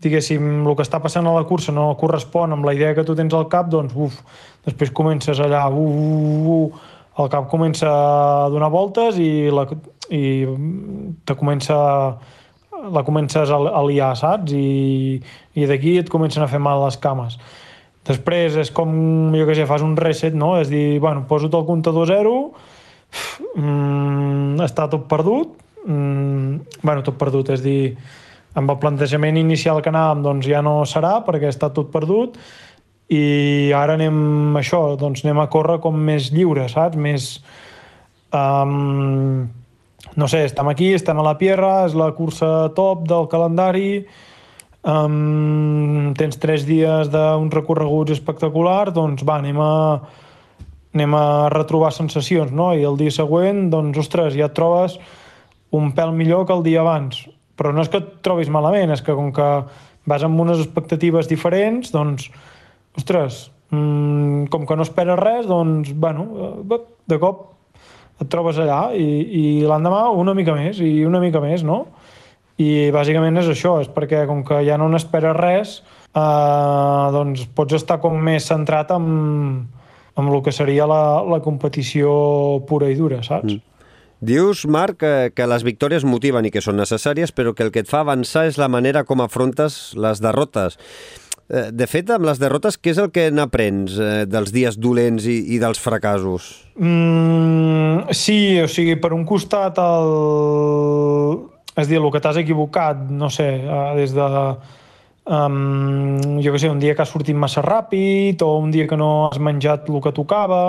diguéssim, 0.02 0.64
el 0.66 0.76
que 0.78 0.84
està 0.84 0.98
passant 1.02 1.26
a 1.26 1.34
la 1.34 1.44
cursa 1.46 1.74
no 1.74 1.92
correspon 1.98 2.54
amb 2.54 2.66
la 2.66 2.74
idea 2.74 2.94
que 2.94 3.04
tu 3.06 3.14
tens 3.18 3.34
al 3.34 3.48
cap, 3.50 3.68
doncs, 3.70 3.94
uf, 3.94 4.18
després 4.66 4.90
comences 4.94 5.38
allà, 5.42 5.68
uf, 5.70 5.98
uf, 6.02 6.50
uf, 6.56 6.90
el 7.22 7.28
cap 7.32 7.48
comença 7.50 7.88
a 7.90 8.48
donar 8.50 8.70
voltes 8.72 9.18
i, 9.20 9.50
la, 9.52 9.66
i 10.10 10.22
te 11.28 11.36
comença 11.38 11.76
la 12.82 13.02
comences 13.06 13.50
a 13.52 13.82
liar, 13.86 14.14
saps? 14.18 14.54
I, 14.56 15.20
i 15.54 15.66
d'aquí 15.70 15.98
et 16.00 16.08
comencen 16.10 16.42
a 16.42 16.48
fer 16.50 16.58
mal 16.58 16.82
les 16.82 16.96
cames. 16.98 17.36
Després 18.08 18.56
és 18.58 18.70
com, 18.74 18.90
jo 19.36 19.46
què 19.46 19.54
sé, 19.54 19.66
fas 19.68 19.84
un 19.86 19.94
reset, 19.96 20.34
no? 20.34 20.56
És 20.58 20.70
dir, 20.72 20.98
bueno, 21.02 21.26
poso 21.28 21.46
el 21.46 21.66
comptador 21.68 22.08
zero, 22.10 22.34
mm, 23.54 24.58
està 24.64 24.88
tot 24.90 25.06
perdut, 25.08 25.54
mm, 25.86 26.82
bueno, 26.82 27.02
tot 27.02 27.18
perdut, 27.18 27.50
és 27.50 27.62
dir, 27.62 27.96
amb 28.54 28.70
el 28.70 28.78
plantejament 28.78 29.38
inicial 29.40 29.80
que 29.80 29.90
anàvem 29.92 30.22
doncs 30.22 30.46
ja 30.46 30.60
no 30.64 30.82
serà 30.84 31.22
perquè 31.24 31.48
està 31.48 31.70
tot 31.72 31.88
perdut 31.92 32.36
i 33.12 33.72
ara 33.76 33.96
anem 33.98 34.56
això, 34.60 34.96
doncs 35.00 35.24
anem 35.24 35.40
a 35.42 35.48
córrer 35.52 35.78
com 35.80 35.96
més 35.96 36.30
lliure, 36.32 36.68
saps? 36.72 36.96
Més... 36.96 37.32
Um, 38.32 39.48
no 40.16 40.28
sé, 40.28 40.44
estem 40.48 40.68
aquí, 40.68 40.92
estem 40.96 41.18
a 41.20 41.24
la 41.24 41.36
Pierra, 41.40 41.86
és 41.86 41.96
la 41.96 42.10
cursa 42.16 42.70
top 42.76 43.04
del 43.08 43.28
calendari, 43.32 44.04
um, 44.82 46.12
tens 46.18 46.38
tres 46.42 46.66
dies 46.68 47.10
d'un 47.12 47.50
recorregut 47.52 48.10
espectacular, 48.14 48.92
doncs 48.94 49.26
va, 49.26 49.38
anem 49.42 49.60
a, 49.62 49.74
anem 50.94 51.18
a 51.18 51.26
retrobar 51.54 51.92
sensacions, 51.96 52.52
no? 52.52 52.72
I 52.74 52.86
el 52.88 52.98
dia 53.00 53.14
següent, 53.14 53.68
doncs, 53.72 54.00
ostres, 54.04 54.34
ja 54.38 54.50
et 54.50 54.56
trobes 54.56 54.98
un 55.72 55.94
pèl 55.96 56.12
millor 56.12 56.44
que 56.46 56.56
el 56.56 56.66
dia 56.66 56.82
abans 56.82 57.24
però 57.62 57.72
no 57.74 57.84
és 57.84 57.90
que 57.92 58.00
et 58.00 58.10
trobis 58.26 58.50
malament, 58.52 58.90
és 58.94 59.02
que 59.04 59.14
com 59.16 59.30
que 59.34 59.48
vas 60.10 60.24
amb 60.26 60.40
unes 60.42 60.58
expectatives 60.64 61.28
diferents, 61.30 61.92
doncs, 61.94 62.26
ostres, 62.98 63.44
mmm, 63.70 64.48
com 64.52 64.66
que 64.66 64.76
no 64.76 64.86
esperes 64.86 65.20
res, 65.20 65.46
doncs, 65.46 65.92
bueno, 65.94 66.26
eh, 66.34 66.80
de 67.06 67.18
cop 67.22 67.50
et 68.22 68.28
trobes 68.30 68.58
allà 68.62 68.92
i, 68.94 69.06
i 69.38 69.44
l'endemà 69.66 70.08
una 70.14 70.34
mica 70.34 70.54
més 70.54 70.78
i 70.82 71.04
una 71.06 71.20
mica 71.22 71.40
més, 71.42 71.64
no? 71.66 71.84
I 72.60 72.90
bàsicament 72.92 73.40
és 73.40 73.48
això, 73.48 73.78
és 73.80 73.88
perquè 73.88 74.26
com 74.28 74.42
que 74.44 74.60
ja 74.66 74.76
no 74.80 74.90
n'esperes 74.92 75.36
res, 75.38 75.76
eh, 76.12 77.06
doncs 77.16 77.46
pots 77.56 77.78
estar 77.80 77.98
com 78.02 78.18
més 78.20 78.48
centrat 78.50 78.92
en, 78.92 79.06
en 80.16 80.28
el 80.28 80.42
que 80.44 80.52
seria 80.52 80.86
la, 80.86 81.22
la 81.24 81.40
competició 81.44 82.12
pura 82.68 82.90
i 82.92 82.98
dura, 82.98 83.22
saps? 83.24 83.54
Mm. 83.54 83.68
Dius, 84.22 84.66
Marc, 84.70 85.00
que, 85.02 85.32
que 85.34 85.48
les 85.50 85.64
victòries 85.66 86.04
motiven 86.06 86.46
i 86.46 86.52
que 86.54 86.62
són 86.62 86.76
necessàries, 86.78 87.32
però 87.34 87.56
que 87.58 87.64
el 87.66 87.72
que 87.74 87.82
et 87.82 87.90
fa 87.90 88.04
avançar 88.04 88.44
és 88.46 88.60
la 88.60 88.68
manera 88.70 89.02
com 89.02 89.24
afrontes 89.24 89.96
les 89.98 90.22
derrotes. 90.22 90.78
Eh, 91.50 91.72
de 91.74 91.88
fet, 91.90 92.08
amb 92.14 92.28
les 92.28 92.38
derrotes, 92.38 92.78
què 92.78 92.94
és 92.94 93.00
el 93.02 93.10
que 93.10 93.26
n'aprens 93.34 93.98
eh, 93.98 94.12
dels 94.30 94.54
dies 94.54 94.78
dolents 94.78 95.26
i, 95.26 95.40
i 95.52 95.58
dels 95.60 95.82
fracassos? 95.82 96.52
Mm, 96.78 98.14
sí, 98.14 98.38
o 98.62 98.68
sigui, 98.70 98.94
per 99.02 99.10
un 99.16 99.26
costat, 99.28 99.82
el... 99.82 100.14
és 101.76 101.88
dir, 101.88 101.98
el 101.98 102.10
que 102.12 102.20
t'has 102.20 102.38
equivocat, 102.42 103.08
no 103.10 103.30
sé, 103.30 103.48
eh, 103.62 103.90
des 104.00 104.14
de... 104.16 104.28
Um, 105.22 106.40
jo 106.42 106.50
què 106.50 106.58
sé, 106.58 106.66
un 106.66 106.80
dia 106.82 106.96
que 106.98 107.04
has 107.04 107.12
sortit 107.14 107.36
massa 107.38 107.62
ràpid 107.62 108.42
o 108.42 108.56
un 108.58 108.72
dia 108.74 108.88
que 108.90 108.96
no 108.98 109.28
has 109.28 109.38
menjat 109.38 109.86
el 109.86 110.00
que 110.02 110.10
tocava 110.10 110.62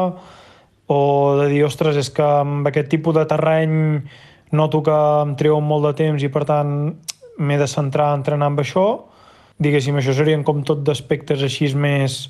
o 0.85 1.37
de 1.39 1.47
dir, 1.49 1.63
ostres, 1.65 1.97
és 1.97 2.11
que 2.13 2.21
amb 2.21 2.67
aquest 2.69 2.91
tipus 2.91 3.15
de 3.17 3.23
terreny 3.25 3.73
noto 4.53 4.83
que 4.85 4.93
em 5.23 5.33
treu 5.39 5.57
molt 5.57 5.87
de 5.87 5.93
temps 6.03 6.21
i 6.21 6.29
per 6.29 6.43
tant 6.45 6.93
m'he 7.41 7.57
de 7.57 7.67
centrar 7.67 8.11
a 8.11 8.19
entrenar 8.19 8.51
amb 8.51 8.61
això. 8.61 8.85
Diguéssim, 9.57 9.97
això 9.97 10.13
serien 10.13 10.43
com 10.45 10.61
tot 10.65 10.83
d'aspectes 10.85 11.41
així 11.41 11.71
més, 11.73 12.27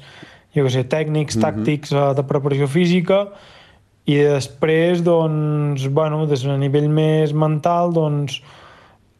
jo 0.55 0.63
què 0.63 0.71
sé, 0.71 0.83
tècnics, 0.87 1.35
mm 1.35 1.41
-hmm. 1.41 1.45
tàctics, 1.45 1.91
eh, 1.91 2.13
de 2.15 2.23
preparació 2.23 2.67
física, 2.67 3.27
i 4.05 4.15
després, 4.15 5.03
doncs, 5.03 5.87
bueno, 5.87 6.25
des 6.27 6.45
a 6.45 6.57
nivell 6.57 6.89
més 6.89 7.33
mental, 7.33 7.93
doncs, 7.93 8.41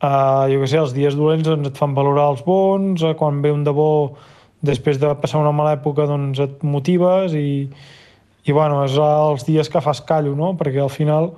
eh, 0.04 0.46
jo 0.52 0.62
què 0.62 0.70
sé, 0.70 0.80
els 0.82 0.94
dies 0.96 1.18
dolents 1.18 1.48
doncs, 1.48 1.72
et 1.72 1.80
fan 1.80 1.96
valorar 1.98 2.30
els 2.34 2.44
bons, 2.46 3.04
eh, 3.04 3.16
quan 3.20 3.42
ve 3.44 3.54
un 3.56 3.64
de 3.66 3.74
bo, 3.76 3.90
després 4.64 5.00
de 5.00 5.12
passar 5.20 5.42
una 5.42 5.56
mala 5.56 5.76
època, 5.78 6.08
doncs 6.08 6.40
et 6.44 6.64
motives 6.64 7.36
i, 7.36 7.68
i 8.48 8.56
bueno, 8.56 8.84
és 8.88 8.96
els 9.00 9.44
dies 9.48 9.70
que 9.70 9.84
fas 9.84 10.04
callo, 10.08 10.36
no? 10.40 10.54
Perquè 10.60 10.82
al 10.84 10.92
final, 10.92 11.32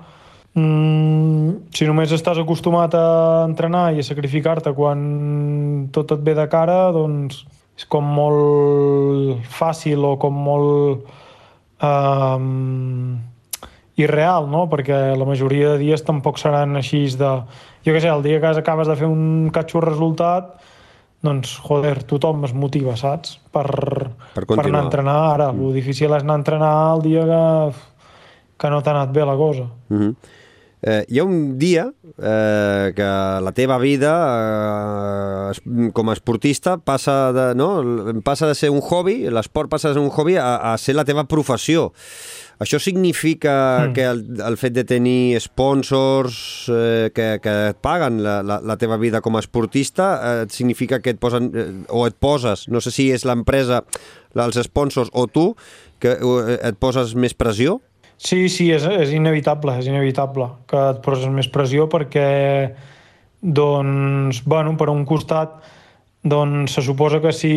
mmm, 0.53 1.71
si 1.73 1.89
només 1.89 2.13
estàs 2.13 2.41
acostumat 2.41 2.97
a 2.97 3.05
entrenar 3.47 3.87
i 3.93 4.01
a 4.01 4.07
sacrificar-te 4.07 4.73
quan 4.77 5.89
tot 5.93 6.13
et 6.13 6.25
ve 6.25 6.37
de 6.37 6.47
cara, 6.51 6.89
doncs 6.95 7.43
és 7.75 7.87
com 7.91 8.05
molt 8.07 9.47
fàcil 9.51 10.05
o 10.07 10.13
com 10.21 10.37
molt 10.45 11.09
um, 11.83 13.17
irreal, 13.95 14.49
no? 14.51 14.65
Perquè 14.71 15.15
la 15.15 15.27
majoria 15.27 15.73
de 15.73 15.81
dies 15.85 16.03
tampoc 16.05 16.39
seran 16.41 16.75
així 16.79 17.05
de... 17.19 17.31
Jo 17.85 17.93
què 17.93 18.01
sé, 18.01 18.09
el 18.09 18.23
dia 18.25 18.41
que 18.41 18.53
acabes 18.59 18.89
de 18.89 18.95
fer 18.99 19.07
un 19.07 19.51
catxo 19.53 19.81
resultat, 19.83 20.55
doncs, 21.25 21.55
joder, 21.65 21.97
tothom 22.05 22.45
es 22.47 22.53
motiva, 22.53 22.95
saps? 22.99 23.37
Per, 23.53 23.65
per, 24.35 24.45
per 24.45 24.63
anar 24.65 24.83
a 24.83 24.85
entrenar. 24.87 25.17
Ara, 25.33 25.51
mm. 25.51 25.67
el 25.67 25.77
difícil 25.79 26.13
és 26.13 26.23
anar 26.23 26.37
a 26.37 26.41
entrenar 26.41 26.71
el 26.95 27.05
dia 27.05 27.27
que, 27.29 27.43
que 28.61 28.73
no 28.73 28.81
t'ha 28.81 28.95
anat 28.95 29.13
bé 29.15 29.25
la 29.25 29.37
cosa. 29.39 29.69
Mm 29.89 30.01
-hmm. 30.01 30.15
eh, 30.81 31.05
hi 31.09 31.19
ha 31.19 31.23
un 31.23 31.57
dia 31.57 31.91
eh, 32.17 32.93
que 32.95 33.09
la 33.41 33.51
teva 33.51 33.77
vida 33.77 35.51
eh, 35.51 35.91
com 35.93 36.09
a 36.09 36.13
esportista 36.13 36.77
passa 36.77 37.31
de, 37.33 37.55
no? 37.55 37.83
passa 38.23 38.47
de 38.47 38.55
ser 38.55 38.69
un 38.69 38.81
hobby, 38.81 39.29
l'esport 39.29 39.69
passa 39.69 39.89
de 39.89 39.93
ser 39.95 40.03
un 40.03 40.11
hobby 40.11 40.37
a, 40.37 40.73
a 40.73 40.77
ser 40.77 40.95
la 40.95 41.05
teva 41.05 41.23
professió. 41.23 41.93
Això 42.59 42.79
significa 42.79 43.53
mm. 43.87 43.93
que 43.95 44.05
el, 44.07 44.21
el 44.47 44.55
fet 44.59 44.75
de 44.77 44.85
tenir 44.87 45.39
sponsors 45.43 46.37
eh, 46.71 47.09
que, 47.15 47.27
que 47.43 47.55
et 47.71 47.81
paguen 47.83 48.21
la, 48.23 48.37
la, 48.45 48.61
la 48.63 48.77
teva 48.79 48.99
vida 49.01 49.19
com 49.25 49.35
a 49.35 49.43
esportista 49.43 50.11
eh, 50.15 50.45
significa 50.53 51.01
que 51.03 51.15
et 51.15 51.19
posen, 51.19 51.51
eh, 51.51 51.67
o 51.91 52.05
et 52.07 52.15
poses, 52.15 52.67
no 52.71 52.79
sé 52.83 52.93
si 52.95 53.09
és 53.11 53.27
l'empresa, 53.27 53.83
els 54.35 54.61
sponsors 54.67 55.11
o 55.11 55.27
tu, 55.27 55.49
que 55.99 56.15
eh, 56.15 56.57
et 56.61 56.79
poses 56.79 57.15
més 57.19 57.35
pressió? 57.35 57.81
Sí, 58.15 58.47
sí, 58.47 58.69
és, 58.71 58.85
és 58.87 59.11
inevitable, 59.11 59.75
és 59.81 59.89
inevitable 59.91 60.47
que 60.71 60.79
et 60.93 61.01
poses 61.03 61.27
més 61.35 61.49
pressió 61.51 61.89
perquè, 61.91 62.27
doncs, 63.43 64.39
bueno, 64.47 64.77
per 64.79 64.87
un 64.93 65.03
costat, 65.05 65.57
doncs 66.23 66.77
se 66.77 66.83
suposa 66.85 67.19
que 67.21 67.33
si 67.35 67.55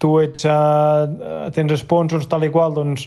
tu 0.00 0.16
ets, 0.22 0.46
uh, 0.48 1.50
tens 1.54 1.74
sponsors 1.82 2.26
tal 2.30 2.46
i 2.46 2.50
qual, 2.54 2.72
doncs 2.74 3.06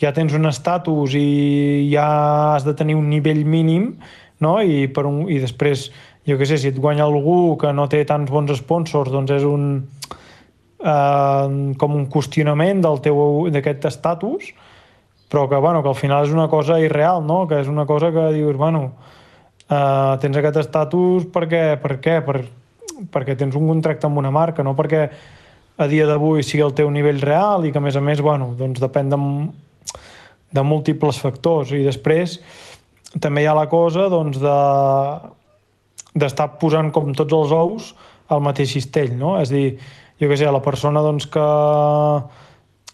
ja 0.00 0.12
tens 0.16 0.32
un 0.36 0.48
estatus 0.48 1.14
i 1.18 1.90
ja 1.92 2.08
has 2.54 2.64
de 2.64 2.74
tenir 2.76 2.96
un 2.96 3.10
nivell 3.12 3.44
mínim, 3.44 3.92
no? 4.40 4.56
I, 4.64 4.86
per 4.88 5.04
un, 5.08 5.26
i 5.28 5.38
després, 5.42 5.90
jo 6.28 6.38
què 6.40 6.48
sé, 6.48 6.58
si 6.60 6.70
et 6.72 6.80
guanya 6.80 7.04
algú 7.04 7.56
que 7.60 7.72
no 7.76 7.86
té 7.92 8.02
tants 8.08 8.32
bons 8.32 8.56
sponsors, 8.62 9.12
doncs 9.12 9.34
és 9.36 9.44
un, 9.44 9.66
uh, 10.80 11.46
com 11.80 11.96
un 11.98 12.08
qüestionament 12.12 12.80
del 12.84 13.00
teu 13.04 13.48
d'aquest 13.52 13.90
estatus, 13.92 14.52
però 15.30 15.46
que, 15.50 15.60
bueno, 15.62 15.84
que 15.84 15.92
al 15.92 15.98
final 15.98 16.26
és 16.26 16.32
una 16.34 16.48
cosa 16.50 16.80
irreal, 16.82 17.22
no? 17.26 17.44
Que 17.46 17.60
és 17.62 17.68
una 17.70 17.84
cosa 17.86 18.10
que 18.10 18.30
dius, 18.34 18.56
bueno, 18.58 18.88
uh, 19.68 20.16
tens 20.22 20.40
aquest 20.40 20.64
estatus 20.64 21.28
perquè, 21.30 21.76
per 21.82 22.00
què? 22.02 22.18
Per, 22.24 22.40
perquè 23.12 23.36
tens 23.38 23.54
un 23.56 23.68
contracte 23.68 24.08
amb 24.08 24.18
una 24.18 24.32
marca, 24.34 24.64
no 24.64 24.74
perquè 24.76 25.06
a 25.80 25.86
dia 25.88 26.08
d'avui 26.08 26.42
sigui 26.44 26.64
el 26.64 26.74
teu 26.76 26.90
nivell 26.92 27.20
real 27.22 27.64
i 27.64 27.70
que, 27.72 27.78
a 27.78 27.84
més 27.84 27.96
a 27.96 28.02
més, 28.04 28.20
bueno, 28.24 28.50
doncs 28.58 28.82
depèn 28.82 29.12
de, 29.12 29.20
de 30.52 30.62
múltiples 30.66 31.20
factors. 31.22 31.72
I 31.72 31.84
després 31.86 32.38
també 33.20 33.44
hi 33.44 33.50
ha 33.50 33.56
la 33.56 33.68
cosa 33.70 34.08
doncs, 34.12 34.40
de 34.42 34.58
d'estar 36.10 36.48
posant 36.58 36.88
com 36.90 37.12
tots 37.14 37.34
els 37.36 37.52
ous 37.54 37.90
al 38.34 38.40
mateix 38.42 38.72
cistell, 38.74 39.12
no? 39.18 39.36
És 39.38 39.50
dir, 39.52 39.76
jo 40.18 40.26
què 40.30 40.38
sé, 40.38 40.48
la 40.50 40.62
persona 40.64 41.02
doncs, 41.06 41.28
que... 41.30 41.44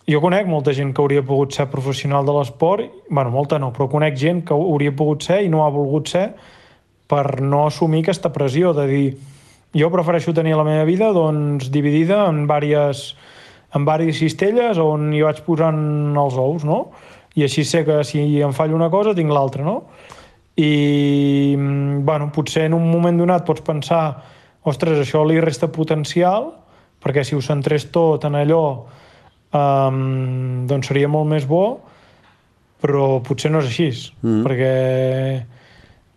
Jo 0.07 0.21
conec 0.23 0.47
molta 0.47 0.71
gent 0.71 0.93
que 0.95 1.03
hauria 1.03 1.25
pogut 1.27 1.57
ser 1.57 1.65
professional 1.67 2.23
de 2.29 2.35
l'esport, 2.37 2.93
bueno, 3.09 3.33
molta 3.35 3.59
no, 3.59 3.73
però 3.75 3.89
conec 3.91 4.15
gent 4.21 4.45
que 4.47 4.55
hauria 4.55 4.93
pogut 4.95 5.25
ser 5.27 5.41
i 5.43 5.49
no 5.51 5.65
ha 5.65 5.73
volgut 5.75 6.13
ser 6.13 6.29
per 7.11 7.41
no 7.43 7.65
assumir 7.67 8.05
aquesta 8.05 8.31
pressió 8.31 8.71
de 8.77 8.85
dir 8.87 9.09
jo 9.75 9.91
prefereixo 9.91 10.35
tenir 10.37 10.55
la 10.55 10.65
meva 10.65 10.85
vida 10.87 11.11
doncs, 11.11 11.73
dividida 11.75 12.23
en 12.31 12.45
diverses, 12.47 13.17
en 13.75 13.83
diverses 13.83 14.23
cistelles 14.23 14.79
on 14.79 15.11
hi 15.11 15.25
vaig 15.27 15.43
posant 15.49 16.15
els 16.23 16.39
ous, 16.39 16.63
no? 16.65 16.79
I 17.37 17.45
així 17.45 17.65
sé 17.69 17.85
que 17.85 18.01
si 18.09 18.23
em 18.43 18.55
fallo 18.57 18.77
una 18.77 18.91
cosa 18.93 19.15
tinc 19.17 19.33
l'altra, 19.33 19.65
no? 19.65 19.83
I, 20.57 21.55
bueno, 22.01 22.31
potser 22.33 22.65
en 22.71 22.77
un 22.77 22.87
moment 22.89 23.19
donat 23.21 23.45
pots 23.45 23.65
pensar 23.65 24.05
ostres, 24.67 24.99
això 25.03 25.21
li 25.29 25.37
resta 25.41 25.69
potencial, 25.69 26.49
perquè 27.03 27.23
si 27.25 27.37
ho 27.37 27.43
centrés 27.45 27.91
tot 27.93 28.25
en 28.25 28.39
allò 28.41 28.63
um, 29.53 30.65
doncs 30.67 30.89
seria 30.89 31.11
molt 31.13 31.29
més 31.31 31.45
bo, 31.47 31.67
però 32.83 33.19
potser 33.25 33.53
no 33.53 33.61
és 33.61 33.69
així, 33.69 33.91
mm. 34.23 34.41
perquè 34.47 34.73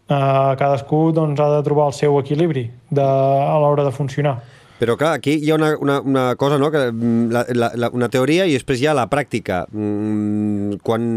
eh, 0.10 0.52
cadascú 0.60 1.10
doncs, 1.16 1.40
ha 1.40 1.50
de 1.56 1.62
trobar 1.66 1.90
el 1.90 1.96
seu 1.98 2.18
equilibri 2.20 2.68
de, 2.90 3.06
a 3.06 3.58
l'hora 3.62 3.86
de 3.88 3.94
funcionar. 3.96 4.40
Però 4.80 4.96
clar, 4.96 5.18
aquí 5.20 5.36
hi 5.44 5.50
ha 5.52 5.58
una, 5.60 5.74
una, 5.78 6.00
una 6.00 6.26
cosa, 6.40 6.58
no? 6.58 6.72
que 6.72 6.86
mm, 6.92 7.32
la, 7.36 7.72
la, 7.76 7.90
una 7.92 8.08
teoria 8.12 8.46
i 8.48 8.56
després 8.56 8.80
hi 8.80 8.88
ha 8.88 8.96
la 8.96 9.10
pràctica. 9.12 9.66
Mm, 9.76 10.80
quan 10.86 11.10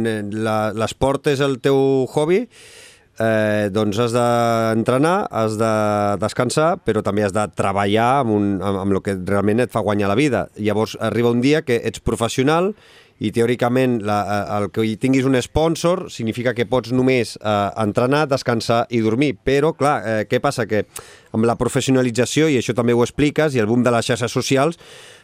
l'esport 0.78 1.30
és 1.30 1.42
el 1.46 1.60
teu 1.62 1.78
hobby, 2.10 2.42
eh, 3.22 3.68
doncs 3.70 4.00
has 4.02 4.16
d'entrenar, 4.16 5.14
has 5.30 5.54
de 5.60 5.74
descansar, 6.22 6.72
però 6.82 7.04
també 7.06 7.22
has 7.26 7.34
de 7.36 7.46
treballar 7.54 8.10
amb, 8.24 8.34
un, 8.34 8.48
amb, 8.58 8.82
amb 8.82 8.98
el 8.98 9.02
que 9.06 9.14
realment 9.20 9.62
et 9.62 9.72
fa 9.72 9.84
guanyar 9.86 10.10
la 10.10 10.18
vida. 10.18 10.48
Llavors 10.58 10.96
arriba 11.00 11.30
un 11.30 11.44
dia 11.44 11.62
que 11.62 11.78
ets 11.86 12.02
professional 12.02 12.72
i 13.22 13.30
teòricament 13.30 14.00
la, 14.02 14.18
el 14.58 14.68
que 14.74 14.84
tinguis 14.98 15.26
un 15.28 15.38
sponsor 15.42 16.08
significa 16.10 16.54
que 16.56 16.66
pots 16.66 16.90
només 16.94 17.36
eh, 17.38 17.52
entrenar, 17.78 18.24
descansar 18.30 18.82
i 18.90 19.02
dormir. 19.04 19.36
Però, 19.46 19.70
clar, 19.78 19.96
eh, 20.02 20.22
què 20.26 20.40
passa? 20.42 20.66
Que 20.66 20.82
amb 21.32 21.46
la 21.46 21.54
professionalització, 21.60 22.48
i 22.50 22.58
això 22.58 22.74
també 22.74 22.96
ho 22.96 23.04
expliques, 23.04 23.54
i 23.54 23.62
el 23.62 23.70
boom 23.70 23.84
de 23.86 23.92
les 23.94 24.10
xarxes 24.10 24.34
socials, 24.34 24.80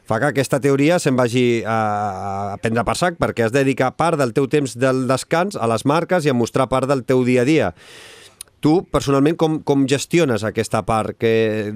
fa 0.08 0.20
que 0.22 0.30
aquesta 0.30 0.60
teoria 0.62 1.00
se'n 1.02 1.18
vagi 1.18 1.64
a, 1.66 1.78
a 2.54 2.60
prendre 2.62 2.86
per 2.86 2.96
sac, 2.96 3.18
perquè 3.20 3.48
has 3.48 3.52
de 3.52 3.64
dedicar 3.64 3.90
part 3.98 4.20
del 4.20 4.32
teu 4.36 4.46
temps 4.48 4.78
del 4.78 5.06
descans 5.10 5.58
a 5.58 5.68
les 5.68 5.84
marques 5.84 6.24
i 6.24 6.32
a 6.32 6.38
mostrar 6.38 6.70
part 6.70 6.88
del 6.88 7.02
teu 7.04 7.26
dia 7.26 7.42
a 7.42 7.48
dia. 7.48 7.74
Tu, 8.58 8.72
personalment, 8.90 9.36
com, 9.38 9.60
com 9.62 9.84
gestiones 9.86 10.42
aquesta 10.42 10.80
part, 10.82 11.14
que, 11.14 11.70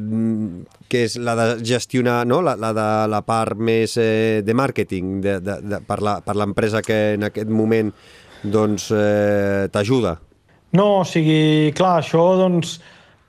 que 0.90 1.04
és 1.06 1.14
la 1.22 1.36
de 1.38 1.44
gestionar 1.62 2.24
no? 2.26 2.40
la, 2.42 2.56
la 2.58 2.72
de 2.74 2.86
la 3.12 3.20
part 3.22 3.54
més 3.54 3.94
eh, 4.02 4.42
de 4.42 4.56
màrqueting 4.58 5.20
de, 5.22 5.36
de, 5.38 5.60
de, 5.62 5.78
per 5.86 6.00
l'empresa 6.34 6.82
que 6.82 7.14
en 7.14 7.28
aquest 7.28 7.52
moment 7.54 7.92
doncs, 8.42 8.88
eh, 8.90 9.68
t'ajuda? 9.70 10.16
No, 10.74 10.88
o 11.02 11.04
sigui, 11.06 11.70
clar, 11.76 12.00
això, 12.00 12.24
doncs... 12.40 12.80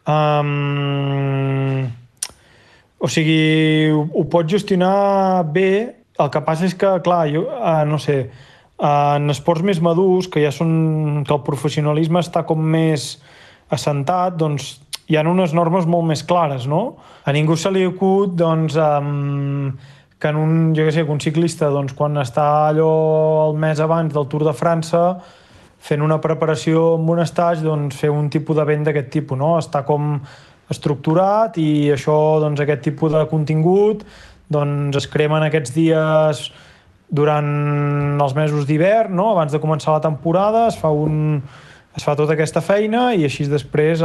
Um, 0.09 1.85
o 3.03 3.07
sigui, 3.11 3.91
ho, 3.91 4.05
ho 4.15 4.23
pots 4.31 4.51
gestionar 4.51 5.43
bé, 5.53 5.69
el 6.19 6.29
que 6.31 6.41
passa 6.47 6.65
és 6.67 6.73
que, 6.79 6.89
clar, 7.03 7.27
jo, 7.31 7.45
uh, 7.51 7.83
no 7.87 7.99
sé, 7.99 8.17
uh, 8.79 9.19
en 9.19 9.29
esports 9.33 9.63
més 9.67 9.81
madurs, 9.83 10.29
que 10.31 10.43
ja 10.43 10.51
són... 10.55 11.23
que 11.27 11.35
el 11.35 11.43
professionalisme 11.45 12.23
està 12.23 12.45
com 12.47 12.63
més 12.63 13.17
assentat, 13.73 14.37
doncs 14.39 14.77
hi 15.09 15.17
ha 15.17 15.23
unes 15.27 15.53
normes 15.53 15.87
molt 15.89 16.07
més 16.07 16.23
clares, 16.23 16.67
no? 16.69 16.95
A 17.25 17.33
ningú 17.35 17.57
se 17.59 17.71
li 17.73 17.83
acut, 17.85 18.35
doncs, 18.39 18.77
um, 18.79 19.71
que 20.19 20.31
en 20.31 20.39
un, 20.39 20.51
jo 20.75 20.85
què 20.87 20.93
sé, 20.95 21.03
un 21.03 21.19
ciclista, 21.19 21.69
doncs, 21.73 21.95
quan 21.97 22.15
està 22.21 22.45
allò 22.69 22.91
el 23.49 23.57
mes 23.59 23.81
abans 23.83 24.13
del 24.15 24.29
Tour 24.31 24.45
de 24.47 24.55
França, 24.55 25.03
fent 25.83 26.03
una 26.05 26.21
preparació 26.23 26.93
amb 26.95 27.11
un 27.11 27.19
estatge, 27.19 27.65
doncs, 27.65 27.97
fer 27.99 28.11
un 28.13 28.29
tipus 28.31 28.55
de 28.55 28.65
vent 28.69 28.85
d'aquest 28.87 29.09
tipus, 29.11 29.39
no? 29.39 29.57
Està 29.59 29.83
com 29.87 30.15
estructurat 30.71 31.59
i 31.59 31.91
això, 31.91 32.15
doncs, 32.39 32.63
aquest 32.63 32.85
tipus 32.87 33.11
de 33.11 33.25
contingut, 33.31 34.05
doncs, 34.53 34.95
es 35.01 35.09
cremen 35.11 35.43
aquests 35.43 35.75
dies 35.75 36.45
durant 37.13 37.51
els 38.23 38.33
mesos 38.37 38.63
d'hivern, 38.69 39.11
no? 39.19 39.33
Abans 39.33 39.51
de 39.51 39.59
començar 39.61 39.97
la 39.97 40.05
temporada, 40.07 40.69
es 40.71 40.79
fa 40.79 40.89
un, 40.95 41.43
es 41.93 42.05
fa 42.05 42.15
tota 42.17 42.33
aquesta 42.33 42.61
feina 42.65 43.11
i 43.13 43.25
així 43.27 43.45
després 43.49 44.01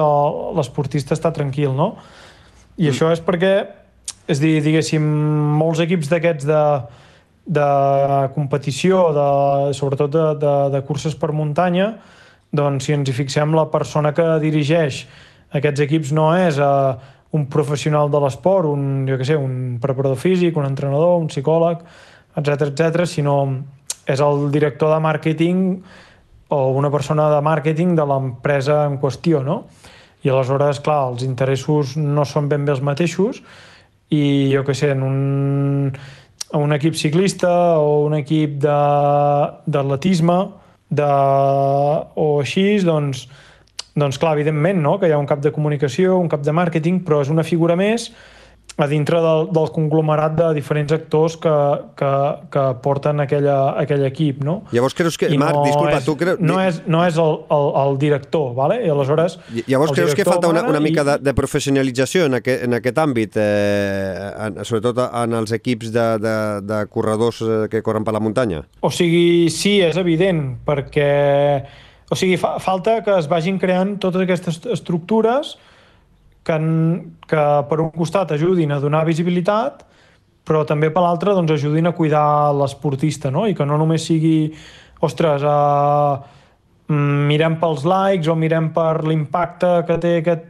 l'esportista 0.57 1.17
està 1.17 1.33
tranquil, 1.35 1.73
no? 1.77 1.95
I 2.77 2.87
mm. 2.87 2.93
això 2.93 3.11
és 3.15 3.23
perquè, 3.25 3.53
és 4.29 4.43
dir, 4.43 4.59
diguéssim, 4.65 5.05
molts 5.59 5.81
equips 5.85 6.11
d'aquests 6.13 6.49
de, 6.49 6.63
de 7.59 7.69
competició, 8.35 9.09
de, 9.17 9.29
sobretot 9.77 10.13
de, 10.13 10.27
de, 10.43 10.57
de 10.77 10.83
curses 10.87 11.17
per 11.19 11.33
muntanya, 11.33 11.95
doncs 12.53 12.89
si 12.89 12.97
ens 12.97 13.09
hi 13.09 13.17
fixem, 13.17 13.57
la 13.57 13.69
persona 13.73 14.13
que 14.17 14.27
dirigeix 14.45 15.07
aquests 15.57 15.85
equips 15.85 16.13
no 16.17 16.31
és 16.37 16.61
uh, 16.61 16.97
un 17.37 17.49
professional 17.53 18.13
de 18.13 18.21
l'esport, 18.21 18.69
un, 18.69 19.07
jo 19.09 19.17
què 19.21 19.27
sé, 19.29 19.37
un 19.37 19.79
preparador 19.81 20.21
físic, 20.21 20.57
un 20.57 20.69
entrenador, 20.69 21.19
un 21.21 21.29
psicòleg, 21.33 21.83
etc 22.41 22.69
etc, 22.69 23.05
sinó 23.09 23.39
és 24.09 24.21
el 24.25 24.49
director 24.53 24.93
de 24.95 25.01
màrqueting 25.05 25.65
o 26.49 26.61
una 26.73 26.91
persona 26.91 27.29
de 27.35 27.41
màrqueting 27.45 27.95
de 27.97 28.05
l'empresa 28.09 28.85
en 28.89 28.99
qüestió, 29.01 29.43
no? 29.45 29.65
I 30.25 30.33
aleshores, 30.33 30.81
clar, 30.83 31.13
els 31.13 31.25
interessos 31.27 31.97
no 31.97 32.25
són 32.27 32.49
ben 32.51 32.65
bé 32.67 32.75
els 32.75 32.83
mateixos 32.83 33.43
i 34.11 34.51
jo 34.51 34.65
que 34.65 34.75
sé, 34.75 34.91
en 34.97 35.05
un, 35.05 35.19
un 36.59 36.73
equip 36.75 36.97
ciclista 36.97 37.51
o 37.79 38.07
un 38.07 38.17
equip 38.19 38.57
d'atletisme 38.65 40.39
de, 40.89 41.11
o 42.17 42.29
així, 42.41 42.67
doncs, 42.83 43.27
doncs 43.99 44.19
clar, 44.19 44.35
evidentment, 44.39 44.81
no? 44.83 44.97
que 44.99 45.11
hi 45.11 45.15
ha 45.15 45.21
un 45.21 45.29
cap 45.29 45.45
de 45.45 45.53
comunicació, 45.53 46.17
un 46.19 46.33
cap 46.33 46.43
de 46.43 46.55
màrqueting, 46.57 47.03
però 47.05 47.21
és 47.23 47.31
una 47.35 47.45
figura 47.45 47.77
més 47.77 48.09
a 48.79 48.87
dintre 48.87 49.19
del, 49.19 49.49
del 49.51 49.73
conglomerat 49.75 50.37
de 50.39 50.49
diferents 50.55 50.93
actors 50.95 51.35
que, 51.43 51.55
que, 51.99 52.11
que 52.55 52.65
porten 52.79 53.19
aquella, 53.25 53.57
aquell 53.81 54.05
equip, 54.07 54.45
no? 54.47 54.61
Llavors 54.71 54.95
creus 54.95 55.17
que... 55.19 55.27
I 55.35 55.39
Marc, 55.41 55.57
no 55.59 55.65
disculpa, 55.67 55.97
és, 55.99 56.05
tu 56.07 56.15
creus... 56.21 56.39
No 56.39 56.61
és, 56.63 56.79
no 56.87 57.01
és 57.03 57.19
el, 57.19 57.41
el, 57.57 57.67
el 57.83 57.99
director, 57.99 58.53
¿vale? 58.55 58.77
I 58.87 58.93
aleshores... 58.95 59.35
Llavors 59.67 59.91
creus 59.97 60.15
que 60.15 60.27
falta 60.29 60.47
una, 60.53 60.63
una 60.71 60.79
mica 60.85 61.03
i... 61.03 61.09
de, 61.11 61.17
de 61.27 61.35
professionalització 61.35 62.29
en 62.31 62.39
aquest, 62.39 62.63
en 62.69 62.79
aquest 62.79 63.01
àmbit, 63.03 63.41
eh, 63.43 64.29
en, 64.47 64.63
sobretot 64.63 65.03
en 65.09 65.35
els 65.41 65.57
equips 65.59 65.91
de, 65.97 66.07
de, 66.23 66.37
de 66.71 66.79
corredors 66.95 67.43
eh, 67.43 67.61
que 67.73 67.83
corren 67.83 68.07
per 68.07 68.15
la 68.15 68.23
muntanya? 68.23 68.63
O 68.87 68.93
sigui, 68.95 69.51
sí, 69.51 69.81
és 69.83 69.99
evident, 69.99 70.53
perquè... 70.69 71.11
O 72.15 72.17
sigui, 72.17 72.39
fa, 72.39 72.55
falta 72.63 73.01
que 73.03 73.19
es 73.19 73.27
vagin 73.29 73.59
creant 73.59 73.97
totes 74.07 74.23
aquestes 74.23 74.63
estructures 74.71 75.57
que, 76.49 76.57
que 77.29 77.45
per 77.69 77.79
un 77.85 77.93
costat 77.93 78.33
ajudin 78.39 78.73
a 78.73 78.81
donar 78.81 79.05
visibilitat, 79.09 79.85
però 80.49 80.65
també 80.65 80.89
per 80.93 81.05
l'altre 81.05 81.35
doncs, 81.37 81.53
ajudin 81.59 81.91
a 81.91 81.95
cuidar 81.97 82.55
l'esportista, 82.57 83.33
no? 83.35 83.45
i 83.47 83.55
que 83.55 83.67
no 83.69 83.77
només 83.81 84.07
sigui, 84.09 84.49
ostres, 85.05 85.45
uh, 85.45 86.17
mirem 86.89 87.59
pels 87.61 87.85
likes 87.85 88.31
o 88.33 88.37
mirem 88.39 88.71
per 88.73 89.05
l'impacte 89.05 89.75
que 89.89 89.99
té 90.01 90.15
aquest, 90.23 90.47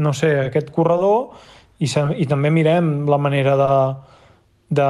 no 0.00 0.14
sé, 0.16 0.32
aquest 0.46 0.72
corredor, 0.72 1.36
i, 1.84 1.88
i 2.16 2.24
també 2.28 2.48
mirem 2.50 3.04
la 3.10 3.20
manera 3.20 3.58
de, 3.60 3.74
de, 4.80 4.88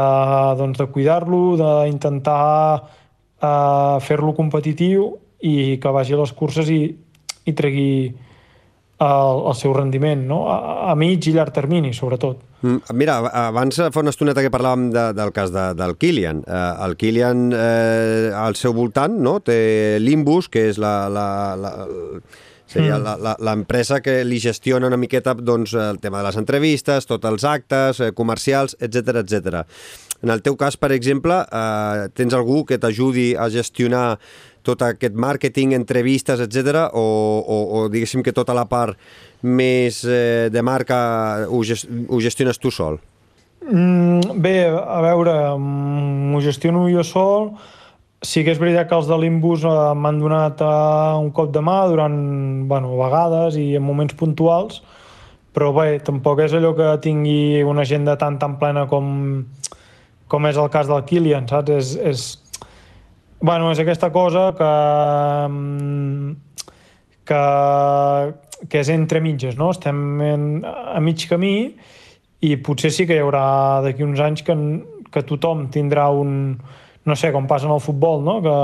doncs, 0.61 0.79
de 0.79 0.87
cuidar-lo, 0.95 1.41
d'intentar 1.59 2.45
uh, 2.79 3.99
fer-lo 4.07 4.37
competitiu 4.39 5.11
i 5.43 5.77
que 5.83 5.93
vagi 5.93 6.15
a 6.15 6.23
les 6.23 6.33
curses 6.39 6.71
i, 6.71 6.81
i 7.47 7.57
tregui 7.59 8.15
el, 8.99 9.43
el 9.51 9.57
seu 9.59 9.75
rendiment, 9.77 10.25
no? 10.29 10.47
a, 10.53 10.91
a 10.91 10.95
mig 10.97 11.27
i 11.29 11.35
llarg 11.37 11.53
termini, 11.55 11.93
sobretot. 11.95 12.41
Mm, 12.63 12.97
mira, 12.97 13.19
abans 13.47 13.79
fa 13.93 14.03
una 14.03 14.15
estoneta 14.15 14.45
que 14.45 14.53
parlàvem 14.53 14.89
de, 14.95 15.11
del 15.17 15.33
cas 15.37 15.53
de, 15.53 15.69
del 15.77 15.97
Kilian. 16.01 16.43
Eh, 16.47 16.65
el 16.87 16.97
Kilian, 16.97 17.47
eh, 17.53 18.33
al 18.35 18.57
seu 18.57 18.75
voltant, 18.77 19.21
no? 19.21 19.39
té 19.45 19.99
l'Imbus, 20.01 20.49
que 20.49 20.69
és 20.71 20.81
la, 20.81 20.97
la, 21.13 21.29
la, 21.61 21.75
seria 22.67 22.99
mm. 22.99 23.37
l'empresa 23.47 24.01
que 24.03 24.23
li 24.25 24.41
gestiona 24.43 24.89
una 24.89 24.99
miqueta 25.01 25.37
doncs, 25.37 25.77
el 25.77 26.01
tema 26.01 26.23
de 26.23 26.31
les 26.31 26.41
entrevistes, 26.41 27.07
tots 27.07 27.29
els 27.29 27.47
actes 27.47 28.01
eh, 28.01 28.13
comercials, 28.17 28.79
etc 28.81 29.23
etc. 29.23 29.65
En 30.25 30.33
el 30.33 30.41
teu 30.43 30.57
cas, 30.57 30.79
per 30.81 30.91
exemple, 30.97 31.43
eh, 31.45 32.09
tens 32.17 32.35
algú 32.35 32.65
que 32.65 32.81
t'ajudi 32.81 33.35
a 33.37 33.51
gestionar 33.53 34.17
tot 34.67 34.83
aquest 34.83 35.15
màrqueting, 35.15 35.73
entrevistes, 35.79 36.43
etc 36.43 36.89
o, 36.93 37.07
o, 37.41 37.59
o 37.79 37.85
diguéssim 37.93 38.25
que 38.27 38.35
tota 38.35 38.57
la 38.57 38.67
part 38.69 38.99
més 39.47 40.03
eh, 40.05 40.49
de 40.53 40.63
marca 40.63 40.99
ho, 41.47 41.63
gest 41.65 41.87
ho 41.87 42.21
gestiones 42.21 42.59
tu 42.59 42.75
sol? 42.75 42.99
Mm, 43.67 44.39
bé, 44.43 44.69
a 44.71 45.01
veure, 45.03 45.33
m'ho 45.59 46.41
gestiono 46.45 46.87
jo 46.93 47.03
sol. 47.07 47.51
Sí 48.25 48.43
que 48.45 48.55
és 48.55 48.61
veritat 48.61 48.89
que 48.89 48.97
els 48.97 49.09
de 49.11 49.17
l'Imbus 49.21 49.65
eh, 49.67 49.73
m'han 49.99 50.21
donat 50.23 50.63
eh, 50.63 51.17
un 51.23 51.33
cop 51.35 51.53
de 51.55 51.63
mà 51.63 51.81
durant, 51.91 52.17
bueno, 52.71 52.95
vegades 53.01 53.59
i 53.61 53.75
en 53.77 53.85
moments 53.85 54.17
puntuals, 54.19 54.81
però 55.57 55.73
bé, 55.77 55.99
tampoc 56.05 56.41
és 56.45 56.55
allò 56.57 56.75
que 56.77 56.89
tingui 57.05 57.63
una 57.65 57.85
agenda 57.87 58.17
tan 58.21 58.39
tan 58.39 58.57
plena 58.61 58.87
com, 58.91 59.45
com 60.29 60.49
és 60.49 60.59
el 60.61 60.71
cas 60.73 60.89
del 60.91 61.05
Kilian, 61.09 61.49
saps? 61.51 61.73
És, 61.77 61.95
és, 61.97 62.27
Bueno, 63.41 63.71
és 63.71 63.81
aquesta 63.83 64.11
cosa 64.13 64.49
que, 64.57 64.73
mm, 65.49 66.37
que, 67.29 67.43
que 68.69 68.81
és 68.81 68.89
entre 68.95 69.21
mitges, 69.21 69.57
no? 69.59 69.71
Estem 69.75 69.99
en, 70.25 70.47
a 70.65 71.01
mig 71.05 71.27
camí 71.29 71.57
i 72.41 72.57
potser 72.57 72.93
sí 72.95 73.07
que 73.09 73.19
hi 73.19 73.25
haurà 73.25 73.83
d'aquí 73.85 74.05
uns 74.07 74.23
anys 74.23 74.45
que, 74.47 74.57
que 75.13 75.27
tothom 75.29 75.69
tindrà 75.73 76.09
un... 76.13 76.57
No 77.07 77.15
sé, 77.15 77.31
com 77.31 77.45
passa 77.47 77.69
en 77.69 77.75
el 77.77 77.83
futbol, 77.85 78.25
no? 78.27 78.41
Que, 78.43 78.57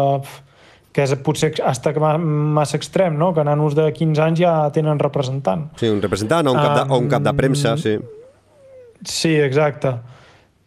que 0.93 1.05
és 1.07 1.13
potser 1.23 1.53
hasta 1.63 1.93
massa 2.19 2.77
extrem, 2.77 3.15
no? 3.19 3.31
Que 3.37 3.45
nanos 3.47 3.77
de 3.79 3.87
15 3.93 4.25
anys 4.25 4.41
ja 4.43 4.55
tenen 4.75 4.99
representant. 4.99 5.69
Sí, 5.79 5.89
un 5.89 6.03
representant 6.03 6.51
o 6.51 6.57
un 6.57 6.59
cap 6.59 6.75
de, 6.75 6.83
um, 6.89 6.97
o 6.97 6.99
un 7.05 7.09
cap 7.13 7.23
de 7.23 7.35
premsa, 7.39 7.77
sí. 7.79 7.97
Sí, 9.07 9.33
exacte. 9.39 9.95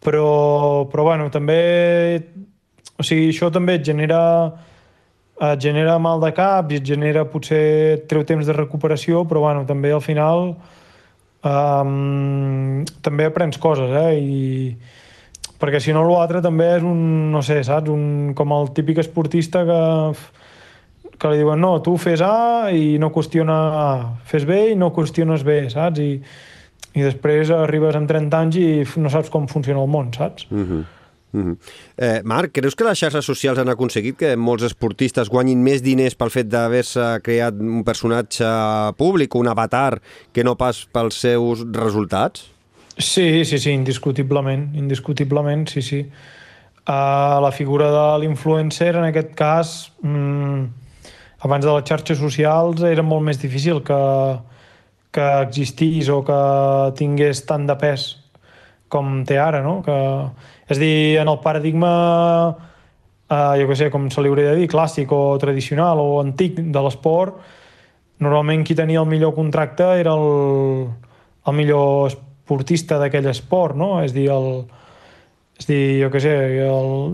Però, 0.06 0.86
però 0.91 1.03
bueno, 1.10 1.28
també 1.34 1.60
o 2.98 3.04
sigui, 3.04 3.30
això 3.34 3.52
també 3.52 3.76
et 3.80 3.86
genera, 3.86 4.22
et 5.41 5.62
genera 5.62 5.98
mal 6.00 6.22
de 6.24 6.32
cap 6.36 6.72
i 6.72 6.80
et 6.80 6.86
genera, 6.88 7.26
potser, 7.28 8.06
treu 8.10 8.24
temps 8.28 8.48
de 8.48 8.56
recuperació, 8.56 9.26
però 9.28 9.43
bueno, 9.48 9.66
també 9.68 9.91
al 9.91 10.04
final 10.04 10.54
um, 11.43 12.86
també 13.04 13.28
aprens 13.28 13.60
coses, 13.62 13.91
eh? 13.91 14.16
I, 14.20 14.78
perquè 15.60 15.82
si 15.84 15.93
no 15.96 16.06
l'altre 16.08 16.41
també 16.43 16.72
és 16.78 16.88
un, 16.88 17.32
no 17.34 17.43
sé, 17.46 17.62
saps? 17.68 17.91
Un, 17.91 18.34
com 18.38 18.56
el 18.56 18.72
típic 18.76 19.04
esportista 19.04 19.66
que, 19.68 19.82
que 21.20 21.32
li 21.32 21.43
diuen 21.43 21.62
no, 21.62 21.78
tu 21.84 21.96
fes 22.02 22.24
A 22.24 22.72
i 22.72 22.96
no 23.02 23.12
qüestiona 23.16 23.62
A, 23.84 23.88
fes 24.28 24.48
B 24.48 24.70
i 24.72 24.76
no 24.80 24.91
qüestiones 24.96 25.43
B, 25.48 25.66
saps? 25.74 26.00
I, 26.00 26.20
i 26.96 27.04
després 27.04 27.52
arribes 27.52 27.96
amb 28.00 28.08
30 28.08 28.39
anys 28.39 28.60
i 28.60 28.68
no 29.04 29.12
saps 29.12 29.32
com 29.32 29.50
funciona 29.52 29.84
el 29.84 29.91
món, 29.91 30.14
saps? 30.16 30.48
Mm 30.50 30.64
-hmm. 30.64 30.84
Mm 31.36 31.42
-hmm. 31.42 31.58
eh, 31.98 32.22
Marc, 32.24 32.52
creus 32.54 32.76
que 32.76 32.86
les 32.86 33.00
xarxes 33.00 33.26
socials 33.26 33.60
han 33.60 33.70
aconseguit 33.70 34.16
que 34.18 34.36
molts 34.38 34.64
esportistes 34.64 35.30
guanyin 35.30 35.64
més 35.64 35.82
diners 35.84 36.16
pel 36.16 36.30
fet 36.30 36.48
d'haver-se 36.48 37.20
creat 37.24 37.54
un 37.60 37.84
personatge 37.84 38.46
públic, 38.98 39.36
un 39.36 39.48
avatar, 39.48 40.00
que 40.32 40.44
no 40.44 40.56
pas 40.56 40.88
pels 40.94 41.16
seus 41.20 41.66
resultats? 41.72 42.52
Sí, 42.98 43.44
sí, 43.44 43.58
sí, 43.60 43.72
indiscutiblement, 43.72 44.76
indiscutiblement, 44.76 45.68
sí, 45.68 45.82
sí. 45.82 46.00
Uh, 46.88 47.42
la 47.42 47.52
figura 47.52 47.90
de 47.92 48.20
l'influencer, 48.20 48.96
en 48.96 49.04
aquest 49.04 49.34
cas, 49.36 49.92
mm, 50.02 50.64
abans 51.40 51.66
de 51.66 51.72
les 51.72 51.84
xarxes 51.84 52.18
socials 52.18 52.82
era 52.82 53.04
molt 53.04 53.24
més 53.24 53.42
difícil 53.42 53.84
que, 53.84 54.40
que 55.12 55.28
existís 55.42 56.10
o 56.10 56.24
que 56.24 56.42
tingués 56.96 57.46
tant 57.46 57.66
de 57.68 57.76
pes 57.76 58.18
com 58.88 59.26
té 59.26 59.38
ara, 59.38 59.62
no? 59.62 59.82
Que, 59.82 59.98
és 60.70 60.80
dir, 60.82 61.18
en 61.22 61.30
el 61.30 61.39
paradigma, 61.43 61.91
eh, 63.30 63.53
jo 63.61 63.68
què 63.70 63.78
sé, 63.78 63.89
com 63.93 64.09
se 64.09 64.24
li 64.24 64.32
hauria 64.32 64.53
de 64.53 64.61
dir, 64.61 64.70
clàssic 64.72 65.11
o 65.13 65.38
tradicional 65.41 66.01
o 66.01 66.20
antic 66.24 66.57
de 66.57 66.86
l'esport, 66.86 67.38
normalment 68.24 68.63
qui 68.66 68.78
tenia 68.78 69.01
el 69.03 69.09
millor 69.11 69.36
contracte 69.36 69.88
era 69.99 70.16
el, 70.16 70.88
el 71.45 71.57
millor 71.57 72.07
esportista 72.09 72.99
d'aquell 73.01 73.28
esport, 73.32 73.76
no? 73.78 73.99
És 74.05 74.16
dir, 74.16 74.30
el, 74.34 74.63
és 75.59 75.70
dir, 75.70 75.82
jo 76.03 76.11
què 76.13 76.22
sé, 76.24 76.36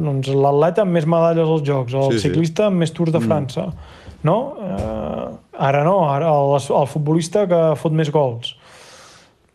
doncs 0.02 0.32
l'atleta 0.34 0.86
amb 0.86 0.98
més 0.98 1.08
medalles 1.10 1.48
als 1.48 1.66
Jocs, 1.68 1.98
el 1.98 2.16
sí, 2.16 2.28
ciclista 2.28 2.70
amb 2.70 2.84
més 2.84 2.94
Tours 2.96 3.14
de 3.14 3.20
mm. 3.20 3.28
França, 3.28 3.68
mm. 3.68 4.22
no? 4.30 4.38
Eh, 4.68 5.28
ara 5.72 5.84
no, 5.88 5.98
ara 6.10 6.32
el, 6.32 6.56
el 6.58 6.90
futbolista 6.90 7.46
que 7.50 7.62
fot 7.82 7.96
més 7.98 8.14
gols. 8.14 8.56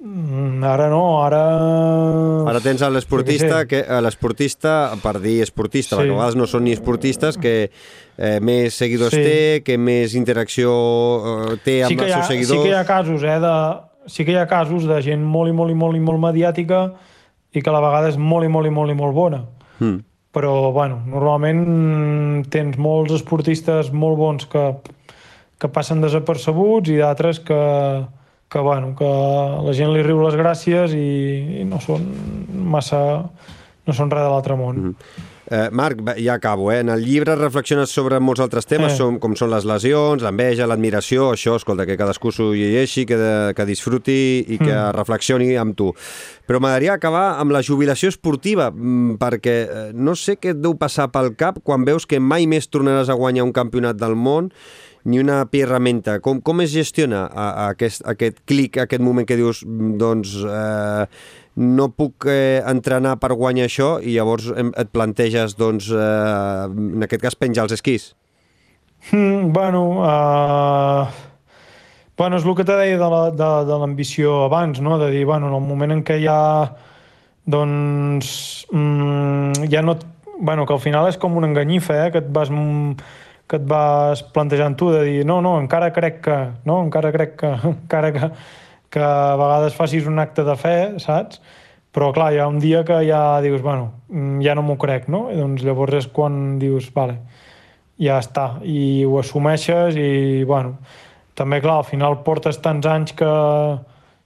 Mm, 0.06 0.62
ara 0.62 0.86
no, 0.86 1.02
ara... 1.24 1.40
Ara 2.46 2.60
tens 2.62 2.84
l'esportista, 2.94 3.64
que 3.66 3.80
l'esportista, 4.04 4.74
per 5.02 5.16
dir 5.18 5.40
esportista, 5.42 5.96
sí. 5.96 5.98
perquè 5.98 6.14
a 6.14 6.18
vegades 6.20 6.36
no 6.38 6.46
són 6.46 6.62
ni 6.68 6.74
esportistes, 6.76 7.38
que 7.42 7.54
eh, 7.66 8.38
més 8.38 8.76
seguidors 8.78 9.16
sí. 9.16 9.22
té, 9.24 9.40
que 9.66 9.74
més 9.80 10.14
interacció 10.14 10.70
eh, 11.32 11.56
té 11.64 11.80
amb 11.88 11.96
sí 11.96 11.98
els 11.98 12.14
seus 12.14 12.30
seguidors... 12.30 12.52
Sí 12.52 12.62
que 12.62 12.70
hi 12.70 12.78
ha 12.78 12.84
casos, 12.86 13.26
eh, 13.26 13.38
de, 13.42 13.54
sí 14.14 14.26
que 14.28 14.36
hi 14.36 14.38
ha 14.38 14.46
casos 14.50 14.86
de 14.86 15.00
gent 15.02 15.24
molt 15.26 15.50
i 15.50 15.56
molt 15.56 15.74
i 15.74 15.78
molt 15.78 15.98
i 15.98 16.02
molt 16.06 16.22
mediàtica 16.22 16.84
i 17.50 17.62
que 17.62 17.72
a 17.72 17.74
la 17.74 17.82
vegada 17.82 18.12
és 18.12 18.20
molt 18.20 18.46
i 18.46 18.52
molt 18.52 18.70
i 18.70 18.74
molt 18.76 18.94
i 18.94 18.98
molt 18.98 19.16
bona. 19.16 19.42
Mm. 19.80 20.04
Però, 20.36 20.52
bueno, 20.70 21.00
normalment 21.08 22.44
tens 22.52 22.78
molts 22.78 23.16
esportistes 23.16 23.90
molt 23.90 24.20
bons 24.20 24.46
que, 24.52 24.68
que 25.58 25.72
passen 25.72 26.04
desapercebuts 26.04 26.92
i 26.92 27.00
d'altres 27.00 27.40
que, 27.42 27.60
que, 28.48 28.58
bueno, 28.58 28.94
que 28.98 29.06
la 29.66 29.74
gent 29.76 29.92
li 29.94 30.02
riu 30.06 30.20
les 30.22 30.36
gràcies 30.38 30.94
i, 30.96 31.62
i 31.62 31.64
no 31.68 31.80
són 31.82 32.06
massa... 32.76 33.00
no 33.86 33.94
són 33.94 34.10
res 34.10 34.24
de 34.24 34.30
l'altre 34.30 34.56
món. 34.58 34.76
Mm 34.76 34.92
-hmm. 34.92 35.32
Eh, 35.48 35.68
Marc, 35.70 36.00
ja 36.18 36.34
acabo. 36.34 36.72
Eh? 36.72 36.80
En 36.80 36.88
el 36.88 37.04
llibre 37.04 37.36
reflexiones 37.36 37.90
sobre 37.90 38.18
molts 38.18 38.40
altres 38.42 38.66
temes, 38.66 38.92
eh. 38.92 38.96
som, 38.96 39.20
com 39.22 39.36
són 39.38 39.52
les 39.52 39.66
lesions, 39.68 40.22
l'enveja, 40.24 40.66
l'admiració, 40.66 41.30
això, 41.36 41.54
escolta, 41.60 41.86
que 41.86 41.96
cadascú 41.98 42.32
s'ho 42.34 42.48
llegeixi, 42.54 43.04
que, 43.06 43.18
de, 43.20 43.34
que 43.54 43.66
disfruti 43.68 44.16
i 44.42 44.58
que 44.58 44.72
mm. 44.72 44.90
reflexioni 44.96 45.54
amb 45.60 45.76
tu. 45.78 45.92
Però 46.46 46.58
m'agradaria 46.58 46.96
acabar 46.98 47.38
amb 47.38 47.54
la 47.54 47.62
jubilació 47.62 48.10
esportiva, 48.10 48.72
mm, 48.72 49.20
perquè 49.22 49.56
eh, 49.62 49.86
no 49.94 50.16
sé 50.18 50.34
què 50.40 50.56
et 50.56 50.62
deu 50.62 50.74
passar 50.80 51.12
pel 51.14 51.36
cap 51.38 51.62
quan 51.62 51.86
veus 51.86 52.10
que 52.10 52.18
mai 52.18 52.48
més 52.50 52.66
tornaràs 52.66 53.12
a 53.12 53.18
guanyar 53.18 53.46
un 53.46 53.54
campionat 53.54 54.02
del 54.02 54.18
món 54.18 54.50
ni 55.06 55.20
una 55.22 55.40
pirramenta. 55.50 56.18
Com, 56.24 56.42
com 56.44 56.60
es 56.64 56.74
gestiona 56.74 57.24
a, 57.30 57.48
a 57.48 57.66
aquest, 57.74 58.02
aquest 58.10 58.42
clic, 58.48 58.78
aquest 58.82 59.04
moment 59.04 59.26
que 59.28 59.38
dius, 59.38 59.62
doncs, 59.66 60.34
eh, 60.50 61.06
no 61.56 61.88
puc 61.94 62.26
eh, 62.28 62.60
entrenar 62.66 63.16
per 63.22 63.32
guanyar 63.38 63.70
això 63.70 63.96
i 64.02 64.16
llavors 64.18 64.50
et 64.52 64.90
planteges, 64.92 65.56
doncs, 65.56 65.88
eh, 65.94 66.66
en 66.98 67.06
aquest 67.06 67.22
cas, 67.22 67.38
penjar 67.38 67.68
els 67.68 67.78
esquís? 67.78 68.10
Mm, 69.12 69.54
bueno, 69.54 69.86
uh... 70.02 71.24
Bueno, 72.16 72.38
és 72.38 72.46
el 72.48 72.54
que 72.56 72.64
te 72.64 72.72
deia 72.72 72.96
de 72.96 73.76
l'ambició 73.76 74.46
abans, 74.46 74.80
no? 74.80 74.96
de 74.96 75.10
dir, 75.12 75.26
bueno, 75.28 75.50
en 75.50 75.54
el 75.58 75.60
moment 75.60 75.92
en 75.92 75.98
què 76.00 76.16
ja 76.22 76.38
doncs, 77.44 78.66
mm, 78.72 79.68
ja 79.68 79.82
no... 79.84 79.98
Bueno, 80.38 80.64
que 80.66 80.72
al 80.72 80.80
final 80.80 81.08
és 81.08 81.16
com 81.20 81.36
una 81.36 81.48
enganyifa, 81.48 82.06
eh? 82.06 82.08
que 82.12 82.20
et 82.24 82.32
vas 82.32 82.48
que 83.46 83.60
et 83.60 83.66
vas 83.68 84.22
plantejant 84.34 84.74
tu 84.78 84.90
de 84.90 85.02
dir 85.06 85.24
no, 85.26 85.40
no, 85.42 85.56
encara 85.62 85.92
crec 85.94 86.20
que, 86.24 86.38
no, 86.66 86.80
encara 86.84 87.12
crec 87.14 87.36
que, 87.40 87.52
encara 87.72 88.12
que, 88.12 88.30
que 88.90 89.02
a 89.02 89.36
vegades 89.38 89.78
facis 89.78 90.06
un 90.10 90.18
acte 90.22 90.44
de 90.46 90.56
fe, 90.58 90.76
saps? 91.02 91.40
Però 91.96 92.10
clar, 92.12 92.32
hi 92.34 92.40
ha 92.42 92.48
un 92.50 92.58
dia 92.60 92.82
que 92.84 92.98
ja 93.08 93.40
dius, 93.40 93.62
bueno, 93.64 93.92
mm, 94.10 94.42
ja 94.44 94.54
no 94.54 94.66
m'ho 94.66 94.76
crec, 94.76 95.06
no? 95.08 95.26
I 95.32 95.38
doncs 95.40 95.64
llavors 95.64 95.96
és 96.02 96.08
quan 96.12 96.58
dius, 96.60 96.90
vale, 96.92 97.20
ja 98.02 98.18
està, 98.20 98.58
i 98.68 99.04
ho 99.08 99.16
assumeixes 99.22 99.96
i, 99.96 100.44
bueno, 100.44 100.76
també, 101.36 101.62
clar, 101.64 101.78
al 101.80 101.88
final 101.88 102.18
portes 102.26 102.60
tants 102.64 102.88
anys 102.88 103.14
que 103.16 103.30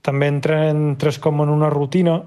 també 0.01 0.27
entres 0.31 1.19
com 1.21 1.43
en 1.43 1.51
una 1.53 1.69
rutina 1.71 2.21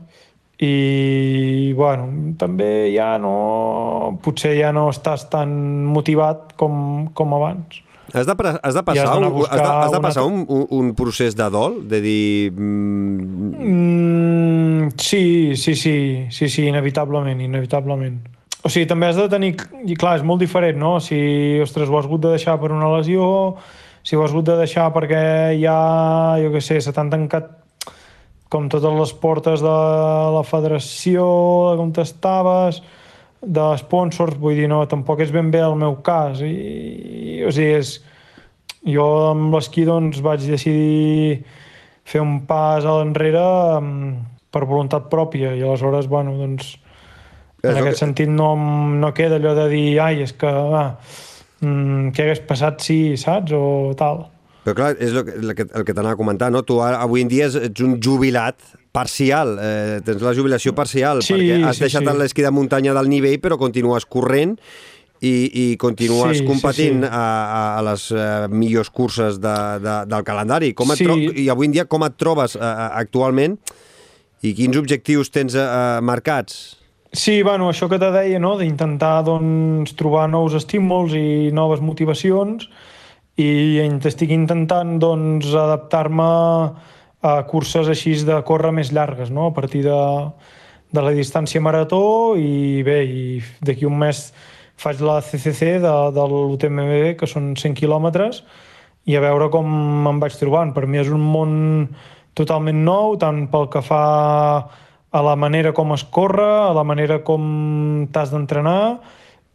i 0.62 1.72
bueno, 1.74 2.34
també 2.38 2.92
ja 2.94 3.16
no 3.18 4.18
potser 4.22 4.54
ja 4.60 4.70
no 4.72 4.86
estàs 4.92 5.26
tan 5.32 5.50
motivat 5.90 6.54
com, 6.60 7.08
com 7.14 7.34
abans 7.34 7.82
Has 8.14 8.26
de, 8.26 8.34
has 8.62 8.74
de 8.74 8.82
passar, 8.84 9.08
has 9.08 9.18
de, 9.18 9.26
has 9.26 9.60
de, 9.60 9.66
has 9.66 9.92
de 9.92 10.00
passar 10.00 10.22
una... 10.22 10.44
un, 10.46 10.66
un 10.70 10.92
procés 10.94 11.34
de 11.34 11.48
dol? 11.50 11.80
De 11.88 12.00
dir... 12.00 12.52
Mm... 12.52 13.48
Mm, 14.84 14.90
sí, 15.00 15.56
sí, 15.56 15.74
sí, 15.74 16.26
sí, 16.30 16.48
sí, 16.48 16.66
inevitablement, 16.68 17.40
inevitablement. 17.40 18.20
O 18.62 18.70
sigui, 18.70 18.86
també 18.86 19.08
has 19.08 19.18
de 19.18 19.26
tenir... 19.32 19.56
I 19.82 19.96
clar, 19.98 20.18
és 20.20 20.22
molt 20.22 20.44
diferent, 20.44 20.78
no? 20.78 20.98
Si, 21.02 21.18
ostres, 21.64 21.90
ho 21.90 21.98
has 21.98 22.06
hagut 22.06 22.22
de 22.28 22.36
deixar 22.36 22.54
per 22.62 22.70
una 22.76 22.92
lesió, 22.94 23.26
si 24.06 24.14
ho 24.14 24.22
has 24.22 24.30
hagut 24.30 24.46
de 24.46 24.60
deixar 24.62 24.86
perquè 24.94 25.24
ja, 25.58 25.78
jo 26.44 26.54
què 26.54 26.62
sé, 26.62 26.78
se 26.84 26.94
t'han 26.94 27.10
tancat 27.10 27.50
com 28.54 28.68
totes 28.70 28.94
les 28.94 29.12
portes 29.18 29.62
de 29.64 29.78
la 30.36 30.42
federació, 30.46 31.24
on 31.82 31.90
estaves, 31.98 32.78
de 33.42 33.64
sponsors, 33.80 34.38
vull 34.40 34.54
dir, 34.56 34.68
no, 34.70 34.84
tampoc 34.88 35.24
és 35.24 35.32
ben 35.34 35.50
bé 35.50 35.60
el 35.66 35.74
meu 35.80 35.98
cas. 36.06 36.38
I, 36.46 36.52
i 36.54 37.34
o 37.44 37.50
sigui, 37.52 37.74
és, 37.80 37.96
jo 38.86 39.08
amb 39.32 39.54
l'esquí 39.56 39.84
doncs, 39.88 40.22
vaig 40.24 40.46
decidir 40.46 41.42
fer 42.04 42.22
un 42.22 42.44
pas 42.46 42.84
a 42.84 42.98
l'enrere 43.00 43.44
per 44.54 44.64
voluntat 44.68 45.10
pròpia 45.10 45.54
i 45.56 45.64
aleshores, 45.64 46.06
bueno, 46.06 46.36
doncs, 46.38 46.76
en 47.64 47.72
aquest 47.72 47.96
que... 47.96 48.02
sentit 48.04 48.30
no, 48.30 48.52
no 49.00 49.10
queda 49.16 49.40
allò 49.40 49.54
de 49.56 49.66
dir 49.72 49.86
ai, 50.04 50.22
és 50.28 50.34
que, 50.36 50.50
ah, 50.50 50.94
mm, 51.64 52.14
què 52.14 52.28
hagués 52.28 52.44
passat 52.46 52.86
si, 52.86 53.00
saps, 53.20 53.56
o 53.56 53.96
tal. 53.98 54.28
Però 54.64 54.72
clar, 54.78 54.94
és 54.96 55.12
el 55.12 55.26
que, 55.26 55.36
el 55.36 55.52
que, 55.58 55.66
el 55.68 55.84
que 55.84 55.92
t'anava 55.92 56.16
a 56.16 56.20
comentar, 56.20 56.48
no? 56.52 56.62
Tu 56.64 56.78
avui 56.80 57.24
en 57.24 57.28
dia 57.28 57.50
ets 57.52 57.84
un 57.84 57.98
jubilat 58.02 58.56
parcial, 58.94 59.58
eh, 59.60 60.00
tens 60.06 60.22
la 60.24 60.32
jubilació 60.36 60.72
parcial, 60.76 61.20
sí, 61.26 61.34
perquè 61.34 61.60
has 61.68 61.76
sí, 61.80 61.84
deixat 61.84 62.06
sí. 62.06 62.16
l'esquí 62.16 62.44
de 62.46 62.52
muntanya 62.54 62.94
del 62.96 63.10
nivell, 63.12 63.36
però 63.42 63.58
continues 63.60 64.06
corrent 64.08 64.54
i, 65.20 65.34
i 65.48 65.64
continues 65.80 66.40
sí, 66.40 66.46
competint 66.48 67.02
sí, 67.02 67.08
sí. 67.08 67.10
A, 67.10 67.24
a 67.80 67.82
les 67.90 68.06
uh, 68.14 68.22
millors 68.52 68.92
curses 68.94 69.40
de, 69.42 69.56
de, 69.84 69.98
del 70.10 70.24
calendari. 70.26 70.72
Com 70.78 70.94
et 70.94 71.02
sí. 71.02 71.10
I 71.44 71.50
avui 71.52 71.68
en 71.68 71.76
dia 71.76 71.88
com 71.90 72.06
et 72.06 72.16
trobes 72.20 72.56
uh, 72.56 72.64
actualment 72.94 73.58
i 74.44 74.54
quins 74.56 74.80
objectius 74.80 75.32
tens 75.34 75.56
uh, 75.58 76.00
marcats? 76.04 76.78
Sí, 77.14 77.42
bueno, 77.46 77.68
això 77.70 77.86
que 77.90 78.00
te 78.02 78.10
deia, 78.10 78.40
no? 78.42 78.56
d'intentar 78.58 79.20
doncs, 79.28 79.92
trobar 79.94 80.26
nous 80.32 80.56
estímuls 80.58 81.14
i 81.14 81.52
noves 81.54 81.84
motivacions 81.84 82.66
i 83.40 83.80
estic 84.06 84.30
intentant 84.30 84.98
doncs, 85.02 85.48
adaptar-me 85.58 86.28
a 87.24 87.32
curses 87.48 87.88
així 87.88 88.14
de 88.26 88.36
córrer 88.46 88.70
més 88.76 88.92
llargues, 88.92 89.30
no? 89.30 89.48
a 89.48 89.54
partir 89.56 89.82
de, 89.86 90.00
de 90.92 91.02
la 91.02 91.14
distància 91.16 91.62
marató 91.64 92.36
i 92.38 92.82
bé, 92.86 93.00
i 93.04 93.24
d'aquí 93.64 93.88
un 93.88 93.96
mes 93.98 94.28
faig 94.76 95.00
la 95.02 95.20
CCC 95.22 95.78
de, 95.82 95.94
de 96.14 96.26
l'UTMB, 96.30 97.14
que 97.18 97.26
són 97.30 97.54
100 97.56 97.74
quilòmetres, 97.78 98.42
i 99.06 99.16
a 99.16 99.22
veure 99.22 99.50
com 99.52 99.68
em 100.08 100.20
vaig 100.22 100.36
trobant. 100.38 100.72
Per 100.74 100.86
mi 100.86 101.00
és 101.02 101.10
un 101.12 101.22
món 101.22 101.52
totalment 102.38 102.80
nou, 102.86 103.14
tant 103.20 103.44
pel 103.52 103.68
que 103.72 103.82
fa 103.84 104.04
a 105.14 105.22
la 105.22 105.34
manera 105.38 105.72
com 105.74 105.92
es 105.94 106.02
corre, 106.10 106.46
a 106.68 106.72
la 106.74 106.82
manera 106.86 107.20
com 107.26 108.06
t'has 108.12 108.32
d'entrenar 108.34 108.98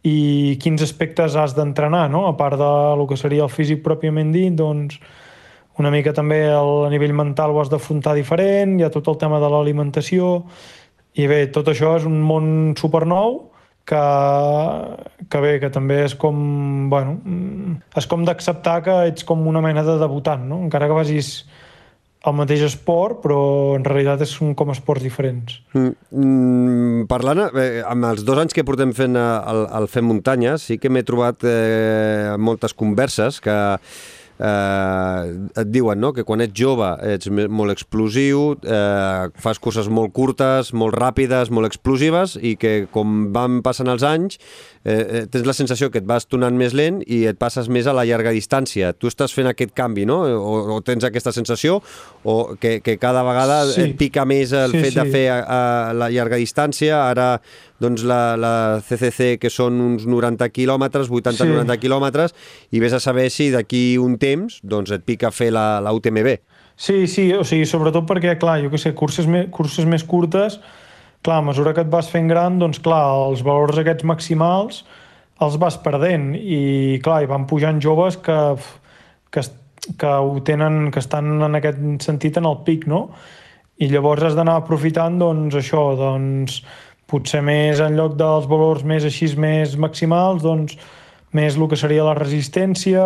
i 0.06 0.56
quins 0.62 0.82
aspectes 0.82 1.36
has 1.36 1.54
d'entrenar, 1.56 2.08
no? 2.10 2.26
A 2.28 2.36
part 2.36 2.56
de 2.60 2.70
lo 2.96 3.06
que 3.08 3.18
seria 3.20 3.44
el 3.44 3.52
físic 3.52 3.82
pròpiament 3.84 4.32
dit, 4.32 4.54
doncs 4.56 5.00
una 5.80 5.90
mica 5.92 6.12
també 6.16 6.42
el, 6.48 6.72
a 6.86 6.90
nivell 6.92 7.14
mental 7.16 7.52
ho 7.52 7.60
has 7.60 7.70
d'afrontar 7.72 8.14
diferent, 8.16 8.78
hi 8.78 8.84
ha 8.84 8.92
tot 8.92 9.08
el 9.12 9.18
tema 9.20 9.40
de 9.40 9.48
l'alimentació, 9.52 10.44
i 11.20 11.26
bé, 11.28 11.46
tot 11.52 11.68
això 11.68 11.96
és 11.98 12.06
un 12.08 12.20
món 12.22 12.74
supernou 12.78 13.50
que, 13.88 14.02
que 15.28 15.40
bé, 15.42 15.54
que 15.62 15.70
també 15.74 16.04
és 16.06 16.14
com, 16.14 16.36
bueno, 16.92 17.16
és 17.96 18.06
com 18.10 18.24
d'acceptar 18.24 18.76
que 18.86 18.96
ets 19.10 19.26
com 19.26 19.42
una 19.50 19.62
mena 19.64 19.84
de 19.86 19.98
debutant, 20.00 20.46
no? 20.48 20.62
Encara 20.66 20.88
que 20.88 20.96
vagis 21.00 21.32
el 22.20 22.36
mateix 22.36 22.66
esport, 22.66 23.22
però 23.22 23.40
en 23.78 23.84
realitat 23.86 24.26
són 24.28 24.52
com 24.58 24.72
esports 24.74 25.04
diferents. 25.04 25.56
Mm, 25.72 25.92
mm, 26.10 27.08
parlant, 27.08 27.46
eh, 27.56 27.80
amb 27.86 28.10
els 28.10 28.24
dos 28.28 28.38
anys 28.42 28.56
que 28.56 28.64
portem 28.66 28.92
fent 28.96 29.16
eh, 29.16 29.26
el, 29.52 29.64
el 29.80 29.88
Fem 29.88 30.04
Muntanya, 30.04 30.58
sí 30.60 30.76
que 30.78 30.92
m'he 30.92 31.04
trobat 31.06 31.46
eh, 31.48 32.36
moltes 32.36 32.76
converses 32.76 33.40
que 33.40 33.56
eh, 34.40 35.60
et 35.62 35.70
diuen 35.72 36.00
no? 36.00 36.12
que 36.16 36.24
quan 36.28 36.44
ets 36.44 36.56
jove 36.56 36.90
ets 37.08 37.30
molt 37.30 37.72
explosiu, 37.72 38.54
eh, 38.64 39.28
fas 39.40 39.60
curses 39.62 39.88
molt 39.88 40.12
curtes, 40.16 40.74
molt 40.76 40.96
ràpides, 40.96 41.52
molt 41.52 41.68
explosives 41.68 42.36
i 42.36 42.56
que 42.60 42.86
com 42.92 43.30
van 43.34 43.60
passant 43.64 43.88
els 43.92 44.04
anys 44.06 44.40
eh, 44.84 45.26
tens 45.30 45.46
la 45.46 45.54
sensació 45.56 45.90
que 45.90 46.00
et 46.00 46.06
vas 46.08 46.26
tornant 46.28 46.56
més 46.56 46.74
lent 46.76 47.00
i 47.06 47.22
et 47.28 47.38
passes 47.38 47.68
més 47.68 47.88
a 47.90 47.94
la 47.96 48.06
llarga 48.08 48.32
distància. 48.32 48.92
Tu 48.96 49.10
estàs 49.10 49.34
fent 49.36 49.50
aquest 49.50 49.74
canvi, 49.76 50.06
no? 50.08 50.20
O, 50.24 50.76
o 50.76 50.78
tens 50.84 51.04
aquesta 51.04 51.32
sensació 51.36 51.80
o 52.24 52.56
que, 52.60 52.78
que 52.84 52.96
cada 53.02 53.24
vegada 53.26 53.62
sí. 53.70 53.88
et 53.88 53.96
pica 54.00 54.24
més 54.28 54.54
el 54.56 54.76
sí, 54.76 54.84
fet 54.86 54.94
sí. 54.94 55.00
de 55.00 55.06
fer 55.12 55.26
a, 55.34 55.40
a 55.40 55.60
la 55.96 56.10
llarga 56.12 56.40
distància, 56.40 57.04
ara 57.10 57.32
doncs 57.80 58.04
la, 58.04 58.36
la 58.36 58.54
CCC, 58.84 59.36
que 59.40 59.52
són 59.52 59.80
uns 59.80 60.06
90 60.08 60.48
quilòmetres, 60.52 61.08
80-90 61.08 61.76
sí. 61.76 61.80
quilòmetres, 61.84 62.36
i 62.76 62.82
vés 62.82 62.96
a 62.96 63.00
saber 63.00 63.30
si 63.32 63.50
d'aquí 63.52 63.96
un 64.00 64.18
temps 64.20 64.60
doncs 64.62 64.92
et 64.96 65.04
pica 65.06 65.32
fer 65.32 65.50
la, 65.56 65.80
la 65.84 65.94
UTMB. 65.96 66.36
Sí, 66.80 67.04
sí, 67.12 67.26
o 67.36 67.44
sigui, 67.44 67.66
sobretot 67.68 68.06
perquè, 68.08 68.38
clar, 68.40 68.56
jo 68.62 68.70
que 68.72 68.78
sé, 68.80 68.94
curses, 68.96 69.26
me, 69.28 69.46
curses 69.52 69.84
més 69.88 70.04
curtes, 70.08 70.56
clar, 71.22 71.38
a 71.38 71.46
mesura 71.46 71.74
que 71.76 71.84
et 71.84 71.92
vas 71.92 72.08
fent 72.10 72.28
gran, 72.30 72.58
doncs 72.60 72.80
clar, 72.82 73.04
els 73.28 73.44
valors 73.46 73.80
aquests 73.80 74.06
maximals 74.08 74.84
els 75.40 75.56
vas 75.60 75.78
perdent 75.80 76.34
i 76.36 77.00
clar, 77.04 77.22
hi 77.22 77.30
van 77.30 77.46
pujant 77.48 77.80
joves 77.80 78.18
que, 78.20 78.36
que, 79.32 79.44
que 80.00 80.10
ho 80.12 80.34
tenen, 80.44 80.90
que 80.92 81.00
estan 81.00 81.40
en 81.46 81.56
aquest 81.56 81.80
sentit 82.04 82.36
en 82.40 82.48
el 82.50 82.60
pic, 82.66 82.86
no? 82.90 83.06
I 83.80 83.88
llavors 83.88 84.26
has 84.26 84.36
d'anar 84.36 84.58
aprofitant, 84.60 85.16
doncs, 85.20 85.56
això, 85.56 85.86
doncs, 85.96 86.60
potser 87.10 87.40
més 87.42 87.80
en 87.82 87.96
lloc 87.98 88.18
dels 88.20 88.46
valors 88.50 88.84
més 88.86 89.06
així 89.08 89.30
més 89.40 89.74
maximals, 89.80 90.44
doncs 90.44 90.76
més 91.34 91.56
el 91.56 91.66
que 91.70 91.78
seria 91.78 92.04
la 92.06 92.14
resistència 92.18 93.02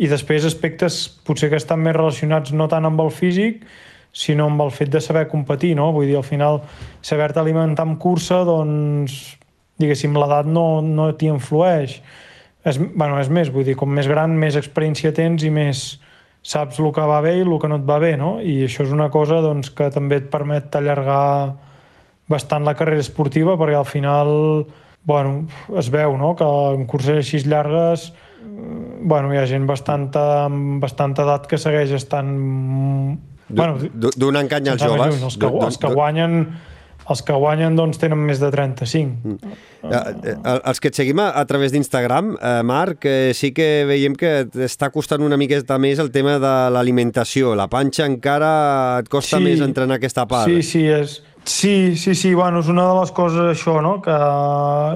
i 0.00 0.08
després 0.08 0.46
aspectes 0.48 1.02
potser 1.26 1.50
que 1.50 1.58
estan 1.60 1.82
més 1.84 1.96
relacionats 1.96 2.54
no 2.56 2.68
tant 2.70 2.86
amb 2.88 3.02
el 3.02 3.10
físic, 3.12 3.64
sinó 4.12 4.48
amb 4.50 4.64
el 4.64 4.72
fet 4.74 4.90
de 4.90 5.00
saber 5.00 5.26
competir, 5.30 5.74
no? 5.78 5.90
Vull 5.94 6.08
dir, 6.10 6.16
al 6.18 6.26
final, 6.26 6.60
saber-te 7.02 7.40
alimentar 7.40 7.86
amb 7.86 7.98
cursa, 8.02 8.42
doncs, 8.44 9.20
diguéssim, 9.80 10.16
l'edat 10.18 10.48
no, 10.50 10.82
no 10.82 11.10
t'hi 11.16 11.30
influeix. 11.30 12.00
És, 12.66 12.76
bueno, 12.76 13.16
és 13.20 13.30
més, 13.32 13.52
vull 13.52 13.64
dir, 13.64 13.76
com 13.78 13.90
més 13.94 14.08
gran, 14.10 14.34
més 14.36 14.58
experiència 14.58 15.14
tens 15.16 15.46
i 15.46 15.52
més 15.54 15.84
saps 16.42 16.80
el 16.80 16.90
que 16.96 17.04
va 17.04 17.20
bé 17.24 17.36
i 17.38 17.44
el 17.44 17.56
que 17.60 17.68
no 17.68 17.80
et 17.80 17.88
va 17.88 17.98
bé, 18.00 18.14
no? 18.20 18.38
I 18.40 18.64
això 18.66 18.84
és 18.86 18.92
una 18.96 19.10
cosa 19.12 19.40
doncs, 19.44 19.72
que 19.76 19.90
també 19.92 20.20
et 20.20 20.30
permet 20.32 20.76
allargar 20.76 21.56
bastant 22.30 22.64
la 22.64 22.76
carrera 22.78 23.02
esportiva 23.02 23.56
perquè 23.58 23.76
al 23.76 23.88
final 23.88 24.30
bueno, 25.04 25.46
es 25.76 25.88
veu 25.90 26.16
no? 26.16 26.34
que 26.38 26.46
en 26.46 26.86
curses 26.86 27.18
així 27.20 27.40
llargues 27.48 28.10
bueno, 28.40 29.32
hi 29.32 29.40
ha 29.40 29.46
gent 29.48 29.66
bastanta, 29.68 30.44
amb 30.46 30.80
bastanta 30.82 31.24
edat 31.26 31.48
que 31.50 31.58
segueix 31.58 31.92
estant 31.96 32.30
bueno, 33.50 33.78
donant 34.16 34.50
canya 34.50 34.76
als 34.76 34.84
joves 34.84 35.22
els 35.22 35.38
que, 35.40 35.54
els 35.66 35.80
que 35.80 35.94
guanyen 35.94 36.42
els 37.10 37.24
que 37.26 37.34
guanyen 37.34 37.74
doncs, 37.74 37.98
tenen 37.98 38.20
més 38.22 38.38
de 38.38 38.50
35. 38.52 39.16
Mm. 39.26 39.54
Uh, 39.82 40.60
els 40.70 40.78
que 40.78 40.92
et 40.92 40.98
seguim 41.00 41.18
a, 41.18 41.30
a 41.40 41.42
través 41.48 41.72
d'Instagram, 41.74 42.34
uh, 42.36 42.60
Marc, 42.66 43.06
uh, 43.08 43.32
sí 43.34 43.50
que 43.56 43.82
veiem 43.88 44.14
que 44.14 44.44
està 44.62 44.92
costant 44.94 45.24
una 45.26 45.38
miqueta 45.40 45.78
més 45.82 45.98
el 45.98 46.12
tema 46.14 46.36
de 46.38 46.52
l'alimentació. 46.70 47.56
La 47.58 47.66
panxa 47.72 48.06
encara 48.06 48.52
et 49.00 49.10
costa 49.10 49.40
sí, 49.40 49.48
més 49.48 49.64
entrenar 49.64 49.98
aquesta 49.98 50.28
part. 50.30 50.46
Sí, 50.52 50.62
sí, 50.62 50.86
és, 50.86 51.18
Sí, 51.44 51.96
sí, 51.96 52.14
sí, 52.14 52.34
bueno, 52.34 52.60
és 52.60 52.68
una 52.68 52.84
de 52.84 52.96
les 52.98 53.10
coses 53.16 53.40
això, 53.48 53.78
no? 53.80 53.94
que, 54.04 54.16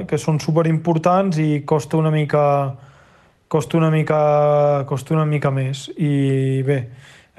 que 0.05 0.19
són 0.21 0.37
superimportants 0.43 1.39
i 1.41 1.63
costa 1.65 1.97
una 1.97 2.13
mica 2.13 2.45
costa 3.49 3.79
una 3.79 3.89
mica 3.91 4.85
costa 4.89 5.15
una 5.17 5.25
mica 5.25 5.51
més 5.55 5.87
i 5.97 6.61
bé, 6.67 6.79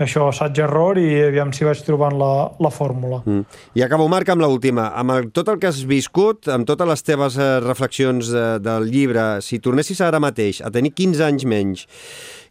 això, 0.01 0.27
assaig-error 0.27 0.99
i 0.99 1.07
aviam 1.29 1.53
si 1.55 1.65
vaig 1.67 1.79
trobant 1.85 2.15
la, 2.19 2.31
la 2.59 2.71
fórmula. 2.73 3.21
Mm. 3.25 3.59
I 3.79 3.85
acabo, 3.85 4.07
Marc, 4.11 4.29
amb 4.33 4.43
l'última. 4.43 4.89
Amb 4.99 5.15
el, 5.15 5.29
tot 5.35 5.51
el 5.51 5.59
que 5.61 5.69
has 5.71 5.83
viscut, 5.87 6.49
amb 6.51 6.67
totes 6.67 6.89
les 6.89 7.05
teves 7.07 7.37
eh, 7.39 7.51
reflexions 7.63 8.31
de, 8.33 8.41
eh, 8.41 8.63
del 8.63 8.89
llibre, 8.91 9.25
si 9.45 9.61
tornessis 9.63 10.01
ara 10.03 10.19
mateix 10.23 10.61
a 10.65 10.71
tenir 10.73 10.91
15 10.95 11.23
anys 11.29 11.47
menys 11.47 11.85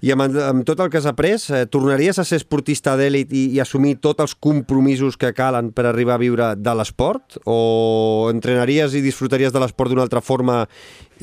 i 0.04 0.12
amb, 0.12 0.36
amb 0.40 0.64
tot 0.68 0.80
el 0.84 0.90
que 0.92 1.00
has 1.00 1.08
après, 1.08 1.40
eh, 1.48 1.64
tornaries 1.72 2.18
a 2.20 2.24
ser 2.28 2.40
esportista 2.42 2.96
d'èlit 3.00 3.32
i, 3.32 3.46
i 3.56 3.60
assumir 3.62 3.96
tots 4.04 4.24
els 4.24 4.36
compromisos 4.36 5.16
que 5.20 5.32
calen 5.36 5.70
per 5.72 5.86
arribar 5.88 6.18
a 6.18 6.22
viure 6.22 6.52
de 6.60 6.76
l'esport? 6.76 7.38
O 7.48 8.28
entrenaries 8.32 8.96
i 8.96 9.04
disfrutaries 9.04 9.52
de 9.54 9.62
l'esport 9.62 9.92
d'una 9.92 10.04
altra 10.04 10.24
forma 10.24 10.64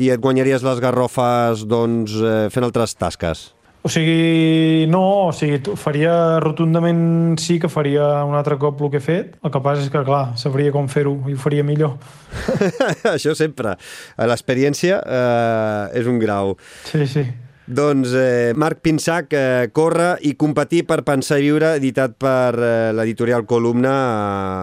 i 0.02 0.10
et 0.10 0.22
guanyaries 0.22 0.66
les 0.66 0.82
garrofes 0.82 1.66
doncs, 1.70 2.18
eh, 2.22 2.46
fent 2.54 2.66
altres 2.66 2.98
tasques? 2.98 3.52
O 3.82 3.90
sigui, 3.90 4.86
no, 4.94 5.28
o 5.28 5.32
sigui, 5.34 5.58
faria 5.80 6.14
rotundament 6.44 7.40
sí 7.42 7.58
que 7.60 7.70
faria 7.72 8.22
un 8.30 8.36
altre 8.38 8.60
cop 8.62 8.84
el 8.86 8.92
que 8.94 9.00
he 9.02 9.06
fet. 9.06 9.38
El 9.42 9.54
que 9.54 9.62
passa 9.66 9.82
és 9.82 9.90
que, 9.90 10.04
clar, 10.06 10.36
sabria 10.38 10.74
com 10.76 10.90
fer-ho 10.92 11.16
i 11.26 11.34
ho 11.34 11.42
faria 11.42 11.66
millor. 11.66 11.96
Això 13.16 13.34
sempre. 13.38 13.74
L'experiència 14.30 15.02
eh, 15.02 16.02
és 16.02 16.10
un 16.10 16.22
grau. 16.22 16.54
Sí, 16.86 17.08
sí. 17.10 17.26
Doncs 17.66 18.12
eh, 18.18 18.54
Marc 18.58 18.82
Pinsac, 18.82 19.32
eh, 19.38 19.70
Corre 19.72 20.16
i 20.26 20.34
competir 20.36 20.82
per 20.90 21.04
pensar 21.08 21.38
i 21.40 21.46
viure, 21.46 21.76
editat 21.78 22.18
per 22.20 22.58
eh, 22.58 22.92
l'editorial 22.98 23.46
Columna. 23.46 23.94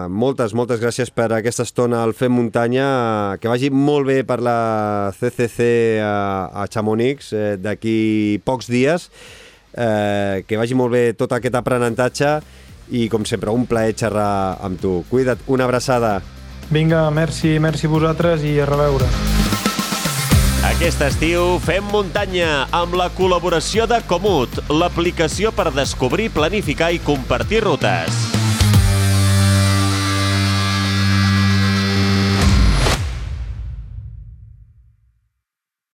Eh, 0.05 0.11
moltes, 0.11 0.53
moltes 0.53 0.81
gràcies 0.83 1.09
per 1.15 1.31
aquesta 1.33 1.63
estona 1.65 2.03
al 2.03 2.13
Fem 2.13 2.35
Muntanya. 2.35 2.87
Eh, 2.89 3.39
que 3.41 3.49
vagi 3.49 3.71
molt 3.71 4.09
bé 4.11 4.21
per 4.27 4.41
la 4.45 5.11
CCC 5.15 6.01
a, 6.03 6.51
a 6.53 6.67
Chamonix 6.67 7.31
eh, 7.33 7.55
d'aquí 7.57 8.41
pocs 8.45 8.69
dies. 8.69 9.09
eh, 9.73 10.43
que 10.47 10.57
vagi 10.57 10.75
molt 10.75 10.91
bé 10.91 11.03
tot 11.13 11.31
aquest 11.33 11.55
aprenentatge 11.55 12.39
i, 12.89 13.07
com 13.07 13.25
sempre, 13.25 13.53
un 13.53 13.67
plaer 13.69 13.93
xerrar 13.95 14.57
amb 14.65 14.81
tu. 14.81 15.03
Cuida't, 15.09 15.45
una 15.47 15.69
abraçada. 15.69 16.19
Vinga, 16.69 17.09
merci, 17.09 17.57
merci 17.59 17.87
vosaltres 17.87 18.43
i 18.43 18.59
a 18.59 18.65
reveure. 18.69 19.38
Aquest 20.67 20.99
estiu 21.05 21.53
fem 21.63 21.85
muntanya 21.87 22.65
amb 22.75 22.97
la 22.99 23.05
col·laboració 23.15 23.85
de 23.87 24.01
Comut, 24.09 24.59
l'aplicació 24.67 25.53
per 25.55 25.69
descobrir, 25.71 26.27
planificar 26.35 26.91
i 26.91 26.99
compartir 26.99 27.63
rutes. 27.63 28.28